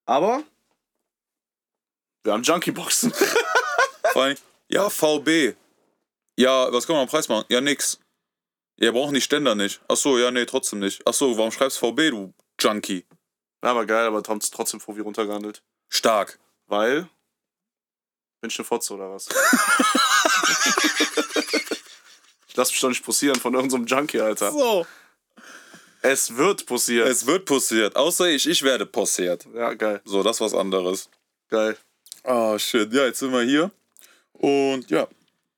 Aber 0.04 0.42
wir 2.24 2.32
haben 2.32 2.42
Junkie-Boxen. 2.42 3.12
Ja, 4.70 4.90
VB. 4.90 5.54
Ja, 6.36 6.72
was 6.72 6.86
kann 6.86 6.96
man 6.96 7.04
am 7.04 7.08
Preis 7.08 7.28
machen? 7.28 7.46
Ja, 7.48 7.60
nix. 7.60 8.00
Ja, 8.78 8.90
brauchen 8.90 9.14
die 9.14 9.20
Ständer 9.20 9.54
nicht. 9.54 9.80
Ach 9.88 9.96
so, 9.96 10.18
ja, 10.18 10.30
nee, 10.30 10.44
trotzdem 10.44 10.80
nicht. 10.80 11.02
Ach 11.06 11.14
so, 11.14 11.38
warum 11.38 11.50
schreibst 11.52 11.78
VB, 11.78 12.10
du 12.10 12.34
Junkie? 12.60 13.06
Ja, 13.62 13.70
aber 13.70 13.86
geil, 13.86 14.06
aber 14.06 14.22
haben 14.28 14.40
trotzdem 14.40 14.80
vor 14.80 14.96
wie 14.96 15.00
runtergehandelt. 15.00 15.62
Stark. 15.88 16.38
Weil. 16.66 17.08
Bin 18.40 18.50
ich 18.50 18.58
eine 18.58 18.64
Fotze 18.64 18.94
oder 18.94 19.10
was? 19.10 19.26
ich 22.46 22.54
lass 22.56 22.70
mich 22.70 22.80
doch 22.80 22.88
nicht 22.88 23.04
posieren 23.04 23.36
von 23.36 23.54
irgendeinem 23.54 23.86
Junkie, 23.86 24.20
Alter. 24.20 24.52
So. 24.52 24.86
Es 26.02 26.36
wird 26.36 26.66
posiert. 26.66 27.08
Es 27.08 27.26
wird 27.26 27.44
passiert. 27.44 27.96
Außer 27.96 28.28
ich, 28.28 28.48
ich 28.48 28.62
werde 28.62 28.86
passiert. 28.86 29.46
ja, 29.54 29.74
geil. 29.74 30.00
So, 30.04 30.22
das 30.22 30.36
ist 30.36 30.40
was 30.40 30.54
anderes. 30.54 31.08
Geil. 31.48 31.76
Oh, 32.22 32.56
shit. 32.58 32.92
Ja, 32.92 33.06
jetzt 33.06 33.18
sind 33.18 33.32
wir 33.32 33.42
hier. 33.42 33.72
Und 34.32 34.88
ja, 34.90 35.08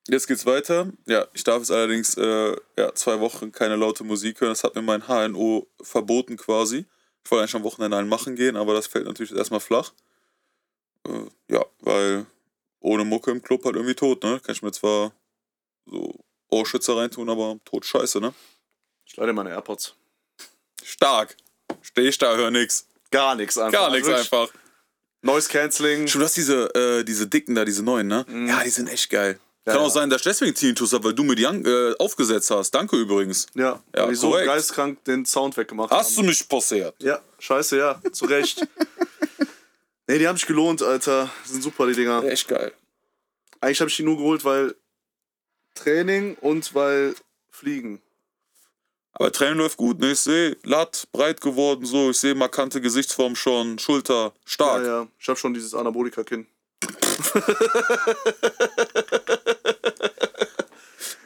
jetzt 0.08 0.26
geht's 0.26 0.46
weiter. 0.46 0.90
Ja, 1.06 1.26
ich 1.34 1.44
darf 1.44 1.58
jetzt 1.58 1.70
allerdings 1.70 2.16
äh, 2.16 2.56
ja, 2.78 2.94
zwei 2.94 3.20
Wochen 3.20 3.52
keine 3.52 3.76
laute 3.76 4.04
Musik 4.04 4.40
hören. 4.40 4.52
Das 4.52 4.64
hat 4.64 4.74
mir 4.74 4.82
mein 4.82 5.06
HNO 5.06 5.66
verboten 5.82 6.38
quasi. 6.38 6.86
Ich 7.30 7.32
wollte 7.32 7.42
eigentlich 7.44 7.54
am 7.54 7.62
Wochenende 7.62 7.96
einen 7.96 8.08
machen 8.08 8.34
gehen, 8.34 8.56
aber 8.56 8.74
das 8.74 8.88
fällt 8.88 9.06
natürlich 9.06 9.32
erstmal 9.32 9.60
flach. 9.60 9.92
Äh, 11.06 11.26
ja, 11.48 11.64
weil 11.78 12.26
ohne 12.80 13.04
Mucke 13.04 13.30
im 13.30 13.40
Club 13.40 13.64
halt 13.64 13.76
irgendwie 13.76 13.94
tot, 13.94 14.24
ne? 14.24 14.40
Kann 14.40 14.52
ich 14.52 14.62
mir 14.62 14.72
zwar 14.72 15.12
so 15.86 16.12
Ohrschützer 16.48 16.96
reintun, 16.96 17.30
aber 17.30 17.60
tot 17.64 17.84
scheiße, 17.86 18.20
ne? 18.20 18.34
Ich 19.04 19.16
leite 19.16 19.32
meine 19.32 19.50
AirPods. 19.50 19.94
Stark. 20.82 21.36
Steh 21.82 22.08
ich 22.08 22.18
da, 22.18 22.34
hör 22.34 22.50
nix. 22.50 22.88
Gar 23.12 23.36
nichts 23.36 23.56
einfach. 23.56 23.78
Gar 23.78 23.90
nichts 23.92 24.08
Also 24.08 24.18
einfach. 24.22 24.52
Noise 25.22 25.50
Cancelling. 25.50 26.08
Schon, 26.08 26.22
du 26.22 26.24
hast 26.24 26.36
diese, 26.36 26.74
äh, 26.74 27.04
diese 27.04 27.28
dicken 27.28 27.54
da, 27.54 27.64
diese 27.64 27.84
neuen, 27.84 28.08
ne? 28.08 28.26
Ja, 28.48 28.64
die 28.64 28.70
sind 28.70 28.88
echt 28.88 29.08
geil. 29.08 29.38
Kann 29.72 29.80
auch 29.82 29.90
sein, 29.90 30.10
dass 30.10 30.20
ich 30.20 30.24
deswegen 30.24 30.54
Tinnitus 30.54 30.92
habe, 30.92 31.04
weil 31.04 31.14
du 31.14 31.24
mir 31.24 31.34
die 31.34 31.46
an, 31.46 31.64
äh, 31.64 31.94
aufgesetzt 31.98 32.50
hast. 32.50 32.70
Danke 32.72 32.96
übrigens. 32.96 33.46
Ja, 33.54 33.82
Ja, 33.94 34.02
weil 34.04 34.10
die 34.10 34.14
so 34.16 34.30
geistkrank 34.30 35.02
den 35.04 35.24
Sound 35.26 35.56
weggemacht 35.56 35.90
Hast 35.90 36.16
du 36.16 36.20
haben. 36.20 36.26
mich 36.28 36.48
passiert? 36.48 36.94
Ja, 37.00 37.20
scheiße, 37.38 37.78
ja. 37.78 38.00
Zu 38.12 38.26
Recht. 38.26 38.66
nee, 40.06 40.18
die 40.18 40.28
haben 40.28 40.36
sich 40.36 40.46
gelohnt, 40.46 40.82
Alter. 40.82 41.30
Die 41.46 41.52
sind 41.52 41.62
super, 41.62 41.86
die 41.86 41.94
Dinger. 41.94 42.22
Echt 42.24 42.48
geil. 42.48 42.72
Eigentlich 43.60 43.80
habe 43.80 43.90
ich 43.90 43.96
die 43.96 44.02
nur 44.02 44.16
geholt, 44.16 44.44
weil 44.44 44.74
Training 45.74 46.36
und 46.40 46.74
weil 46.74 47.14
fliegen. 47.50 48.00
Aber 49.12 49.32
Training 49.32 49.58
läuft 49.58 49.76
gut, 49.76 49.98
ne? 50.00 50.12
Ich 50.12 50.20
sehe 50.20 50.56
Latt 50.62 51.06
breit 51.12 51.40
geworden, 51.40 51.84
so. 51.84 52.10
Ich 52.10 52.18
sehe 52.18 52.34
markante 52.34 52.80
Gesichtsform 52.80 53.36
schon, 53.36 53.78
Schulter 53.78 54.32
stark. 54.44 54.82
Ja, 54.84 55.02
ja. 55.02 55.08
Ich 55.18 55.28
habe 55.28 55.38
schon 55.38 55.52
dieses 55.52 55.74
Anabolika-Kinn. 55.74 56.46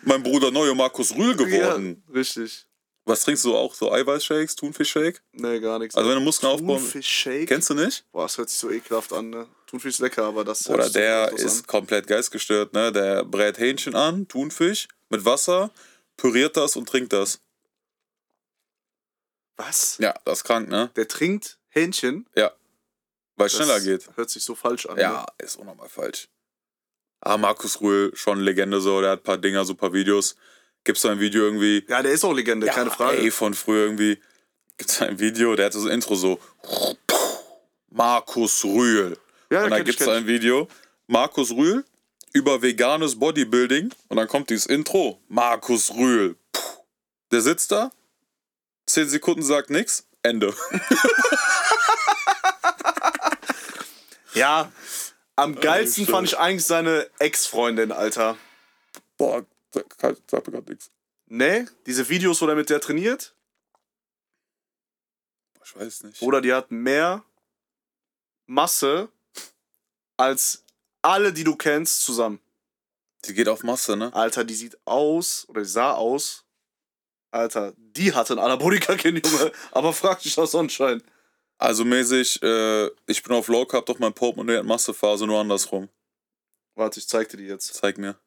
Mein 0.02 0.22
Bruder 0.22 0.50
neue 0.50 0.74
Markus 0.74 1.14
Rühl 1.14 1.34
geworden. 1.36 2.02
Ja, 2.08 2.14
richtig. 2.14 2.66
Was 3.06 3.22
trinkst 3.24 3.44
du 3.44 3.54
auch? 3.56 3.74
So 3.74 3.92
Eiweißshakes, 3.92 4.56
Thunfischshake? 4.56 5.20
Nee, 5.32 5.60
gar 5.60 5.78
nichts. 5.78 5.94
Also 5.94 6.08
wenn 6.08 6.16
du 6.16 6.22
Muskeln 6.22 6.52
aufbauen. 6.52 6.80
Thunfischshake? 6.80 7.46
Kennst 7.46 7.70
du 7.70 7.74
nicht? 7.74 8.04
Boah, 8.12 8.22
das 8.24 8.38
hört 8.38 8.48
sich 8.48 8.58
so 8.58 8.70
ekelhaft 8.70 9.12
an, 9.12 9.30
ne? 9.30 9.46
Thunfisch 9.66 9.94
ist 9.94 9.98
lecker, 10.00 10.24
aber 10.24 10.44
das 10.44 10.68
Oder 10.68 10.88
der 10.88 11.32
ist 11.32 11.60
an. 11.60 11.66
komplett 11.66 12.06
geistgestört, 12.06 12.72
ne? 12.72 12.92
Der 12.92 13.24
brät 13.24 13.58
Hähnchen 13.58 13.94
an, 13.94 14.26
Thunfisch, 14.28 14.88
mit 15.10 15.24
Wasser, 15.24 15.70
püriert 16.16 16.56
das 16.56 16.76
und 16.76 16.88
trinkt 16.88 17.12
das. 17.12 17.40
Was? 19.56 19.98
Ja, 19.98 20.14
das 20.24 20.38
ist 20.38 20.44
krank, 20.44 20.68
ne? 20.68 20.90
Der 20.96 21.06
trinkt 21.06 21.58
Hähnchen? 21.68 22.26
Ja. 22.34 22.52
Weil 23.36 23.46
es 23.46 23.54
schneller 23.54 23.80
geht. 23.80 24.08
Hört 24.16 24.30
sich 24.30 24.44
so 24.44 24.54
falsch 24.54 24.86
an. 24.86 24.96
Ja, 24.98 25.26
ist 25.38 25.56
unnormal 25.56 25.88
falsch. 25.88 26.28
Ah, 27.20 27.36
Markus 27.36 27.80
Rühl, 27.80 28.14
schon 28.14 28.40
Legende 28.40 28.80
so, 28.80 29.00
der 29.00 29.12
hat 29.12 29.20
ein 29.20 29.24
paar 29.24 29.38
Dinger, 29.38 29.64
so 29.64 29.72
ein 29.72 29.76
paar 29.76 29.92
Videos. 29.92 30.36
Gibt's 30.84 31.02
da 31.02 31.10
ein 31.10 31.20
Video 31.20 31.42
irgendwie? 31.42 31.80
Ne? 31.80 31.84
Ja, 31.88 32.02
der 32.02 32.12
ist 32.12 32.24
auch 32.24 32.32
Legende, 32.34 32.66
keine 32.66 32.90
Frage. 32.90 33.18
Ey, 33.18 33.30
von 33.30 33.54
früher 33.54 33.84
irgendwie. 33.86 34.20
Gibt's 34.76 34.98
da 34.98 35.06
ein 35.06 35.18
Video, 35.18 35.56
der 35.56 35.66
hatte 35.66 35.78
so 35.80 35.88
ein 35.88 35.94
Intro 35.94 36.14
so. 36.14 36.38
Markus 37.90 38.64
Rühl. 38.64 39.16
ja, 39.50 39.64
Und 39.64 39.70
dann 39.70 39.84
gibt's 39.84 40.04
da 40.04 40.12
ich. 40.12 40.18
ein 40.22 40.26
Video, 40.26 40.68
Markus 41.06 41.50
Rühl 41.52 41.84
über 42.32 42.60
veganes 42.60 43.18
Bodybuilding. 43.18 43.90
Und 44.08 44.16
dann 44.16 44.28
kommt 44.28 44.50
dieses 44.50 44.66
Intro, 44.66 45.20
Markus 45.28 45.94
Rühl. 45.94 46.36
Der 47.32 47.40
sitzt 47.40 47.72
da, 47.72 47.90
10 48.86 49.08
Sekunden 49.08 49.42
sagt 49.42 49.70
nix, 49.70 50.06
Ende. 50.22 50.52
Ja, 54.34 54.72
am 55.36 55.54
geilsten 55.54 56.04
stimmt. 56.04 56.16
fand 56.16 56.28
ich 56.28 56.38
eigentlich 56.38 56.66
seine 56.66 57.08
Ex-Freundin, 57.18 57.92
Alter. 57.92 58.36
Boah, 59.16 59.44
sag, 59.70 60.16
sag 60.30 60.46
mir 60.46 60.52
grad 60.52 60.68
nix. 60.68 60.90
Ne? 61.26 61.68
Diese 61.86 62.08
Videos, 62.08 62.40
wo 62.40 62.46
er 62.46 62.54
mit 62.54 62.70
der 62.70 62.80
trainiert? 62.80 63.34
Ich 65.64 65.76
weiß 65.76 66.04
nicht. 66.04 66.22
Oder 66.22 66.40
die 66.40 66.52
hat 66.52 66.70
mehr 66.70 67.24
Masse 68.46 69.08
als 70.16 70.64
alle, 71.02 71.32
die 71.32 71.44
du 71.44 71.56
kennst, 71.56 72.04
zusammen. 72.04 72.40
Die 73.24 73.34
geht 73.34 73.48
auf 73.48 73.62
Masse, 73.62 73.96
ne? 73.96 74.12
Alter, 74.14 74.44
die 74.44 74.54
sieht 74.54 74.78
aus, 74.84 75.46
oder 75.48 75.62
die 75.62 75.68
sah 75.68 75.94
aus. 75.94 76.44
Alter, 77.30 77.72
die 77.76 78.12
hatte 78.14 78.34
ein 78.34 78.38
Anabolika-Kind, 78.38 79.26
Junge. 79.26 79.52
Aber 79.72 79.92
frag 79.92 80.20
dich 80.22 80.38
aus 80.38 80.52
Sonnenschein. 80.52 81.02
Also 81.58 81.84
mäßig, 81.84 82.42
äh, 82.42 82.86
ich 83.06 83.22
bin 83.22 83.32
auf 83.32 83.48
Low 83.48 83.64
Carb, 83.64 83.86
doch 83.86 83.98
mein 83.98 84.12
Portemonnaie 84.12 84.58
hat 84.58 84.64
Massephase, 84.64 85.26
nur 85.26 85.40
andersrum. 85.40 85.88
Warte, 86.74 87.00
ich 87.00 87.08
zeig 87.08 87.28
dir 87.28 87.36
die 87.36 87.44
jetzt. 87.46 87.72
Zeig 87.74 87.96
mir. 87.98 88.18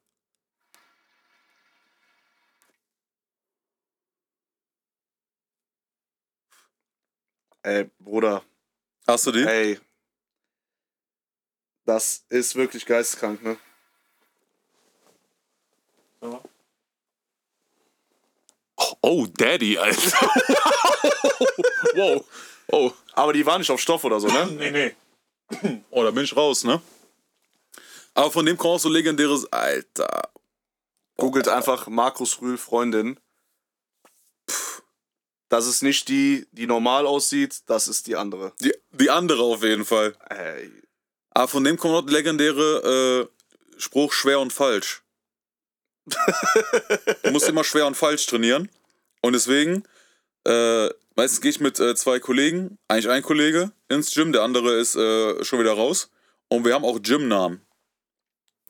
Ey, 7.62 7.90
Bruder, 7.98 8.42
Hast 9.06 9.26
du 9.26 9.32
die? 9.32 9.44
ey. 9.44 9.78
Das 11.84 12.24
ist 12.28 12.54
wirklich 12.54 12.84
geisteskrank, 12.86 13.42
ne? 13.42 13.56
Oh, 18.76 18.94
oh, 19.00 19.26
Daddy, 19.26 19.78
Alter. 19.78 20.00
wow. 21.94 22.24
Oh. 22.70 22.92
Aber 23.12 23.32
die 23.32 23.46
war 23.46 23.58
nicht 23.58 23.70
auf 23.70 23.80
Stoff 23.80 24.04
oder 24.04 24.20
so, 24.20 24.28
ne? 24.28 24.46
Nee, 24.46 24.70
nee. 24.70 24.94
Oh, 25.90 26.02
da 26.04 26.10
bin 26.10 26.24
ich 26.24 26.36
raus, 26.36 26.64
ne? 26.64 26.80
Aber 28.14 28.30
von 28.30 28.44
dem 28.44 28.56
kommt 28.56 28.74
auch 28.74 28.80
so 28.80 28.88
legendäres, 28.88 29.50
Alter. 29.52 30.30
Googelt 31.16 31.48
einfach 31.48 31.88
Markus 31.88 32.40
Rühl 32.40 32.58
Freundin. 32.58 33.18
Das 35.48 35.66
ist 35.66 35.82
nicht 35.82 36.08
die, 36.08 36.46
die 36.52 36.66
normal 36.66 37.06
aussieht, 37.06 37.62
das 37.66 37.88
ist 37.88 38.06
die 38.06 38.16
andere. 38.16 38.52
Die, 38.60 38.74
die 38.90 39.08
andere 39.08 39.42
auf 39.42 39.62
jeden 39.62 39.84
Fall. 39.84 40.14
Ey. 40.28 40.70
Aber 41.30 41.48
von 41.48 41.64
dem 41.64 41.78
kommt 41.78 41.94
auch 41.94 42.10
legendäre 42.10 43.28
äh, 43.30 43.80
Spruch 43.80 44.12
schwer 44.12 44.40
und 44.40 44.52
falsch. 44.52 45.02
du 47.22 47.30
musst 47.30 47.48
immer 47.48 47.64
schwer 47.64 47.86
und 47.86 47.96
falsch 47.96 48.26
trainieren. 48.26 48.68
Und 49.22 49.32
deswegen, 49.32 49.84
äh, 50.44 50.90
meistens 51.18 51.40
gehe 51.40 51.50
ich 51.50 51.60
mit 51.60 51.80
äh, 51.80 51.94
zwei 51.96 52.20
Kollegen, 52.20 52.78
eigentlich 52.86 53.10
ein 53.10 53.22
Kollege, 53.22 53.72
ins 53.88 54.14
Gym, 54.14 54.32
der 54.32 54.42
andere 54.42 54.76
ist 54.76 54.94
äh, 54.94 55.44
schon 55.44 55.58
wieder 55.58 55.72
raus. 55.72 56.10
Und 56.48 56.64
wir 56.64 56.72
haben 56.74 56.84
auch 56.84 57.02
Gymnamen. 57.02 57.60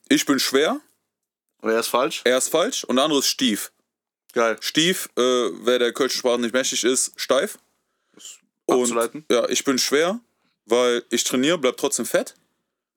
Ich 0.09 0.25
bin 0.25 0.39
schwer, 0.39 0.81
Und 1.61 1.69
er 1.69 1.79
ist 1.79 1.87
falsch? 1.87 2.21
er 2.25 2.39
ist 2.39 2.49
falsch 2.49 2.83
und 2.83 2.95
der 2.95 3.05
andere 3.05 3.19
ist 3.19 3.27
Stief. 3.27 3.71
Geil. 4.33 4.57
Stief, 4.61 5.09
äh, 5.15 5.21
wer 5.21 5.77
der 5.79 5.93
kölschen 5.93 6.19
Sprache 6.19 6.41
nicht 6.41 6.53
mächtig 6.53 6.83
ist, 6.83 7.13
steif. 7.15 7.59
Und 8.65 8.81
Abzuleiten? 8.81 9.25
ja, 9.31 9.47
ich 9.47 9.63
bin 9.63 9.77
schwer, 9.77 10.19
weil 10.65 11.03
ich 11.11 11.23
trainiere, 11.23 11.59
bleib 11.59 11.77
trotzdem 11.77 12.05
fett. 12.07 12.33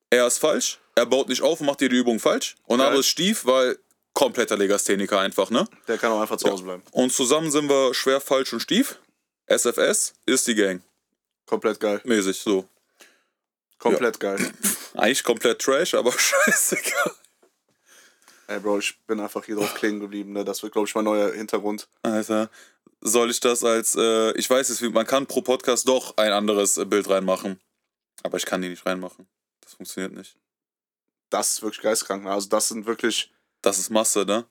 Er 0.09 0.27
ist 0.27 0.39
falsch, 0.39 0.79
er 0.95 1.07
baut 1.07 1.29
nicht 1.29 1.43
auf 1.43 1.61
und 1.61 1.67
macht 1.67 1.83
jede 1.83 1.97
Übung 1.97 2.21
falsch. 2.21 2.55
Und 2.65 2.79
der 2.79 2.87
andere 2.87 3.01
ist 3.01 3.09
Stief, 3.09 3.45
weil 3.45 3.79
kompletter 4.15 4.57
Legastheniker 4.57 5.21
einfach, 5.21 5.51
ne? 5.51 5.67
Der 5.89 5.99
kann 5.99 6.11
auch 6.13 6.21
einfach 6.21 6.37
zu 6.39 6.51
Hause 6.51 6.65
bleiben. 6.65 6.83
Und 6.91 7.13
zusammen 7.13 7.51
sind 7.51 7.69
wir 7.69 7.93
schwer, 7.95 8.21
falsch 8.21 8.53
und 8.55 8.61
Stief. 8.61 8.99
SFS 9.47 10.15
ist 10.27 10.47
die 10.47 10.55
Gang. 10.55 10.83
Komplett 11.47 11.81
geil. 11.81 12.01
Mäßig, 12.05 12.39
so. 12.41 12.69
Komplett 13.79 14.19
geil. 14.21 14.53
Eigentlich 14.95 15.25
komplett 15.25 15.61
Trash, 15.61 15.95
aber 15.95 16.13
scheißegal. 16.17 17.13
Ey, 18.47 18.61
Bro, 18.61 18.79
ich 18.79 18.99
bin 19.07 19.21
einfach 19.21 19.45
hier 19.45 19.57
drauf 19.57 19.75
kleben 19.75 20.01
geblieben. 20.01 20.33
Ne? 20.33 20.45
Das 20.45 20.63
wird, 20.63 20.73
glaube 20.73 20.87
ich, 20.89 20.95
mein 20.95 21.05
neuer 21.05 21.33
Hintergrund. 21.33 21.89
Alter, 22.03 22.51
soll 23.01 23.31
ich 23.31 23.41
das 23.41 23.65
als, 23.65 23.95
äh, 23.97 24.33
ich 24.39 24.49
weiß 24.49 24.69
es, 24.69 24.81
wie- 24.83 24.89
man 24.91 25.07
kann 25.07 25.27
pro 25.27 25.43
Podcast 25.43 25.89
doch 25.89 26.17
ein 26.17 26.33
anderes 26.33 26.77
äh, 26.77 26.85
Bild 26.85 27.09
reinmachen. 27.09 27.61
Aber 28.23 28.37
ich 28.37 28.45
kann 28.47 28.63
die 28.63 28.69
nicht 28.69 28.87
reinmachen. 28.87 29.27
Das 29.63 29.75
funktioniert 29.75 30.13
nicht. 30.13 30.37
Das 31.31 31.53
ist 31.53 31.63
wirklich 31.63 31.83
geistkrank. 31.83 32.25
Ne? 32.25 32.31
Also, 32.31 32.49
das 32.49 32.69
sind 32.69 32.87
wirklich. 32.87 33.33
Das 33.63 33.79
ist 33.79 33.91
Masse, 33.91 34.25
ne? 34.25 34.45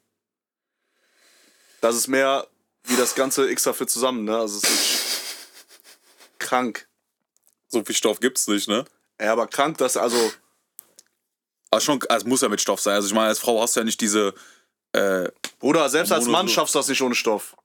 Das 1.79 1.95
ist 1.95 2.07
mehr 2.07 2.47
wie 2.85 2.95
das 2.95 3.15
ganze 3.15 3.49
extra 3.49 3.73
für 3.73 3.87
zusammen. 3.87 4.23
Ne? 4.25 4.37
Also, 4.37 4.57
es 4.57 4.63
ist 4.63 5.57
krank. 6.39 6.87
So 7.67 7.83
viel 7.83 7.95
Stoff 7.95 8.19
gibt's 8.19 8.47
nicht, 8.47 8.67
ne? 8.67 8.85
Ey, 9.17 9.27
aber 9.27 9.47
krank, 9.47 9.77
dass. 9.77 9.97
Also, 9.97 10.31
Also 11.69 11.85
schon, 11.85 11.99
also 12.09 12.25
es 12.25 12.29
muss 12.29 12.41
ja 12.41 12.49
mit 12.49 12.59
Stoff 12.59 12.81
sein. 12.81 12.95
Also 12.95 13.07
ich 13.07 13.13
meine, 13.13 13.27
als 13.27 13.39
Frau 13.39 13.61
hast 13.61 13.75
du 13.75 13.79
ja 13.79 13.83
nicht 13.85 14.01
diese, 14.01 14.33
äh, 14.91 15.29
Bruder, 15.59 15.87
selbst 15.89 16.11
als 16.11 16.25
Mann 16.25 16.47
so. 16.47 16.53
schaffst 16.53 16.75
du 16.75 16.79
das 16.79 16.87
nicht 16.89 17.01
ohne 17.01 17.15
Stoff. 17.15 17.55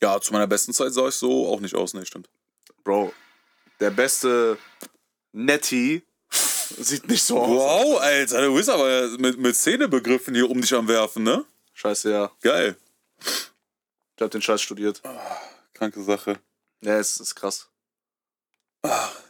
ja, 0.00 0.18
zu 0.20 0.32
meiner 0.32 0.46
besten 0.46 0.72
Zeit 0.72 0.92
sah 0.94 1.08
ich 1.08 1.14
so 1.14 1.48
auch 1.48 1.60
nicht 1.60 1.74
aus, 1.74 1.92
ne, 1.92 2.06
stimmt. 2.06 2.30
Bro, 2.82 3.12
der 3.78 3.90
beste 3.90 4.56
Netty 5.32 6.02
sieht 6.78 7.06
nicht 7.08 7.22
so 7.24 7.38
aus. 7.40 7.50
Wow, 7.50 8.00
Alter, 8.00 8.40
du 8.40 8.54
bist 8.54 8.70
aber 8.70 9.08
mit, 9.18 9.38
mit 9.38 9.54
Szenebegriffen 9.54 10.34
hier 10.34 10.48
um 10.48 10.60
dich 10.60 10.72
am 10.74 10.88
Werfen, 10.88 11.24
ne? 11.24 11.44
Scheiße, 11.74 12.10
ja. 12.10 12.30
Geil. 12.40 12.76
Ich 14.22 14.24
hab 14.24 14.30
den 14.30 14.40
Scheiß 14.40 14.62
studiert. 14.62 15.02
Kranke 15.74 16.00
Sache. 16.00 16.38
Ja, 16.80 16.96
es 16.96 17.18
ist 17.18 17.34
krass. 17.34 17.68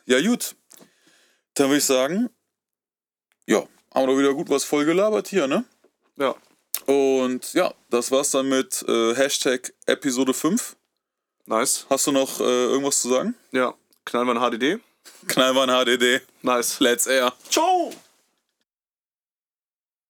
Ja, 0.04 0.20
gut. 0.20 0.54
Dann 1.54 1.68
würde 1.68 1.78
ich 1.78 1.84
sagen, 1.86 2.28
ja, 3.46 3.60
haben 3.94 4.02
wir 4.02 4.06
doch 4.08 4.18
wieder 4.18 4.34
gut 4.34 4.50
was 4.50 4.64
voll 4.64 4.84
gelabert 4.84 5.28
hier, 5.28 5.46
ne? 5.46 5.64
Ja. 6.16 6.34
Und 6.84 7.54
ja, 7.54 7.72
das 7.88 8.10
war's 8.10 8.32
dann 8.32 8.50
mit 8.50 8.84
äh, 8.86 9.14
Hashtag 9.14 9.72
Episode 9.86 10.34
5. 10.34 10.76
Nice. 11.46 11.86
Hast 11.88 12.06
du 12.06 12.12
noch 12.12 12.40
äh, 12.40 12.42
irgendwas 12.42 13.00
zu 13.00 13.08
sagen? 13.08 13.34
Ja. 13.50 13.72
Knallen 14.04 14.26
wir 14.26 14.34
ein 14.34 14.50
HDD. 14.50 14.78
Knallmann 15.26 15.70
HDD. 15.70 16.20
Nice. 16.42 16.80
Let's 16.80 17.06
air. 17.06 17.32
Ciao! 17.48 17.94